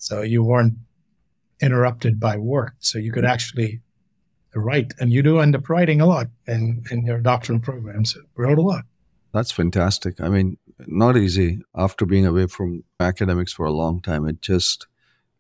So 0.04 0.22
you 0.22 0.44
weren't 0.44 0.74
interrupted 1.62 2.20
by 2.20 2.36
work. 2.36 2.74
So 2.80 3.00
you 3.00 3.13
could 3.13 3.24
actually 3.24 3.80
write, 4.54 4.94
and 5.00 5.13
you 5.13 5.24
do 5.24 5.39
end 5.39 5.56
up 5.56 5.70
writing 5.70 6.02
a 6.02 6.06
lot 6.06 6.28
in, 6.46 6.84
in 6.92 7.06
your 7.06 7.20
doctoral 7.20 7.60
programs. 7.60 8.18
Wrote 8.36 8.58
a 8.58 8.62
lot. 8.62 8.84
That's 9.32 9.54
fantastic. 9.54 10.20
I 10.20 10.28
mean, 10.28 10.58
not 10.88 11.16
easy 11.16 11.62
after 11.74 12.06
being 12.06 12.26
away 12.26 12.48
from 12.48 12.84
academics 13.00 13.54
for 13.54 13.66
a 13.66 13.72
long 13.72 14.02
time. 14.02 14.28
It 14.28 14.42
just, 14.42 14.88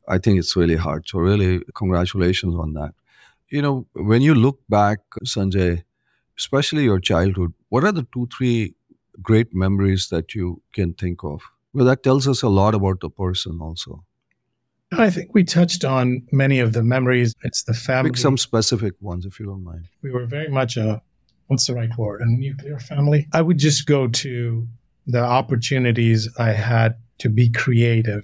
I 0.07 0.17
think 0.17 0.39
it's 0.39 0.55
really 0.55 0.77
hard. 0.77 1.09
So, 1.09 1.19
really, 1.19 1.61
congratulations 1.75 2.55
on 2.55 2.73
that. 2.75 2.93
You 3.49 3.61
know, 3.61 3.85
when 3.91 4.21
you 4.21 4.33
look 4.33 4.61
back, 4.69 4.99
Sanjay, 5.25 5.83
especially 6.39 6.85
your 6.85 7.01
childhood, 7.01 7.53
what 7.67 7.83
are 7.83 7.91
the 7.91 8.07
two, 8.13 8.29
three 8.35 8.75
great 9.21 9.53
memories 9.53 10.07
that 10.07 10.33
you 10.33 10.61
can 10.71 10.93
think 10.93 11.21
of? 11.25 11.41
Well, 11.73 11.85
that 11.85 12.01
tells 12.01 12.29
us 12.29 12.43
a 12.43 12.49
lot 12.49 12.73
about 12.73 13.01
the 13.01 13.09
person 13.09 13.59
also. 13.61 14.05
I 14.97 15.09
think 15.09 15.33
we 15.33 15.43
touched 15.43 15.83
on 15.83 16.27
many 16.31 16.59
of 16.59 16.73
the 16.73 16.83
memories. 16.83 17.33
It's 17.43 17.63
the 17.63 17.73
family. 17.73 18.11
Pick 18.11 18.17
some 18.17 18.37
specific 18.37 18.93
ones, 19.01 19.25
if 19.25 19.39
you 19.39 19.45
don't 19.45 19.63
mind. 19.63 19.87
We 20.01 20.11
were 20.11 20.25
very 20.25 20.49
much 20.49 20.77
a, 20.77 21.01
what's 21.47 21.67
the 21.67 21.73
right 21.75 21.95
word, 21.97 22.21
a 22.21 22.25
nuclear 22.25 22.79
family. 22.79 23.27
I 23.33 23.41
would 23.41 23.57
just 23.57 23.85
go 23.85 24.07
to 24.07 24.67
the 25.05 25.21
opportunities 25.21 26.29
I 26.37 26.51
had 26.51 26.95
to 27.19 27.29
be 27.29 27.49
creative. 27.49 28.23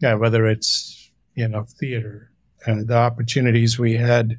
Yeah, 0.00 0.14
whether 0.14 0.46
it's, 0.46 1.10
you 1.34 1.48
know, 1.48 1.64
theater 1.64 2.30
and 2.66 2.88
the 2.88 2.96
opportunities 2.96 3.78
we 3.78 3.94
had 3.94 4.38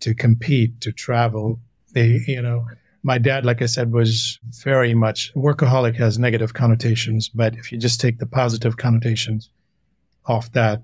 to 0.00 0.14
compete, 0.14 0.80
to 0.80 0.92
travel. 0.92 1.60
They, 1.92 2.20
you 2.26 2.42
know, 2.42 2.66
my 3.02 3.18
dad, 3.18 3.44
like 3.44 3.62
I 3.62 3.66
said, 3.66 3.92
was 3.92 4.38
very 4.62 4.94
much 4.94 5.32
workaholic 5.34 5.96
has 5.96 6.18
negative 6.18 6.54
connotations, 6.54 7.28
but 7.28 7.54
if 7.56 7.72
you 7.72 7.78
just 7.78 8.00
take 8.00 8.18
the 8.18 8.26
positive 8.26 8.76
connotations 8.76 9.50
off 10.26 10.52
that, 10.52 10.82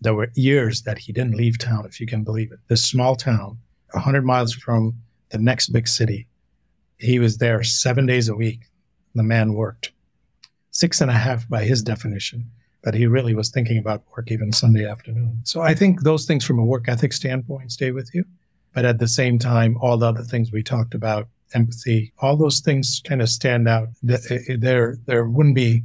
there 0.00 0.14
were 0.14 0.30
years 0.34 0.82
that 0.82 0.98
he 0.98 1.12
didn't 1.12 1.36
leave 1.36 1.58
town, 1.58 1.84
if 1.86 2.00
you 2.00 2.06
can 2.06 2.24
believe 2.24 2.52
it. 2.52 2.58
This 2.68 2.84
small 2.84 3.16
town, 3.16 3.58
100 3.92 4.24
miles 4.24 4.54
from 4.54 4.94
the 5.30 5.38
next 5.38 5.68
big 5.68 5.88
city, 5.88 6.26
He 6.98 7.18
was 7.18 7.38
there 7.38 7.62
seven 7.62 8.06
days 8.06 8.28
a 8.28 8.34
week. 8.34 8.60
The 9.14 9.22
man 9.22 9.54
worked 9.54 9.92
six 10.70 11.00
and 11.00 11.10
a 11.10 11.14
half 11.14 11.48
by 11.48 11.64
his 11.64 11.82
definition, 11.82 12.50
but 12.82 12.94
he 12.94 13.06
really 13.06 13.34
was 13.34 13.50
thinking 13.50 13.78
about 13.78 14.04
work 14.16 14.30
even 14.30 14.52
Sunday 14.52 14.86
afternoon. 14.86 15.40
So 15.44 15.60
I 15.62 15.74
think 15.74 16.02
those 16.02 16.26
things 16.26 16.44
from 16.44 16.58
a 16.58 16.64
work 16.64 16.88
ethic 16.88 17.12
standpoint 17.12 17.72
stay 17.72 17.90
with 17.90 18.14
you. 18.14 18.24
But 18.74 18.84
at 18.84 18.98
the 18.98 19.08
same 19.08 19.38
time, 19.38 19.76
all 19.80 19.96
the 19.96 20.06
other 20.06 20.22
things 20.22 20.52
we 20.52 20.62
talked 20.62 20.94
about, 20.94 21.28
empathy, 21.54 22.12
all 22.18 22.36
those 22.36 22.60
things 22.60 23.02
kind 23.04 23.20
of 23.20 23.28
stand 23.28 23.68
out. 23.68 23.88
Eh, 24.08 24.18
eh, 24.30 24.56
there, 24.58 24.96
there 25.06 25.24
wouldn't 25.24 25.56
be 25.56 25.82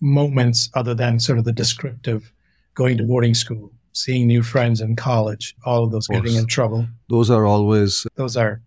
moments 0.00 0.70
other 0.74 0.94
than 0.94 1.20
sort 1.20 1.38
of 1.38 1.44
the 1.44 1.52
descriptive 1.52 2.32
going 2.74 2.96
to 2.98 3.04
boarding 3.04 3.34
school, 3.34 3.70
seeing 3.92 4.26
new 4.26 4.42
friends 4.42 4.80
in 4.80 4.96
college, 4.96 5.54
all 5.64 5.84
of 5.84 5.92
those 5.92 6.08
of 6.08 6.16
getting 6.16 6.36
in 6.36 6.46
trouble. 6.46 6.86
Those 7.08 7.30
are 7.30 7.46
always 7.46 8.06
those 8.16 8.36
are 8.36 8.60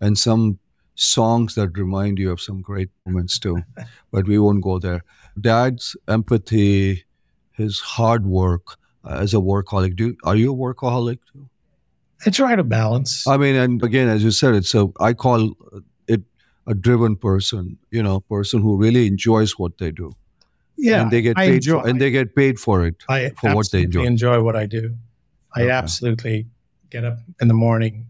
and 0.00 0.18
some 0.18 0.58
songs 0.94 1.54
that 1.54 1.76
remind 1.78 2.18
you 2.18 2.30
of 2.30 2.40
some 2.40 2.60
great 2.60 2.90
moments 3.06 3.38
too. 3.38 3.62
but 4.12 4.26
we 4.26 4.38
won't 4.38 4.62
go 4.62 4.78
there. 4.78 5.04
Dad's 5.40 5.96
empathy, 6.08 7.04
his 7.52 7.80
hard 7.80 8.26
work 8.26 8.76
uh, 9.04 9.18
as 9.20 9.34
a 9.34 9.38
workaholic. 9.38 9.96
Do 9.96 10.16
are 10.24 10.36
you 10.36 10.52
a 10.52 10.56
workaholic 10.56 11.18
too? 11.32 11.48
I 12.26 12.30
try 12.30 12.56
to 12.56 12.64
balance. 12.64 13.26
I 13.28 13.36
mean, 13.36 13.54
and 13.54 13.82
again, 13.82 14.08
as 14.08 14.24
you 14.24 14.32
said, 14.32 14.54
it's 14.54 14.74
a 14.74 14.88
I 14.98 15.12
call 15.12 15.54
it 16.08 16.22
a 16.66 16.74
driven 16.74 17.16
person. 17.16 17.78
You 17.90 18.02
know, 18.02 18.20
person 18.20 18.60
who 18.60 18.76
really 18.76 19.06
enjoys 19.06 19.52
what 19.58 19.78
they 19.78 19.92
do. 19.92 20.14
Yeah, 20.78 21.02
and 21.02 21.10
they 21.10 21.22
get 21.22 21.36
paid 21.36 21.54
enjoy, 21.54 21.82
for, 21.82 21.88
and 21.88 22.00
they 22.00 22.10
get 22.10 22.34
paid 22.36 22.58
for 22.58 22.86
it. 22.86 22.94
I 23.08 23.30
for 23.30 23.54
what 23.54 23.70
they 23.72 23.82
enjoy. 23.82 24.04
enjoy 24.04 24.42
what 24.42 24.54
I 24.54 24.66
do. 24.66 24.94
I 25.54 25.62
okay. 25.62 25.70
absolutely 25.70 26.46
get 26.90 27.04
up 27.04 27.18
in 27.40 27.48
the 27.48 27.54
morning, 27.54 28.06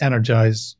energized 0.00 0.76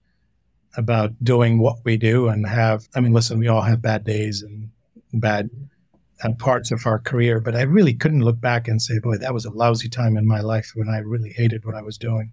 about 0.76 1.12
doing 1.22 1.58
what 1.58 1.76
we 1.84 1.98
do, 1.98 2.28
and 2.28 2.46
have. 2.46 2.88
I 2.94 3.00
mean, 3.00 3.12
listen, 3.12 3.38
we 3.38 3.48
all 3.48 3.60
have 3.60 3.82
bad 3.82 4.04
days 4.04 4.42
and 4.42 4.70
bad 5.12 5.50
uh, 6.24 6.32
parts 6.38 6.70
of 6.70 6.86
our 6.86 6.98
career, 6.98 7.38
but 7.40 7.54
I 7.54 7.62
really 7.62 7.92
couldn't 7.92 8.22
look 8.22 8.40
back 8.40 8.66
and 8.66 8.80
say, 8.80 8.98
"Boy, 8.98 9.18
that 9.18 9.34
was 9.34 9.44
a 9.44 9.50
lousy 9.50 9.90
time 9.90 10.16
in 10.16 10.26
my 10.26 10.40
life 10.40 10.72
when 10.74 10.88
I 10.88 10.98
really 10.98 11.32
hated 11.32 11.66
what 11.66 11.74
I 11.74 11.82
was 11.82 11.98
doing." 11.98 12.32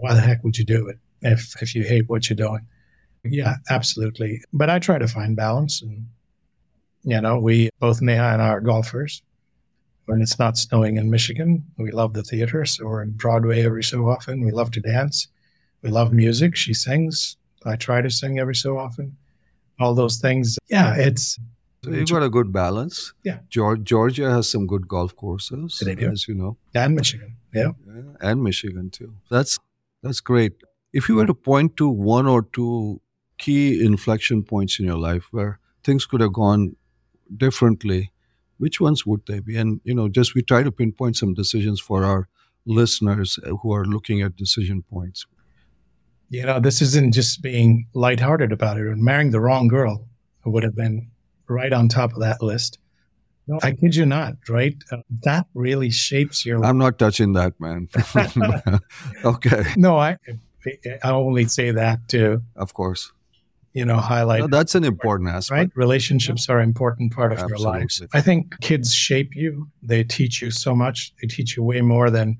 Why 0.00 0.14
the 0.14 0.20
heck 0.20 0.42
would 0.44 0.58
you 0.58 0.64
do 0.64 0.88
it 0.88 0.98
if 1.22 1.60
if 1.62 1.74
you 1.74 1.84
hate 1.84 2.08
what 2.08 2.28
you're 2.28 2.36
doing? 2.36 2.66
Yeah, 3.24 3.56
absolutely. 3.70 4.42
But 4.52 4.70
I 4.70 4.78
try 4.78 4.98
to 4.98 5.08
find 5.08 5.36
balance 5.36 5.82
and 5.82 6.06
you 7.02 7.20
know, 7.20 7.38
we 7.38 7.70
both 7.80 8.00
Neha 8.02 8.32
and 8.32 8.42
I 8.42 8.48
are 8.48 8.60
golfers. 8.60 9.22
When 10.06 10.22
it's 10.22 10.38
not 10.38 10.56
snowing 10.56 10.96
in 10.96 11.10
Michigan, 11.10 11.64
we 11.76 11.90
love 11.90 12.14
the 12.14 12.22
theater, 12.22 12.64
so 12.64 12.86
we're 12.86 13.02
in 13.02 13.10
Broadway 13.10 13.62
every 13.64 13.84
so 13.84 14.08
often. 14.08 14.42
We 14.42 14.50
love 14.50 14.70
to 14.72 14.80
dance. 14.80 15.28
We 15.82 15.90
love 15.90 16.12
music. 16.12 16.56
She 16.56 16.72
sings. 16.72 17.36
I 17.64 17.76
try 17.76 18.00
to 18.00 18.10
sing 18.10 18.38
every 18.38 18.54
so 18.54 18.78
often. 18.78 19.16
All 19.78 19.94
those 19.94 20.16
things. 20.16 20.58
Yeah, 20.68 20.94
it's. 20.96 21.38
So 21.84 21.90
you've 21.90 22.10
got 22.10 22.22
a 22.22 22.30
good 22.30 22.52
balance. 22.52 23.12
Yeah. 23.22 23.38
Georgia 23.48 24.30
has 24.30 24.48
some 24.50 24.66
good 24.66 24.88
golf 24.88 25.14
courses, 25.14 25.80
they 25.84 25.94
do. 25.94 26.10
as 26.10 26.26
you 26.26 26.34
know. 26.34 26.56
And 26.74 26.96
Michigan. 26.96 27.36
Yeah. 27.54 27.72
yeah. 27.86 28.02
And 28.20 28.42
Michigan 28.42 28.90
too. 28.90 29.14
That's 29.30 29.58
that's 30.02 30.20
great. 30.20 30.54
If 30.92 31.08
you 31.08 31.16
were 31.16 31.26
to 31.26 31.34
point 31.34 31.76
to 31.76 31.88
one 31.88 32.26
or 32.26 32.42
two 32.42 33.00
key 33.36 33.84
inflection 33.84 34.42
points 34.42 34.80
in 34.80 34.86
your 34.86 34.98
life 34.98 35.28
where 35.30 35.60
things 35.84 36.06
could 36.06 36.20
have 36.20 36.32
gone 36.32 36.76
differently, 37.36 38.12
which 38.58 38.80
ones 38.80 39.06
would 39.06 39.26
they 39.26 39.40
be? 39.40 39.56
And, 39.56 39.80
you 39.84 39.94
know, 39.94 40.08
just 40.08 40.34
we 40.34 40.42
try 40.42 40.62
to 40.62 40.72
pinpoint 40.72 41.16
some 41.16 41.34
decisions 41.34 41.80
for 41.80 42.04
our 42.04 42.28
listeners 42.66 43.38
who 43.62 43.72
are 43.72 43.84
looking 43.84 44.20
at 44.20 44.36
decision 44.36 44.82
points. 44.82 45.26
You 46.30 46.44
know, 46.44 46.60
this 46.60 46.82
isn't 46.82 47.14
just 47.14 47.40
being 47.40 47.86
lighthearted 47.94 48.52
about 48.52 48.78
it. 48.78 48.86
And 48.86 49.02
marrying 49.02 49.30
the 49.30 49.40
wrong 49.40 49.68
girl 49.68 50.06
would 50.44 50.62
have 50.62 50.76
been 50.76 51.10
right 51.48 51.72
on 51.72 51.88
top 51.88 52.12
of 52.12 52.20
that 52.20 52.42
list. 52.42 52.78
No, 53.46 53.58
I 53.62 53.72
kid 53.72 53.96
you 53.96 54.04
not, 54.04 54.34
right? 54.50 54.76
Uh, 54.92 54.98
that 55.24 55.46
really 55.54 55.88
shapes 55.88 56.44
your. 56.44 56.62
I'm 56.62 56.76
not 56.76 56.98
touching 56.98 57.32
that, 57.32 57.58
man. 57.58 57.88
okay. 59.24 59.64
No, 59.74 59.96
I 59.96 60.18
I 61.02 61.10
only 61.10 61.46
say 61.46 61.70
that 61.70 62.08
to. 62.08 62.42
Of 62.56 62.74
course 62.74 63.10
you 63.72 63.84
know, 63.84 63.96
highlight. 63.96 64.50
That's 64.50 64.74
an 64.74 64.84
important 64.84 65.30
aspect. 65.30 65.58
Right? 65.58 65.70
Relationships 65.74 66.48
are 66.48 66.58
an 66.58 66.68
important 66.68 67.12
part 67.12 67.32
of 67.32 67.38
Absolutely. 67.38 67.62
your 67.62 67.72
lives. 67.72 68.02
I 68.12 68.20
think 68.20 68.60
kids 68.60 68.92
shape 68.92 69.34
you. 69.34 69.68
They 69.82 70.04
teach 70.04 70.42
you 70.42 70.50
so 70.50 70.74
much. 70.74 71.12
They 71.20 71.28
teach 71.28 71.56
you 71.56 71.62
way 71.62 71.80
more 71.80 72.10
than 72.10 72.38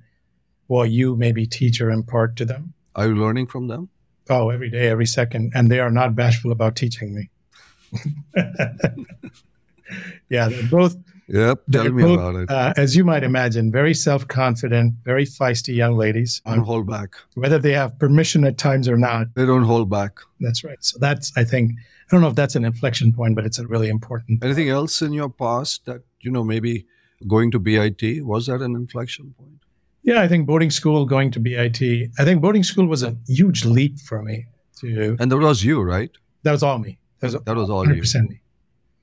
what 0.66 0.90
you 0.90 1.16
maybe 1.16 1.46
teach 1.46 1.80
or 1.80 1.90
impart 1.90 2.36
to 2.36 2.44
them. 2.44 2.74
Are 2.94 3.06
you 3.06 3.14
learning 3.14 3.46
from 3.46 3.68
them? 3.68 3.88
Oh, 4.30 4.50
every 4.50 4.70
day, 4.70 4.88
every 4.88 5.06
second. 5.06 5.52
And 5.54 5.70
they 5.70 5.80
are 5.80 5.90
not 5.90 6.14
bashful 6.14 6.52
about 6.52 6.76
teaching 6.76 7.14
me. 7.14 7.30
yeah, 10.28 10.48
they're 10.48 10.68
both 10.70 10.96
Yep. 11.28 11.62
Tell 11.70 11.92
me 11.92 12.02
both, 12.02 12.18
about 12.18 12.34
it. 12.36 12.50
Uh, 12.50 12.72
as 12.76 12.96
you 12.96 13.04
might 13.04 13.22
imagine, 13.22 13.70
very 13.70 13.94
self 13.94 14.26
confident, 14.26 14.94
very 15.04 15.26
feisty 15.26 15.74
young 15.74 15.96
ladies. 15.96 16.40
Don't 16.46 16.60
hold 16.60 16.86
back. 16.86 17.16
Whether 17.34 17.58
they 17.58 17.72
have 17.72 17.98
permission 17.98 18.44
at 18.44 18.56
times 18.56 18.88
or 18.88 18.96
not. 18.96 19.34
They 19.34 19.44
don't 19.44 19.64
hold 19.64 19.90
back. 19.90 20.18
That's 20.40 20.64
right. 20.64 20.78
So 20.80 20.98
that's, 20.98 21.32
I 21.36 21.44
think, 21.44 21.72
I 21.72 22.10
don't 22.10 22.22
know 22.22 22.28
if 22.28 22.34
that's 22.34 22.56
an 22.56 22.64
inflection 22.64 23.12
point, 23.12 23.34
but 23.36 23.44
it's 23.44 23.58
a 23.58 23.66
really 23.66 23.88
important. 23.88 24.42
Anything 24.42 24.70
else 24.70 25.02
in 25.02 25.12
your 25.12 25.28
past 25.28 25.84
that, 25.84 26.02
you 26.20 26.30
know, 26.30 26.42
maybe 26.42 26.86
going 27.26 27.50
to 27.50 27.58
BIT, 27.58 28.24
was 28.24 28.46
that 28.46 28.62
an 28.62 28.74
inflection 28.74 29.34
point? 29.38 29.60
Yeah, 30.02 30.22
I 30.22 30.28
think 30.28 30.46
boarding 30.46 30.70
school, 30.70 31.04
going 31.04 31.30
to 31.32 31.40
BIT, 31.40 31.82
I 32.18 32.24
think 32.24 32.40
boarding 32.40 32.62
school 32.62 32.86
was 32.86 33.02
a 33.02 33.14
huge 33.26 33.66
leap 33.66 33.98
for 34.00 34.22
me 34.22 34.46
to. 34.80 35.16
And 35.20 35.30
that 35.30 35.36
was 35.36 35.62
you, 35.62 35.82
right? 35.82 36.10
That 36.44 36.52
was 36.52 36.62
all 36.62 36.78
me. 36.78 36.98
That 37.20 37.32
was, 37.32 37.42
that 37.42 37.56
was 37.56 37.68
all 37.68 37.84
100% 37.84 38.14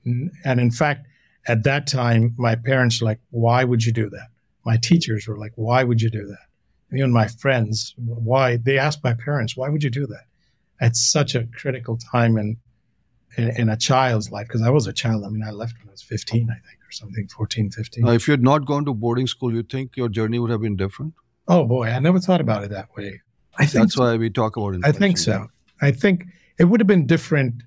you. 0.04 0.16
me. 0.16 0.30
And 0.44 0.58
in 0.58 0.70
fact, 0.70 1.06
at 1.46 1.64
that 1.64 1.86
time, 1.86 2.34
my 2.36 2.54
parents 2.54 3.00
were 3.00 3.06
like, 3.06 3.20
why 3.30 3.64
would 3.64 3.84
you 3.84 3.92
do 3.92 4.10
that? 4.10 4.28
My 4.64 4.76
teachers 4.76 5.26
were 5.26 5.38
like, 5.38 5.52
why 5.54 5.84
would 5.84 6.02
you 6.02 6.10
do 6.10 6.26
that? 6.26 6.46
And 6.90 6.98
even 6.98 7.12
my 7.12 7.28
friends, 7.28 7.94
why? 7.96 8.56
They 8.56 8.78
asked 8.78 9.02
my 9.04 9.14
parents, 9.14 9.56
why 9.56 9.68
would 9.68 9.82
you 9.82 9.90
do 9.90 10.06
that? 10.06 10.24
At 10.80 10.96
such 10.96 11.34
a 11.34 11.46
critical 11.46 11.98
time 12.12 12.36
in, 12.36 12.56
in, 13.36 13.60
in 13.60 13.68
a 13.68 13.76
child's 13.76 14.30
life, 14.30 14.48
because 14.48 14.62
I 14.62 14.70
was 14.70 14.86
a 14.86 14.92
child. 14.92 15.24
I 15.24 15.28
mean, 15.28 15.42
I 15.42 15.50
left 15.50 15.74
when 15.78 15.88
I 15.88 15.92
was 15.92 16.02
15, 16.02 16.50
I 16.50 16.54
think, 16.54 16.78
or 16.86 16.92
something, 16.92 17.28
14, 17.28 17.70
15. 17.70 18.08
if 18.08 18.28
you 18.28 18.32
had 18.32 18.42
not 18.42 18.66
gone 18.66 18.84
to 18.84 18.94
boarding 18.94 19.26
school, 19.26 19.52
you 19.52 19.62
think 19.62 19.96
your 19.96 20.08
journey 20.08 20.38
would 20.38 20.50
have 20.50 20.60
been 20.60 20.76
different? 20.76 21.14
Oh, 21.48 21.64
boy. 21.64 21.88
I 21.88 21.98
never 22.00 22.18
thought 22.18 22.40
about 22.40 22.64
it 22.64 22.70
that 22.70 22.88
way. 22.96 23.20
I 23.58 23.66
think 23.66 23.84
That's 23.84 23.94
so. 23.94 24.02
why 24.02 24.16
we 24.16 24.30
talk 24.30 24.56
about 24.56 24.74
it. 24.74 24.80
I 24.84 24.92
think 24.92 25.16
so. 25.16 25.46
I 25.80 25.90
think 25.90 26.24
it 26.58 26.64
would 26.64 26.80
have 26.80 26.86
been 26.86 27.06
different 27.06 27.62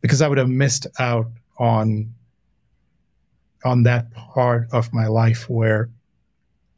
because 0.00 0.20
I 0.20 0.28
would 0.28 0.38
have 0.38 0.48
missed 0.48 0.86
out 0.98 1.26
on 1.58 2.12
on 3.64 3.82
that 3.84 4.12
part 4.12 4.68
of 4.72 4.92
my 4.92 5.06
life 5.06 5.48
where 5.48 5.90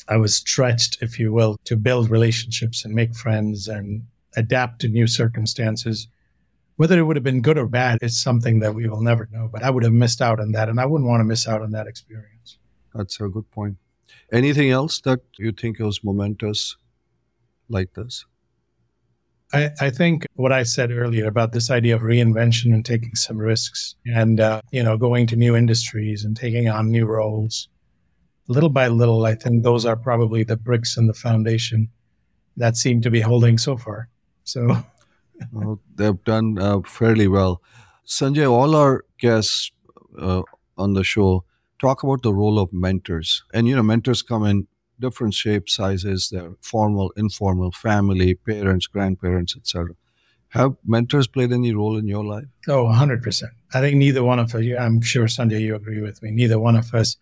I 0.08 0.16
was 0.16 0.34
stretched, 0.34 1.02
if 1.02 1.18
you 1.18 1.32
will, 1.32 1.56
to 1.64 1.76
build 1.76 2.10
relationships 2.10 2.84
and 2.84 2.94
make 2.94 3.14
friends 3.14 3.68
and 3.68 4.02
adapt 4.36 4.80
to 4.80 4.88
new 4.88 5.06
circumstances. 5.06 6.08
Whether 6.76 6.98
it 6.98 7.04
would 7.04 7.16
have 7.16 7.22
been 7.22 7.42
good 7.42 7.58
or 7.58 7.66
bad 7.66 7.98
is 8.02 8.20
something 8.20 8.60
that 8.60 8.74
we 8.74 8.88
will 8.88 9.02
never 9.02 9.28
know, 9.30 9.48
but 9.52 9.62
I 9.62 9.70
would 9.70 9.84
have 9.84 9.92
missed 9.92 10.20
out 10.20 10.40
on 10.40 10.52
that, 10.52 10.68
and 10.68 10.80
I 10.80 10.86
wouldn't 10.86 11.08
want 11.08 11.20
to 11.20 11.24
miss 11.24 11.46
out 11.46 11.62
on 11.62 11.70
that 11.72 11.86
experience. 11.86 12.58
That's 12.94 13.20
a 13.20 13.28
good 13.28 13.50
point. 13.50 13.76
Anything 14.32 14.70
else 14.70 15.00
that 15.02 15.20
you 15.38 15.52
think 15.52 15.78
was 15.78 16.02
momentous 16.02 16.76
like 17.68 17.94
this? 17.94 18.24
I, 19.52 19.70
I, 19.80 19.90
think 19.90 20.26
what 20.34 20.52
I 20.52 20.62
said 20.62 20.90
earlier 20.90 21.26
about 21.26 21.52
this 21.52 21.70
idea 21.70 21.94
of 21.94 22.02
reinvention 22.02 22.72
and 22.72 22.84
taking 22.84 23.14
some 23.14 23.36
risks 23.36 23.94
and, 24.06 24.40
uh, 24.40 24.62
you 24.70 24.82
know, 24.82 24.96
going 24.96 25.26
to 25.28 25.36
new 25.36 25.54
industries 25.54 26.24
and 26.24 26.36
taking 26.36 26.68
on 26.68 26.90
new 26.90 27.06
roles, 27.06 27.68
little 28.48 28.70
by 28.70 28.88
little, 28.88 29.26
I 29.26 29.34
think 29.34 29.62
those 29.62 29.84
are 29.84 29.96
probably 29.96 30.42
the 30.42 30.56
bricks 30.56 30.96
in 30.96 31.06
the 31.06 31.14
foundation 31.14 31.88
that 32.56 32.76
seem 32.76 33.00
to 33.02 33.10
be 33.10 33.20
holding 33.20 33.58
so 33.58 33.76
far. 33.76 34.08
So 34.44 34.84
well, 35.52 35.80
they've 35.94 36.24
done 36.24 36.58
uh, 36.58 36.80
fairly 36.80 37.28
well. 37.28 37.60
Sanjay, 38.06 38.50
all 38.50 38.74
our 38.74 39.04
guests 39.18 39.70
uh, 40.18 40.42
on 40.76 40.94
the 40.94 41.04
show 41.04 41.44
talk 41.78 42.02
about 42.02 42.22
the 42.22 42.32
role 42.32 42.58
of 42.58 42.72
mentors. 42.72 43.42
And, 43.52 43.68
you 43.68 43.76
know, 43.76 43.82
mentors 43.82 44.22
come 44.22 44.44
in 44.44 44.66
different 45.02 45.34
shapes, 45.34 45.74
sizes. 45.74 46.30
They're 46.30 46.54
formal, 46.62 47.12
informal, 47.16 47.72
family, 47.72 48.34
parents, 48.34 48.86
grandparents, 48.86 49.54
etc. 49.56 49.94
Have 50.50 50.76
mentors 50.86 51.26
played 51.26 51.52
any 51.52 51.74
role 51.74 51.96
in 51.98 52.06
your 52.06 52.24
life? 52.24 52.44
Oh, 52.68 52.84
100%. 52.84 53.44
I 53.74 53.80
think 53.80 53.96
neither 53.96 54.22
one 54.22 54.38
of 54.38 54.54
us, 54.54 54.64
I'm 54.78 55.00
sure, 55.02 55.26
Sanjay, 55.26 55.60
you 55.60 55.74
agree 55.74 56.00
with 56.00 56.22
me, 56.22 56.30
neither 56.30 56.58
one 56.58 56.76
of 56.76 56.94
us 56.94 57.16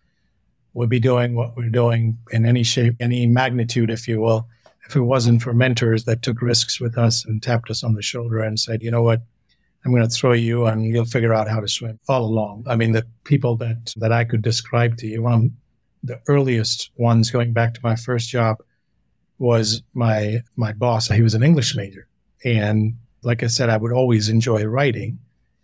would 0.73 0.89
be 0.89 0.99
doing 0.99 1.35
what 1.35 1.55
we're 1.57 1.69
doing 1.69 2.17
in 2.31 2.45
any 2.45 2.63
shape, 2.63 2.95
any 2.99 3.25
magnitude, 3.27 3.89
if 3.89 4.07
you 4.07 4.21
will, 4.21 4.47
if 4.87 4.95
it 4.95 5.01
wasn't 5.01 5.41
for 5.41 5.53
mentors 5.53 6.05
that 6.05 6.21
took 6.21 6.41
risks 6.41 6.79
with 6.79 6.97
us 6.97 7.25
and 7.25 7.41
tapped 7.41 7.69
us 7.69 7.83
on 7.83 7.93
the 7.93 8.01
shoulder 8.01 8.39
and 8.39 8.59
said, 8.59 8.81
you 8.83 8.91
know 8.91 9.01
what, 9.01 9.21
I'm 9.83 9.91
going 9.91 10.07
to 10.07 10.09
throw 10.09 10.33
you 10.33 10.65
and 10.65 10.85
you'll 10.85 11.05
figure 11.05 11.33
out 11.33 11.47
how 11.47 11.59
to 11.59 11.67
swim 11.67 11.99
all 12.07 12.23
along. 12.23 12.65
I 12.67 12.75
mean, 12.75 12.91
the 12.91 13.05
people 13.23 13.55
that, 13.57 13.93
that 13.97 14.11
I 14.11 14.23
could 14.23 14.41
describe 14.41 14.97
to 14.97 15.07
you, 15.07 15.23
one 15.23 15.51
the 16.03 16.19
earliest 16.27 16.91
ones 16.97 17.31
going 17.31 17.53
back 17.53 17.73
to 17.73 17.79
my 17.83 17.95
first 17.95 18.29
job 18.29 18.57
was 19.37 19.81
my 19.93 20.41
my 20.55 20.71
boss. 20.73 21.07
He 21.07 21.21
was 21.21 21.33
an 21.33 21.43
English 21.43 21.75
major, 21.75 22.07
and 22.43 22.95
like 23.23 23.43
I 23.43 23.47
said, 23.47 23.69
I 23.69 23.77
would 23.77 23.91
always 23.91 24.29
enjoy 24.29 24.63
writing. 24.65 25.19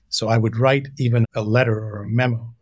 So 0.09 0.29
I 0.29 0.38
would 0.38 0.57
write 0.57 0.88
even 0.97 1.25
a 1.35 1.41
letter 1.41 1.77
or 1.77 2.03
a 2.03 2.07
memo. 2.07 2.53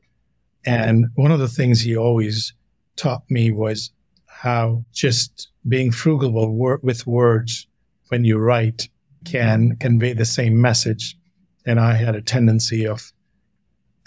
And 0.66 1.08
one 1.16 1.32
of 1.32 1.40
the 1.40 1.48
things 1.48 1.82
he 1.82 1.96
always 1.96 2.54
taught 2.96 3.24
me 3.30 3.52
was 3.52 3.92
how 4.26 4.84
just 4.92 5.50
being 5.68 5.92
frugal 5.92 6.34
with 6.82 7.08
words 7.08 7.68
when 8.08 8.24
you 8.24 8.38
write 8.38 8.90
can 9.26 9.76
convey 9.78 10.14
the 10.14 10.26
same 10.26 10.60
message. 10.60 11.18
And 11.66 11.80
I 11.80 11.94
had 11.94 12.16
a 12.16 12.22
tendency 12.22 12.86
of 12.86 13.12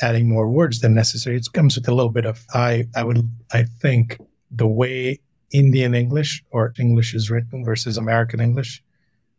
adding 0.00 0.28
more 0.28 0.48
words 0.48 0.80
than 0.80 0.94
necessary. 0.94 1.36
It 1.36 1.52
comes 1.52 1.76
with 1.76 1.88
a 1.88 1.94
little 1.94 2.12
bit 2.12 2.26
of 2.26 2.44
I 2.54 2.86
I 2.94 3.04
would 3.04 3.28
I 3.52 3.64
think 3.64 4.18
the 4.50 4.66
way 4.66 5.20
Indian 5.52 5.94
English 5.94 6.44
or 6.50 6.74
English 6.78 7.14
is 7.14 7.30
written 7.30 7.64
versus 7.64 7.96
American 7.96 8.40
English, 8.40 8.82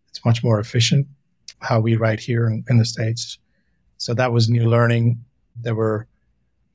it's 0.10 0.26
much 0.26 0.44
more 0.44 0.60
efficient 0.60 1.08
how 1.60 1.80
we 1.80 1.96
write 1.96 2.20
here 2.20 2.48
in, 2.48 2.64
in 2.70 2.78
the 2.78 2.86
States. 2.86 3.38
So 3.98 4.14
that 4.14 4.32
was 4.32 4.50
new 4.50 4.70
learning. 4.70 5.24
There 5.56 5.76
were 5.76 6.08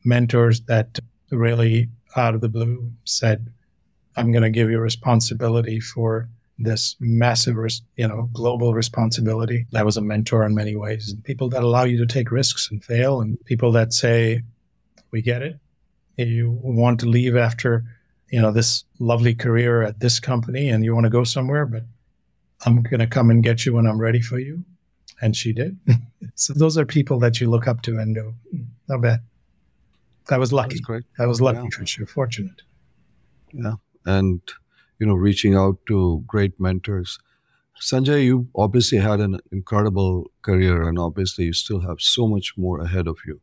mentors 0.04 0.60
that 0.62 0.98
really 1.30 1.88
out 2.16 2.34
of 2.34 2.40
the 2.40 2.48
blue 2.48 2.92
said, 3.04 3.50
I'm 4.16 4.30
going 4.30 4.42
to 4.42 4.50
give 4.50 4.70
you 4.70 4.78
responsibility 4.78 5.80
for 5.80 6.28
this 6.58 6.96
massive, 7.00 7.56
you 7.96 8.06
know, 8.06 8.28
global 8.32 8.74
responsibility. 8.74 9.66
That 9.72 9.84
was 9.84 9.96
a 9.96 10.00
mentor 10.00 10.44
in 10.44 10.54
many 10.54 10.76
ways. 10.76 11.12
And 11.12 11.22
people 11.24 11.48
that 11.50 11.62
allow 11.62 11.84
you 11.84 11.98
to 11.98 12.06
take 12.06 12.30
risks 12.30 12.70
and 12.70 12.84
fail, 12.84 13.20
and 13.20 13.42
people 13.44 13.72
that 13.72 13.92
say, 13.92 14.42
"We 15.10 15.22
get 15.22 15.42
it. 15.42 15.58
You 16.16 16.58
want 16.62 17.00
to 17.00 17.06
leave 17.06 17.36
after, 17.36 17.84
you 18.30 18.40
know, 18.40 18.52
this 18.52 18.84
lovely 19.00 19.34
career 19.34 19.82
at 19.82 19.98
this 20.00 20.20
company, 20.20 20.68
and 20.68 20.84
you 20.84 20.94
want 20.94 21.04
to 21.04 21.10
go 21.10 21.24
somewhere, 21.24 21.66
but 21.66 21.82
I'm 22.64 22.82
going 22.82 23.00
to 23.00 23.06
come 23.06 23.30
and 23.30 23.42
get 23.42 23.66
you 23.66 23.74
when 23.74 23.86
I'm 23.86 24.00
ready 24.00 24.20
for 24.20 24.38
you." 24.38 24.64
And 25.20 25.36
she 25.36 25.52
did. 25.52 25.78
so 26.34 26.52
those 26.54 26.78
are 26.78 26.86
people 26.86 27.18
that 27.20 27.40
you 27.40 27.50
look 27.50 27.66
up 27.66 27.82
to 27.82 27.98
and 27.98 28.14
go, 28.14 28.34
"Not 28.88 29.00
bad." 29.00 29.20
I 30.30 30.38
was 30.38 30.52
lucky. 30.52 30.78
great. 30.78 31.04
I 31.18 31.26
was 31.26 31.40
lucky 31.40 31.64
yeah. 31.64 31.68
for 31.70 31.84
sure. 31.84 32.06
Fortunate. 32.06 32.62
Yeah, 33.52 33.74
and 34.06 34.40
you 35.04 35.10
know, 35.10 35.16
reaching 35.16 35.54
out 35.54 35.76
to 35.86 36.24
great 36.26 36.58
mentors. 36.58 37.18
Sanjay, 37.78 38.24
you 38.24 38.48
obviously 38.54 38.96
had 38.96 39.20
an 39.20 39.38
incredible 39.52 40.30
career, 40.40 40.88
and 40.88 40.98
obviously 40.98 41.44
you 41.44 41.52
still 41.52 41.80
have 41.80 42.00
so 42.00 42.26
much 42.26 42.54
more 42.56 42.80
ahead 42.80 43.06
of 43.06 43.18
you. 43.26 43.42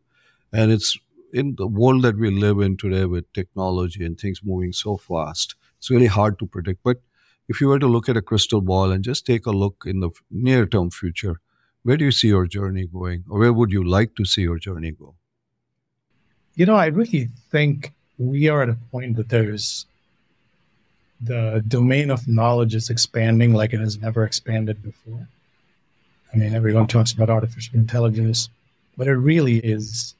And 0.51 0.71
it's 0.71 0.97
in 1.31 1.53
the 1.59 1.67
world 1.67 2.01
that 2.01 2.17
we 2.17 2.31
live 2.31 2.61
in 2.61 2.77
today 2.77 3.05
with 3.05 3.31
technology 3.33 4.03
and 4.03 4.19
things 4.19 4.41
moving 4.43 4.73
so 4.73 4.97
fast, 4.97 5.53
it's 5.77 5.91
really 5.91 6.07
hard 6.07 6.39
to 6.39 6.47
predict. 6.47 6.81
But 6.83 6.97
if 7.47 7.61
you 7.61 7.67
were 7.67 7.77
to 7.77 7.85
look 7.85 8.09
at 8.09 8.17
a 8.17 8.23
crystal 8.23 8.61
ball 8.61 8.91
and 8.91 9.03
just 9.03 9.27
take 9.27 9.45
a 9.45 9.51
look 9.51 9.83
in 9.85 9.99
the 9.99 10.09
near 10.31 10.65
term 10.65 10.89
future, 10.89 11.35
where 11.83 11.95
do 11.95 12.05
you 12.05 12.11
see 12.11 12.29
your 12.29 12.47
journey 12.47 12.87
going, 12.87 13.23
or 13.29 13.37
where 13.37 13.53
would 13.53 13.71
you 13.71 13.83
like 13.83 14.15
to 14.15 14.25
see 14.25 14.41
your 14.41 14.57
journey 14.57 14.93
go? 14.93 15.13
You 16.55 16.65
know, 16.65 16.75
I 16.75 16.87
really 16.87 17.29
think 17.51 17.93
we 18.17 18.49
are 18.49 18.63
at 18.63 18.69
a 18.69 18.77
point 18.89 19.15
that 19.17 19.29
there's 19.29 19.85
the 21.21 21.63
domain 21.67 22.09
of 22.09 22.27
knowledge 22.27 22.73
is 22.73 22.89
expanding 22.89 23.53
like 23.53 23.73
it 23.73 23.79
has 23.79 23.99
never 23.99 24.25
expanded 24.25 24.81
before. 24.81 25.27
I 26.33 26.37
mean, 26.37 26.55
everyone 26.55 26.87
talks 26.87 27.11
about 27.11 27.29
artificial 27.29 27.75
intelligence, 27.75 28.49
but 28.97 29.07
it 29.07 29.15
really 29.15 29.57
is 29.57 30.15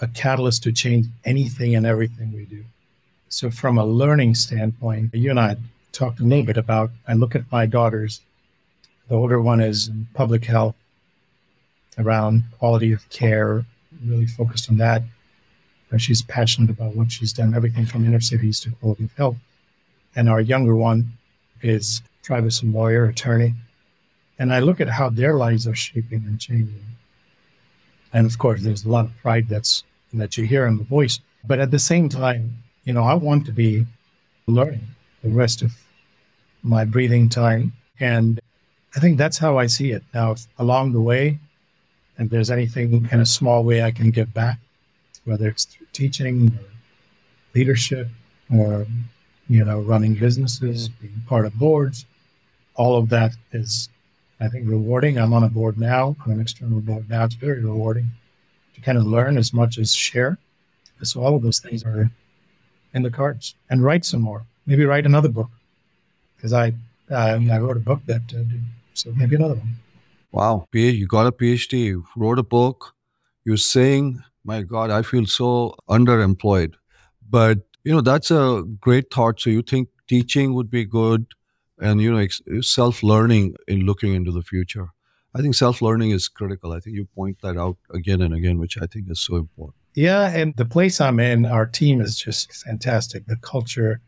a 0.00 0.08
catalyst 0.08 0.62
to 0.62 0.72
change 0.72 1.06
anything 1.24 1.74
and 1.74 1.84
everything 1.84 2.32
we 2.32 2.44
do. 2.44 2.64
So, 3.28 3.50
from 3.50 3.76
a 3.76 3.84
learning 3.84 4.36
standpoint, 4.36 5.12
you 5.12 5.28
and 5.28 5.40
I 5.40 5.56
talked 5.92 6.20
a 6.20 6.22
little 6.22 6.44
bit 6.44 6.56
about, 6.56 6.90
I 7.06 7.12
look 7.12 7.34
at 7.34 7.50
my 7.52 7.66
daughters. 7.66 8.20
The 9.08 9.16
older 9.16 9.40
one 9.40 9.60
is 9.60 9.88
in 9.88 10.06
public 10.14 10.44
health 10.44 10.76
around 11.98 12.44
quality 12.58 12.92
of 12.92 13.08
care, 13.10 13.66
really 14.06 14.26
focused 14.26 14.70
on 14.70 14.78
that. 14.78 15.02
She's 15.96 16.22
passionate 16.22 16.70
about 16.70 16.94
what 16.94 17.10
she's 17.10 17.32
done, 17.32 17.54
everything 17.54 17.86
from 17.86 18.06
inner 18.06 18.20
cities 18.20 18.60
to 18.60 18.70
quality 18.70 19.04
of 19.04 19.12
health 19.14 19.36
and 20.14 20.28
our 20.28 20.40
younger 20.40 20.74
one 20.74 21.12
is 21.62 22.02
Travis, 22.22 22.62
a 22.62 22.66
lawyer, 22.66 23.06
attorney. 23.06 23.54
And 24.38 24.52
I 24.52 24.60
look 24.60 24.80
at 24.80 24.88
how 24.88 25.10
their 25.10 25.34
lives 25.34 25.66
are 25.66 25.74
shaping 25.74 26.24
and 26.26 26.38
changing. 26.40 26.82
And 28.12 28.26
of 28.26 28.38
course, 28.38 28.62
there's 28.62 28.84
a 28.84 28.88
lot 28.88 29.06
of 29.06 29.16
pride 29.22 29.48
that's 29.48 29.84
that 30.12 30.36
you 30.36 30.44
hear 30.44 30.66
in 30.66 30.78
the 30.78 30.84
voice. 30.84 31.20
But 31.46 31.58
at 31.58 31.70
the 31.70 31.78
same 31.78 32.08
time, 32.08 32.62
you 32.84 32.92
know, 32.92 33.04
I 33.04 33.14
want 33.14 33.46
to 33.46 33.52
be 33.52 33.86
learning 34.46 34.86
the 35.22 35.30
rest 35.30 35.62
of 35.62 35.72
my 36.62 36.84
breathing 36.84 37.28
time. 37.28 37.72
And 38.00 38.40
I 38.96 39.00
think 39.00 39.18
that's 39.18 39.38
how 39.38 39.58
I 39.58 39.66
see 39.66 39.92
it. 39.92 40.02
Now, 40.14 40.36
along 40.58 40.92
the 40.92 41.00
way, 41.00 41.38
if 42.18 42.30
there's 42.30 42.50
anything 42.50 43.08
in 43.12 43.20
a 43.20 43.26
small 43.26 43.62
way 43.62 43.82
I 43.82 43.90
can 43.90 44.10
give 44.10 44.32
back, 44.32 44.58
whether 45.24 45.48
it's 45.48 45.66
through 45.66 45.86
teaching 45.92 46.48
or 46.58 46.64
leadership 47.54 48.08
or 48.56 48.86
you 49.48 49.64
know, 49.64 49.80
running 49.80 50.14
businesses, 50.14 50.88
being 50.88 51.22
part 51.26 51.46
of 51.46 51.54
boards. 51.58 52.06
All 52.74 52.96
of 52.96 53.08
that 53.08 53.32
is, 53.52 53.88
I 54.40 54.48
think, 54.48 54.68
rewarding. 54.68 55.18
I'm 55.18 55.32
on 55.32 55.42
a 55.42 55.48
board 55.48 55.78
now, 55.78 56.16
on 56.24 56.32
an 56.32 56.40
external 56.40 56.80
board 56.80 57.08
now. 57.08 57.24
It's 57.24 57.34
very 57.34 57.64
rewarding 57.64 58.08
to 58.74 58.80
kind 58.80 58.98
of 58.98 59.04
learn 59.04 59.38
as 59.38 59.52
much 59.52 59.78
as 59.78 59.94
share. 59.94 60.38
So 61.02 61.22
all 61.22 61.36
of 61.36 61.42
those 61.42 61.58
things 61.58 61.84
are 61.84 62.10
in 62.94 63.02
the 63.02 63.10
cards. 63.10 63.54
And 63.70 63.82
write 63.82 64.04
some 64.04 64.20
more. 64.20 64.44
Maybe 64.66 64.84
write 64.84 65.06
another 65.06 65.28
book 65.28 65.50
because 66.36 66.52
I 66.52 66.74
uh, 67.10 67.40
I 67.50 67.58
wrote 67.58 67.76
a 67.76 67.80
book 67.80 68.00
that 68.06 68.22
uh, 68.34 68.42
did, 68.42 68.62
so 68.92 69.12
maybe 69.16 69.36
another 69.36 69.54
one. 69.54 69.76
Wow, 70.30 70.66
you 70.72 71.06
got 71.06 71.26
a 71.26 71.32
PhD, 71.32 71.72
you 71.84 72.06
wrote 72.14 72.38
a 72.38 72.42
book. 72.42 72.94
You're 73.44 73.56
saying, 73.56 74.22
my 74.44 74.60
God, 74.60 74.90
I 74.90 75.00
feel 75.00 75.24
so 75.24 75.74
underemployed. 75.88 76.74
But 77.30 77.60
you 77.88 77.94
know 77.94 78.02
that's 78.02 78.30
a 78.30 78.64
great 78.82 79.10
thought. 79.10 79.40
So 79.40 79.48
you 79.48 79.62
think 79.62 79.88
teaching 80.06 80.52
would 80.52 80.70
be 80.70 80.84
good 80.84 81.24
and 81.80 82.02
you 82.02 82.12
know 82.12 82.60
self 82.60 83.02
learning 83.02 83.54
in 83.66 83.86
looking 83.86 84.12
into 84.12 84.30
the 84.30 84.42
future. 84.42 84.88
I 85.34 85.40
think 85.40 85.54
self 85.54 85.80
learning 85.80 86.10
is 86.10 86.28
critical. 86.28 86.74
I 86.74 86.80
think 86.80 86.96
you 86.96 87.06
point 87.06 87.38
that 87.40 87.56
out 87.56 87.78
again 87.94 88.20
and 88.20 88.34
again 88.34 88.58
which 88.58 88.76
i 88.76 88.84
think 88.84 89.10
is 89.10 89.20
so 89.20 89.36
important. 89.36 89.76
Yeah 89.94 90.28
and 90.28 90.54
the 90.58 90.66
place 90.66 91.00
i'm 91.00 91.18
in 91.18 91.46
our 91.46 91.64
team 91.64 92.02
is 92.02 92.18
just 92.18 92.52
fantastic. 92.52 93.24
The 93.26 93.36
culture 93.36 94.02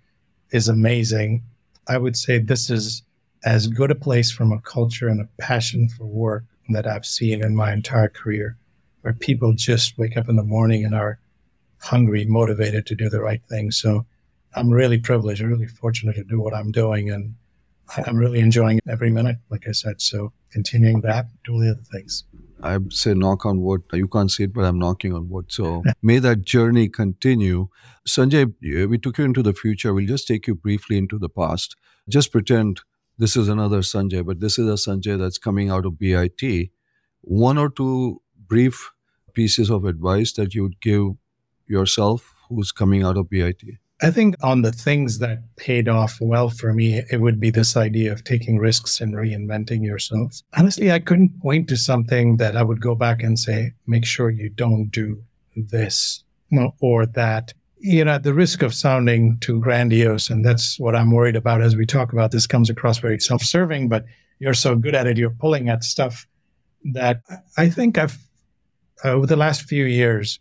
is 0.50 0.68
amazing. 0.68 1.42
I 1.88 1.96
would 1.96 2.18
say 2.18 2.36
this 2.36 2.68
is 2.68 3.02
as 3.44 3.66
good 3.66 3.90
a 3.90 3.94
place 3.94 4.30
from 4.30 4.52
a 4.52 4.60
culture 4.60 5.08
and 5.08 5.22
a 5.22 5.28
passion 5.38 5.88
for 5.88 6.04
work 6.04 6.44
that 6.68 6.86
i've 6.86 7.06
seen 7.06 7.42
in 7.42 7.56
my 7.56 7.72
entire 7.72 8.10
career 8.10 8.58
where 9.00 9.14
people 9.14 9.54
just 9.54 9.96
wake 9.96 10.18
up 10.18 10.28
in 10.28 10.36
the 10.36 10.50
morning 10.56 10.84
and 10.84 10.94
are 10.94 11.18
hungry, 11.80 12.24
motivated 12.24 12.86
to 12.86 12.94
do 12.94 13.08
the 13.08 13.20
right 13.20 13.42
thing. 13.48 13.70
So 13.70 14.06
I'm 14.54 14.70
really 14.70 14.98
privileged, 14.98 15.40
really 15.40 15.66
fortunate 15.66 16.16
to 16.16 16.24
do 16.24 16.40
what 16.40 16.54
I'm 16.54 16.72
doing. 16.72 17.10
And 17.10 17.34
I'm 18.06 18.16
really 18.16 18.40
enjoying 18.40 18.80
every 18.88 19.10
minute, 19.10 19.38
like 19.50 19.66
I 19.68 19.72
said. 19.72 20.00
So 20.00 20.32
continuing 20.50 21.00
that, 21.02 21.26
do 21.44 21.60
the 21.60 21.70
other 21.72 21.82
things. 21.92 22.24
I 22.62 22.78
say 22.90 23.14
knock 23.14 23.46
on 23.46 23.62
wood. 23.62 23.82
You 23.92 24.06
can't 24.06 24.30
see 24.30 24.44
it, 24.44 24.52
but 24.52 24.64
I'm 24.64 24.78
knocking 24.78 25.14
on 25.14 25.28
wood. 25.28 25.46
So 25.48 25.82
may 26.02 26.18
that 26.18 26.42
journey 26.42 26.88
continue. 26.88 27.68
Sanjay, 28.06 28.52
eh, 28.64 28.84
we 28.84 28.98
took 28.98 29.18
you 29.18 29.24
into 29.24 29.42
the 29.42 29.54
future. 29.54 29.94
We'll 29.94 30.06
just 30.06 30.28
take 30.28 30.46
you 30.46 30.54
briefly 30.54 30.98
into 30.98 31.18
the 31.18 31.28
past. 31.28 31.76
Just 32.08 32.32
pretend 32.32 32.80
this 33.18 33.36
is 33.36 33.48
another 33.48 33.80
Sanjay, 33.80 34.24
but 34.24 34.40
this 34.40 34.58
is 34.58 34.68
a 34.68 34.90
Sanjay 34.90 35.18
that's 35.18 35.38
coming 35.38 35.70
out 35.70 35.86
of 35.86 35.98
BIT. 35.98 36.70
One 37.22 37.58
or 37.58 37.70
two 37.70 38.22
brief 38.46 38.90
pieces 39.32 39.70
of 39.70 39.84
advice 39.84 40.32
that 40.32 40.54
you 40.54 40.62
would 40.62 40.80
give 40.80 41.12
yourself 41.70 42.34
who's 42.48 42.72
coming 42.72 43.02
out 43.02 43.16
of 43.16 43.30
BIT? 43.30 43.62
I 44.02 44.10
think 44.10 44.34
on 44.42 44.62
the 44.62 44.72
things 44.72 45.18
that 45.18 45.40
paid 45.56 45.86
off 45.86 46.18
well 46.20 46.48
for 46.48 46.72
me, 46.72 47.02
it 47.10 47.20
would 47.20 47.38
be 47.38 47.50
this 47.50 47.76
idea 47.76 48.12
of 48.12 48.24
taking 48.24 48.58
risks 48.58 49.00
and 49.00 49.14
reinventing 49.14 49.84
yourselves. 49.84 50.42
Honestly, 50.56 50.90
I 50.90 51.00
couldn't 51.00 51.40
point 51.40 51.68
to 51.68 51.76
something 51.76 52.38
that 52.38 52.56
I 52.56 52.62
would 52.62 52.80
go 52.80 52.94
back 52.94 53.22
and 53.22 53.38
say, 53.38 53.74
make 53.86 54.06
sure 54.06 54.30
you 54.30 54.48
don't 54.48 54.88
do 54.90 55.22
this 55.54 56.24
or 56.80 57.06
that. 57.06 57.52
You 57.78 58.04
know, 58.04 58.12
at 58.12 58.22
the 58.22 58.34
risk 58.34 58.62
of 58.62 58.74
sounding 58.74 59.38
too 59.40 59.60
grandiose, 59.60 60.30
and 60.30 60.44
that's 60.44 60.78
what 60.78 60.96
I'm 60.96 61.10
worried 61.10 61.36
about 61.36 61.62
as 61.62 61.76
we 61.76 61.86
talk 61.86 62.12
about 62.12 62.30
this, 62.30 62.46
comes 62.46 62.70
across 62.70 62.98
very 62.98 63.18
self 63.18 63.42
serving, 63.42 63.88
but 63.88 64.04
you're 64.38 64.54
so 64.54 64.76
good 64.76 64.94
at 64.94 65.06
it, 65.06 65.18
you're 65.18 65.30
pulling 65.30 65.68
at 65.68 65.84
stuff 65.84 66.26
that 66.92 67.20
I 67.56 67.68
think 67.68 67.98
I've, 67.98 68.18
uh, 69.04 69.10
over 69.10 69.26
the 69.26 69.36
last 69.36 69.62
few 69.62 69.84
years, 69.84 70.40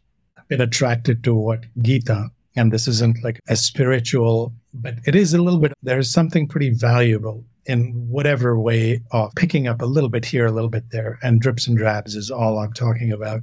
been 0.50 0.62
attracted 0.62 1.24
to 1.24 1.34
what 1.34 1.66
Gita, 1.82 2.30
and 2.56 2.72
this 2.72 2.88
isn't 2.88 3.24
like 3.24 3.40
a 3.48 3.56
spiritual, 3.56 4.54
but 4.74 4.96
it 5.06 5.16
is 5.16 5.34
a 5.34 5.42
little 5.42 5.60
bit, 5.60 5.74
there's 5.82 6.12
something 6.12 6.48
pretty 6.48 6.72
valuable 6.72 7.46
in 7.66 7.92
whatever 8.10 8.60
way 8.60 9.02
of 9.12 9.34
picking 9.36 9.68
up 9.68 9.82
a 9.82 9.86
little 9.86 10.10
bit 10.10 10.26
here, 10.26 10.48
a 10.48 10.52
little 10.52 10.70
bit 10.70 10.90
there, 10.92 11.20
and 11.22 11.40
drips 11.40 11.68
and 11.68 11.78
drabs 11.78 12.16
is 12.16 12.32
all 12.32 12.58
I'm 12.58 12.74
talking 12.74 13.12
about. 13.12 13.42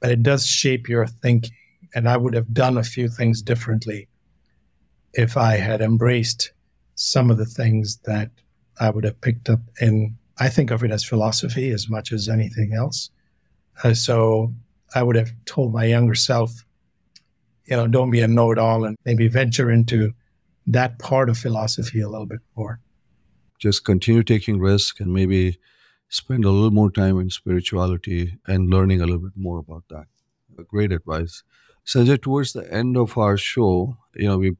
But 0.00 0.10
it 0.10 0.22
does 0.22 0.46
shape 0.46 0.88
your 0.88 1.06
thinking. 1.06 1.50
And 1.94 2.08
I 2.08 2.18
would 2.18 2.34
have 2.34 2.52
done 2.52 2.76
a 2.76 2.84
few 2.84 3.08
things 3.08 3.40
differently 3.40 4.08
if 5.14 5.38
I 5.38 5.56
had 5.56 5.80
embraced 5.80 6.52
some 6.94 7.30
of 7.30 7.38
the 7.38 7.46
things 7.46 7.96
that 8.04 8.30
I 8.78 8.90
would 8.90 9.04
have 9.04 9.20
picked 9.22 9.48
up 9.48 9.60
in 9.80 10.16
I 10.40 10.48
think 10.48 10.70
of 10.70 10.84
it 10.84 10.90
as 10.90 11.04
philosophy 11.04 11.70
as 11.70 11.88
much 11.88 12.12
as 12.12 12.28
anything 12.28 12.72
else. 12.72 13.10
Uh, 13.82 13.94
so 13.94 14.54
I 14.94 15.02
would 15.02 15.16
have 15.16 15.32
told 15.44 15.72
my 15.72 15.84
younger 15.84 16.14
self, 16.14 16.64
you 17.66 17.76
know, 17.76 17.86
don't 17.86 18.10
be 18.10 18.20
a 18.20 18.28
know 18.28 18.50
it 18.50 18.58
all 18.58 18.84
and 18.84 18.96
maybe 19.04 19.28
venture 19.28 19.70
into 19.70 20.12
that 20.66 20.98
part 20.98 21.28
of 21.28 21.38
philosophy 21.38 22.00
a 22.00 22.08
little 22.08 22.26
bit 22.26 22.40
more. 22.56 22.80
Just 23.58 23.84
continue 23.84 24.22
taking 24.22 24.58
risk 24.58 25.00
and 25.00 25.12
maybe 25.12 25.58
spend 26.08 26.44
a 26.44 26.50
little 26.50 26.70
more 26.70 26.90
time 26.90 27.18
in 27.18 27.30
spirituality 27.30 28.38
and 28.46 28.70
learning 28.70 29.00
a 29.00 29.04
little 29.04 29.22
bit 29.22 29.36
more 29.36 29.58
about 29.58 29.84
that. 29.90 30.06
Great 30.68 30.92
advice. 30.92 31.42
Sanjay, 31.86 32.20
towards 32.20 32.52
the 32.52 32.70
end 32.72 32.96
of 32.96 33.16
our 33.16 33.36
show, 33.36 33.96
you 34.14 34.28
know, 34.28 34.38
we 34.38 34.56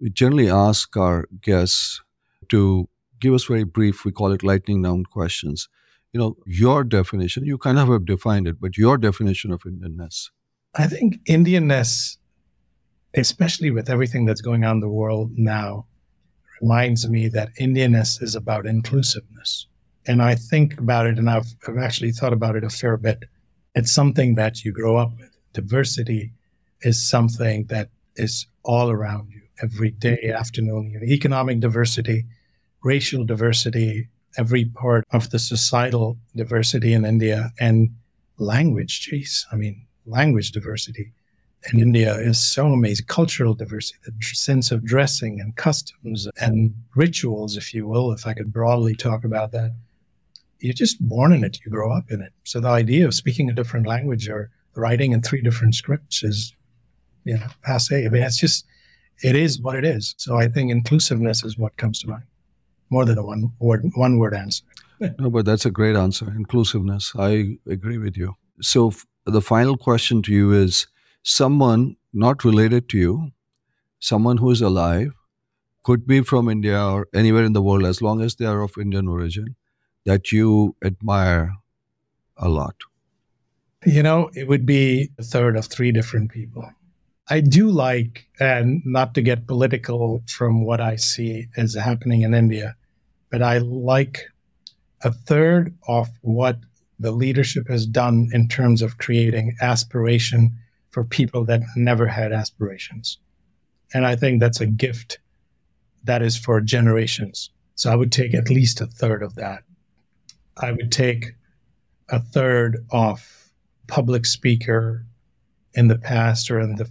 we 0.00 0.10
generally 0.10 0.50
ask 0.50 0.96
our 0.96 1.26
guests 1.40 2.02
to 2.48 2.88
give 3.20 3.34
us 3.34 3.44
very 3.44 3.64
brief, 3.64 4.04
we 4.04 4.12
call 4.12 4.32
it 4.32 4.42
lightning 4.42 4.82
round 4.82 5.10
questions. 5.10 5.68
You 6.12 6.20
know, 6.20 6.36
your 6.46 6.84
definition, 6.84 7.44
you 7.44 7.58
kind 7.58 7.78
of 7.78 7.88
have 7.88 8.06
defined 8.06 8.46
it, 8.46 8.60
but 8.60 8.78
your 8.78 8.96
definition 8.96 9.50
of 9.52 9.62
Indianness. 9.62 10.30
I 10.74 10.86
think 10.86 11.22
Indianness, 11.24 12.16
especially 13.14 13.70
with 13.70 13.90
everything 13.90 14.24
that's 14.24 14.40
going 14.40 14.64
on 14.64 14.76
in 14.76 14.80
the 14.80 14.88
world 14.88 15.32
now, 15.36 15.86
reminds 16.60 17.08
me 17.08 17.28
that 17.28 17.50
Indianness 17.60 18.22
is 18.22 18.34
about 18.34 18.66
inclusiveness. 18.66 19.66
And 20.06 20.22
I 20.22 20.36
think 20.36 20.78
about 20.78 21.06
it, 21.06 21.18
and 21.18 21.28
I've, 21.28 21.46
I've 21.66 21.78
actually 21.78 22.12
thought 22.12 22.32
about 22.32 22.56
it 22.56 22.64
a 22.64 22.70
fair 22.70 22.96
bit. 22.96 23.24
It's 23.74 23.92
something 23.92 24.36
that 24.36 24.64
you 24.64 24.72
grow 24.72 24.96
up 24.96 25.12
with. 25.18 25.36
Diversity 25.52 26.32
is 26.82 27.06
something 27.08 27.66
that 27.66 27.90
is 28.14 28.46
all 28.62 28.90
around 28.90 29.30
you 29.32 29.42
every 29.62 29.90
day, 29.90 30.32
afternoon. 30.34 31.00
Economic 31.02 31.60
diversity, 31.60 32.24
racial 32.82 33.24
diversity, 33.24 34.08
every 34.36 34.64
part 34.64 35.04
of 35.12 35.30
the 35.30 35.38
societal 35.38 36.18
diversity 36.34 36.92
in 36.92 37.04
India, 37.04 37.52
and 37.58 37.90
language. 38.38 39.00
Geez, 39.00 39.46
I 39.52 39.56
mean, 39.56 39.86
language 40.04 40.52
diversity 40.52 41.12
in 41.72 41.80
India 41.80 42.14
is 42.14 42.38
so 42.38 42.66
amazing. 42.66 43.06
Cultural 43.06 43.54
diversity, 43.54 43.98
the 44.04 44.12
sense 44.22 44.70
of 44.70 44.84
dressing 44.84 45.40
and 45.40 45.56
customs 45.56 46.28
and 46.40 46.74
rituals, 46.94 47.56
if 47.56 47.74
you 47.74 47.86
will, 47.86 48.12
if 48.12 48.26
I 48.26 48.34
could 48.34 48.52
broadly 48.52 48.94
talk 48.94 49.24
about 49.24 49.52
that. 49.52 49.74
You're 50.58 50.74
just 50.74 51.06
born 51.06 51.32
in 51.32 51.44
it, 51.44 51.58
you 51.64 51.70
grow 51.70 51.92
up 51.92 52.10
in 52.10 52.22
it. 52.22 52.32
So 52.44 52.60
the 52.60 52.68
idea 52.68 53.06
of 53.06 53.14
speaking 53.14 53.50
a 53.50 53.54
different 53.54 53.86
language 53.86 54.28
or 54.28 54.50
writing 54.74 55.12
in 55.12 55.22
three 55.22 55.42
different 55.42 55.74
scripts 55.74 56.22
is, 56.22 56.54
you 57.24 57.34
know, 57.34 57.46
passe. 57.62 58.06
I 58.06 58.08
mean, 58.08 58.22
it's 58.22 58.38
just, 58.38 58.64
it 59.22 59.36
is 59.36 59.60
what 59.60 59.76
it 59.76 59.84
is. 59.84 60.14
So 60.18 60.36
I 60.36 60.48
think 60.48 60.70
inclusiveness 60.70 61.44
is 61.44 61.58
what 61.58 61.76
comes 61.76 62.00
to 62.00 62.08
mind 62.08 62.24
more 62.90 63.04
than 63.04 63.18
a 63.18 63.24
one 63.24 63.52
word 63.58 63.84
one 63.94 64.18
word 64.18 64.34
answer. 64.34 64.64
no, 65.18 65.30
but 65.30 65.44
that's 65.44 65.66
a 65.66 65.70
great 65.70 65.96
answer. 65.96 66.30
Inclusiveness. 66.30 67.12
I 67.18 67.58
agree 67.66 67.98
with 67.98 68.16
you. 68.16 68.36
So 68.60 68.88
f- 68.88 69.06
the 69.26 69.42
final 69.42 69.76
question 69.76 70.22
to 70.22 70.32
you 70.32 70.52
is 70.52 70.86
someone 71.22 71.96
not 72.12 72.44
related 72.44 72.88
to 72.90 72.98
you, 72.98 73.30
someone 73.98 74.38
who 74.38 74.50
is 74.50 74.62
alive, 74.62 75.12
could 75.82 76.06
be 76.06 76.20
from 76.20 76.48
India 76.48 76.82
or 76.82 77.08
anywhere 77.14 77.44
in 77.44 77.52
the 77.52 77.62
world 77.62 77.84
as 77.84 78.00
long 78.00 78.20
as 78.20 78.36
they 78.36 78.44
are 78.46 78.62
of 78.62 78.78
Indian 78.78 79.06
origin, 79.06 79.54
that 80.04 80.32
you 80.32 80.74
admire 80.82 81.52
a 82.36 82.48
lot. 82.48 82.76
You 83.84 84.02
know, 84.02 84.30
it 84.34 84.48
would 84.48 84.66
be 84.66 85.10
a 85.18 85.22
third 85.22 85.56
of 85.56 85.66
three 85.66 85.92
different 85.92 86.32
people. 86.32 86.68
I 87.28 87.40
do 87.40 87.68
like, 87.70 88.28
and 88.38 88.82
not 88.84 89.14
to 89.14 89.22
get 89.22 89.48
political 89.48 90.22
from 90.28 90.64
what 90.64 90.80
I 90.80 90.96
see 90.96 91.48
is 91.56 91.74
happening 91.74 92.22
in 92.22 92.34
India, 92.34 92.76
but 93.30 93.42
I 93.42 93.58
like 93.58 94.26
a 95.02 95.10
third 95.10 95.76
of 95.88 96.08
what 96.22 96.58
the 96.98 97.10
leadership 97.10 97.68
has 97.68 97.84
done 97.84 98.28
in 98.32 98.48
terms 98.48 98.80
of 98.80 98.98
creating 98.98 99.56
aspiration 99.60 100.56
for 100.90 101.04
people 101.04 101.44
that 101.44 101.62
never 101.76 102.06
had 102.06 102.32
aspirations. 102.32 103.18
And 103.92 104.06
I 104.06 104.16
think 104.16 104.40
that's 104.40 104.60
a 104.60 104.66
gift 104.66 105.18
that 106.04 106.22
is 106.22 106.38
for 106.38 106.60
generations. 106.60 107.50
So 107.74 107.90
I 107.90 107.96
would 107.96 108.12
take 108.12 108.34
at 108.34 108.48
least 108.48 108.80
a 108.80 108.86
third 108.86 109.22
of 109.22 109.34
that. 109.34 109.64
I 110.56 110.72
would 110.72 110.90
take 110.90 111.34
a 112.08 112.20
third 112.20 112.86
of 112.90 113.50
public 113.88 114.24
speaker 114.26 115.04
in 115.74 115.88
the 115.88 115.98
past 115.98 116.50
or 116.50 116.60
in 116.60 116.76
the 116.76 116.90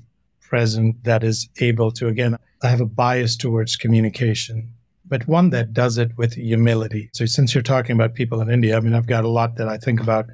present 0.50 1.04
that 1.04 1.24
is 1.24 1.50
able 1.60 1.92
to, 1.92 2.08
again, 2.08 2.38
I 2.64 2.68
have 2.68 2.82
a 2.82 2.86
bias 2.86 3.36
towards 3.36 3.76
communication, 3.76 4.74
but 5.06 5.28
one 5.28 5.50
that 5.52 5.74
does 5.74 5.98
it 5.98 6.18
with 6.18 6.34
humility. 6.34 7.10
So 7.14 7.26
since 7.26 7.54
you're 7.54 7.62
talking 7.62 7.96
about 7.96 8.14
people 8.16 8.42
in 8.42 8.50
India, 8.50 8.78
I 8.78 8.80
mean, 8.80 8.94
I've 8.94 9.08
got 9.08 9.24
a 9.24 9.30
lot 9.30 9.56
that 9.58 9.68
I 9.68 9.78
think 9.78 10.00
about, 10.02 10.26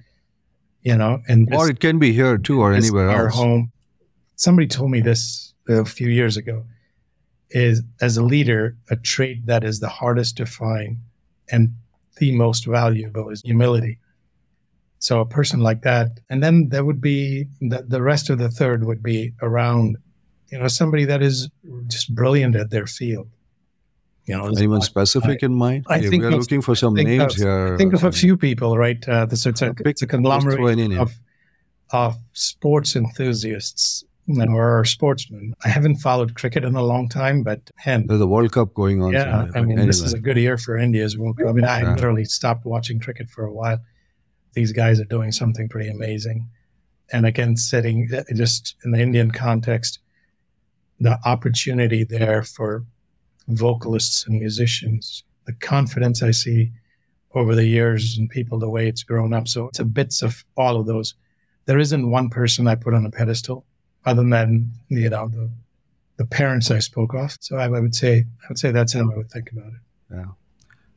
you 0.81 0.95
know, 0.95 1.21
and 1.27 1.53
or 1.53 1.69
it 1.69 1.79
can 1.79 1.99
be 1.99 2.13
here 2.13 2.37
too, 2.37 2.61
or 2.61 2.73
anywhere 2.73 3.09
our 3.09 3.27
else. 3.27 3.35
home. 3.35 3.71
Somebody 4.35 4.67
told 4.67 4.91
me 4.91 5.01
this 5.01 5.53
a 5.67 5.85
few 5.85 6.09
years 6.09 6.37
ago. 6.37 6.63
Is 7.53 7.83
as 7.99 8.15
a 8.15 8.23
leader, 8.23 8.77
a 8.89 8.95
trait 8.95 9.45
that 9.45 9.65
is 9.65 9.81
the 9.81 9.89
hardest 9.89 10.37
to 10.37 10.45
find 10.45 10.99
and 11.51 11.75
the 12.17 12.31
most 12.31 12.65
valuable 12.65 13.29
is 13.29 13.41
humility. 13.41 13.99
So 15.01 15.19
a 15.19 15.25
person 15.25 15.61
like 15.61 15.81
that, 15.81 16.19
and 16.29 16.43
then 16.43 16.69
there 16.69 16.85
would 16.85 17.01
be 17.01 17.47
the, 17.59 17.83
the 17.87 18.03
rest 18.03 18.29
of 18.29 18.37
the 18.37 18.49
third 18.49 18.85
would 18.85 19.01
be 19.01 19.33
around, 19.41 19.97
you 20.51 20.59
know, 20.59 20.67
somebody 20.67 21.05
that 21.05 21.23
is 21.23 21.49
just 21.87 22.13
brilliant 22.13 22.55
at 22.55 22.69
their 22.69 22.85
field. 22.85 23.27
You 24.27 24.37
know, 24.37 24.45
anyone 24.45 24.81
specific 24.81 25.39
I, 25.41 25.47
in 25.47 25.55
mind? 25.55 25.85
I 25.89 25.95
yeah, 25.95 26.09
think 26.11 26.21
we 26.21 26.27
are 26.27 26.31
looking 26.31 26.61
for 26.61 26.75
some 26.75 26.93
names 26.93 27.33
of, 27.33 27.41
here. 27.41 27.73
I 27.73 27.77
think 27.77 27.95
of 27.95 28.03
a 28.03 28.11
few 28.11 28.37
people, 28.37 28.77
right? 28.77 29.03
Uh, 29.09 29.25
this 29.25 29.47
it's 29.47 29.63
a, 29.63 29.73
it's 29.79 30.03
a 30.03 30.07
conglomerate 30.07 30.91
of, 30.99 31.13
of 31.89 32.15
sports 32.33 32.95
enthusiasts 32.95 34.05
or 34.49 34.85
sportsmen. 34.85 35.55
I 35.65 35.69
haven't 35.69 35.95
followed 35.95 36.35
cricket 36.35 36.63
in 36.63 36.75
a 36.75 36.83
long 36.83 37.09
time, 37.09 37.41
but 37.41 37.71
and 37.85 38.07
there's 38.07 38.21
a 38.21 38.27
World 38.27 38.51
Cup 38.51 38.75
going 38.75 39.01
on. 39.01 39.13
Yeah, 39.13 39.47
I 39.55 39.61
mean, 39.61 39.71
anyway. 39.71 39.87
this 39.87 39.99
is 39.99 40.13
a 40.13 40.19
good 40.19 40.37
year 40.37 40.59
for 40.59 40.77
India's 40.77 41.17
World 41.17 41.39
Cup. 41.39 41.47
I 41.49 41.53
mean, 41.53 41.65
I 41.65 41.81
yeah. 41.81 41.95
literally 41.95 42.25
stopped 42.25 42.65
watching 42.65 42.99
cricket 42.99 43.31
for 43.31 43.45
a 43.45 43.51
while 43.51 43.79
these 44.53 44.71
guys 44.71 44.99
are 44.99 45.05
doing 45.05 45.31
something 45.31 45.69
pretty 45.69 45.89
amazing. 45.89 46.49
And 47.11 47.25
again, 47.25 47.57
setting 47.57 48.09
just 48.33 48.75
in 48.83 48.91
the 48.91 48.99
Indian 48.99 49.31
context, 49.31 49.99
the 50.99 51.19
opportunity 51.25 52.03
there 52.03 52.43
for 52.43 52.85
vocalists 53.47 54.25
and 54.25 54.39
musicians, 54.39 55.23
the 55.45 55.53
confidence 55.53 56.23
I 56.23 56.31
see 56.31 56.71
over 57.33 57.55
the 57.55 57.65
years 57.65 58.17
and 58.17 58.29
people, 58.29 58.59
the 58.59 58.69
way 58.69 58.87
it's 58.87 59.03
grown 59.03 59.33
up. 59.33 59.47
So 59.47 59.67
it's 59.67 59.79
a 59.79 59.85
bits 59.85 60.21
of 60.21 60.45
all 60.55 60.79
of 60.79 60.85
those. 60.85 61.15
There 61.65 61.79
isn't 61.79 62.11
one 62.11 62.29
person 62.29 62.67
I 62.67 62.75
put 62.75 62.93
on 62.93 63.05
a 63.05 63.11
pedestal 63.11 63.65
other 64.05 64.23
than, 64.23 64.71
you 64.89 65.09
know, 65.09 65.27
the, 65.27 65.49
the 66.17 66.25
parents 66.25 66.71
I 66.71 66.79
spoke 66.79 67.13
of. 67.13 67.37
So 67.39 67.57
I, 67.57 67.65
I 67.65 67.79
would 67.79 67.95
say, 67.95 68.25
I 68.43 68.45
would 68.49 68.59
say 68.59 68.71
that's 68.71 68.93
how 68.93 69.01
I 69.11 69.15
would 69.15 69.31
think 69.31 69.51
about 69.51 69.67
it. 69.67 69.81
Yeah. 70.11 70.25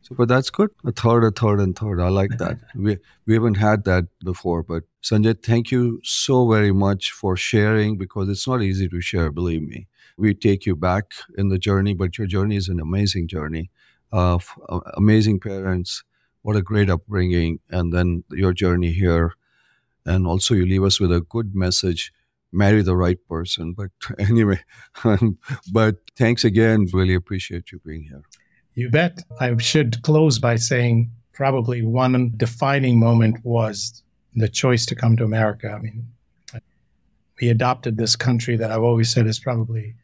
So, 0.05 0.15
but 0.15 0.29
that's 0.29 0.51
good. 0.51 0.69
A 0.85 0.93
third, 0.93 1.25
a 1.25 1.31
third, 1.31 1.61
and 1.61 1.75
third. 1.75 1.99
I 1.99 2.09
like 2.09 2.37
that. 2.37 2.59
we 2.75 2.99
we 3.27 3.33
haven't 3.33 3.55
had 3.55 3.85
that 3.85 4.05
before. 4.23 4.63
But 4.63 4.83
Sanjay, 5.03 5.43
thank 5.43 5.71
you 5.71 6.01
so 6.05 6.47
very 6.47 6.73
much 6.73 7.11
for 7.11 7.39
sharing 7.39 7.97
because 7.97 8.29
it's 8.29 8.47
not 8.47 8.63
easy 8.63 8.87
to 8.87 9.01
share. 9.01 9.33
Believe 9.33 9.63
me, 9.63 9.87
we 10.19 10.35
take 10.35 10.67
you 10.67 10.77
back 10.77 11.13
in 11.39 11.49
the 11.49 11.59
journey, 11.59 11.95
but 11.95 12.19
your 12.19 12.27
journey 12.27 12.57
is 12.57 12.69
an 12.69 12.81
amazing 12.81 13.29
journey 13.29 13.71
of 14.13 14.51
uh, 14.69 14.81
amazing 14.95 15.41
parents. 15.41 16.05
What 16.43 16.57
a 16.57 16.61
great 16.61 16.91
upbringing, 16.91 17.61
and 17.71 17.91
then 17.91 18.25
your 18.31 18.53
journey 18.53 18.93
here, 18.93 19.33
and 20.05 20.27
also 20.27 20.53
you 20.53 20.67
leave 20.67 20.85
us 20.85 21.01
with 21.01 21.13
a 21.13 21.23
good 21.23 21.55
message 21.55 22.13
marry 22.53 22.83
the 22.83 22.97
right 22.97 23.19
person. 23.27 23.73
But 23.73 23.91
anyway, 24.19 24.61
but 25.73 25.97
thanks 26.15 26.45
again. 26.45 26.87
Really 26.93 27.15
appreciate 27.15 27.73
you 27.73 27.81
being 27.85 28.03
here. 28.03 28.23
You 28.75 28.91
bet. 28.91 29.23
I 29.41 29.57
should 29.59 30.03
close 30.03 30.39
by 30.39 30.57
saying 30.57 31.11
probably 31.33 31.83
one 31.83 32.33
defining 32.37 32.99
moment 32.99 33.45
was 33.45 34.03
the 34.35 34.49
choice 34.49 34.85
to 34.87 34.95
come 34.95 35.17
to 35.17 35.25
America. 35.25 35.71
I 35.71 35.79
mean, 35.79 36.09
we 37.41 37.49
adopted 37.49 37.97
this 37.97 38.17
country 38.17 38.57
that 38.57 38.71
I've 38.71 38.83
always 38.83 39.11
said 39.11 39.27
is 39.27 39.39
probably 39.39 39.95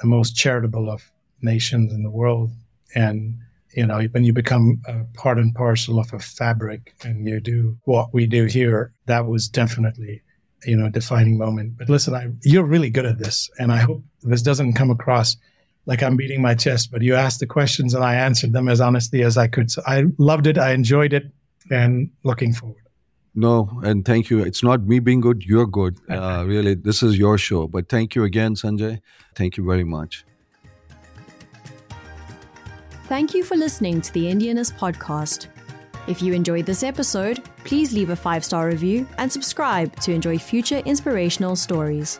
the 0.00 0.06
most 0.06 0.36
charitable 0.36 0.90
of 0.90 1.10
nations 1.42 1.92
in 1.92 2.02
the 2.02 2.10
world. 2.10 2.52
And, 2.94 3.38
you 3.74 3.86
know, 3.86 4.00
when 4.12 4.24
you 4.24 4.32
become 4.32 4.82
a 4.86 5.04
part 5.14 5.38
and 5.38 5.54
parcel 5.54 5.98
of 5.98 6.12
a 6.12 6.18
fabric 6.18 6.94
and 7.04 7.26
you 7.26 7.40
do 7.40 7.78
what 7.84 8.12
we 8.12 8.26
do 8.26 8.44
here, 8.44 8.92
that 9.06 9.26
was 9.26 9.48
definitely, 9.48 10.22
you 10.64 10.76
know, 10.76 10.86
a 10.86 10.90
defining 10.90 11.38
moment. 11.38 11.76
But 11.78 11.88
listen, 11.88 12.14
I, 12.14 12.28
you're 12.42 12.64
really 12.64 12.90
good 12.90 13.06
at 13.06 13.18
this. 13.18 13.50
And 13.58 13.72
I 13.72 13.78
hope 13.78 14.02
this 14.22 14.42
doesn't 14.42 14.74
come 14.74 14.90
across 14.90 15.36
like 15.86 16.02
I'm 16.02 16.16
beating 16.16 16.42
my 16.42 16.54
chest, 16.54 16.90
but 16.90 17.02
you 17.02 17.14
asked 17.14 17.40
the 17.40 17.46
questions 17.46 17.94
and 17.94 18.04
I 18.04 18.14
answered 18.14 18.52
them 18.52 18.68
as 18.68 18.80
honestly 18.80 19.22
as 19.22 19.36
I 19.38 19.46
could. 19.46 19.70
So 19.70 19.82
I 19.86 20.04
loved 20.18 20.46
it. 20.46 20.58
I 20.58 20.72
enjoyed 20.72 21.12
it 21.12 21.30
and 21.70 22.10
looking 22.24 22.52
forward. 22.52 22.82
No, 23.34 23.68
and 23.82 24.04
thank 24.04 24.30
you. 24.30 24.40
It's 24.40 24.62
not 24.62 24.82
me 24.82 24.98
being 24.98 25.20
good, 25.20 25.44
you're 25.44 25.66
good. 25.66 25.98
Uh, 26.08 26.44
really, 26.46 26.74
this 26.74 27.02
is 27.02 27.18
your 27.18 27.36
show. 27.36 27.66
But 27.66 27.88
thank 27.88 28.14
you 28.14 28.24
again, 28.24 28.54
Sanjay. 28.54 29.00
Thank 29.34 29.56
you 29.56 29.64
very 29.66 29.84
much. 29.84 30.24
Thank 33.04 33.34
you 33.34 33.44
for 33.44 33.56
listening 33.56 34.00
to 34.00 34.12
the 34.12 34.24
Indianness 34.24 34.72
podcast. 34.72 35.48
If 36.08 36.22
you 36.22 36.32
enjoyed 36.32 36.66
this 36.66 36.82
episode, 36.82 37.44
please 37.64 37.92
leave 37.92 38.10
a 38.10 38.16
five 38.16 38.44
star 38.44 38.66
review 38.68 39.06
and 39.18 39.30
subscribe 39.30 39.94
to 40.00 40.12
enjoy 40.12 40.38
future 40.38 40.78
inspirational 40.78 41.56
stories. 41.56 42.18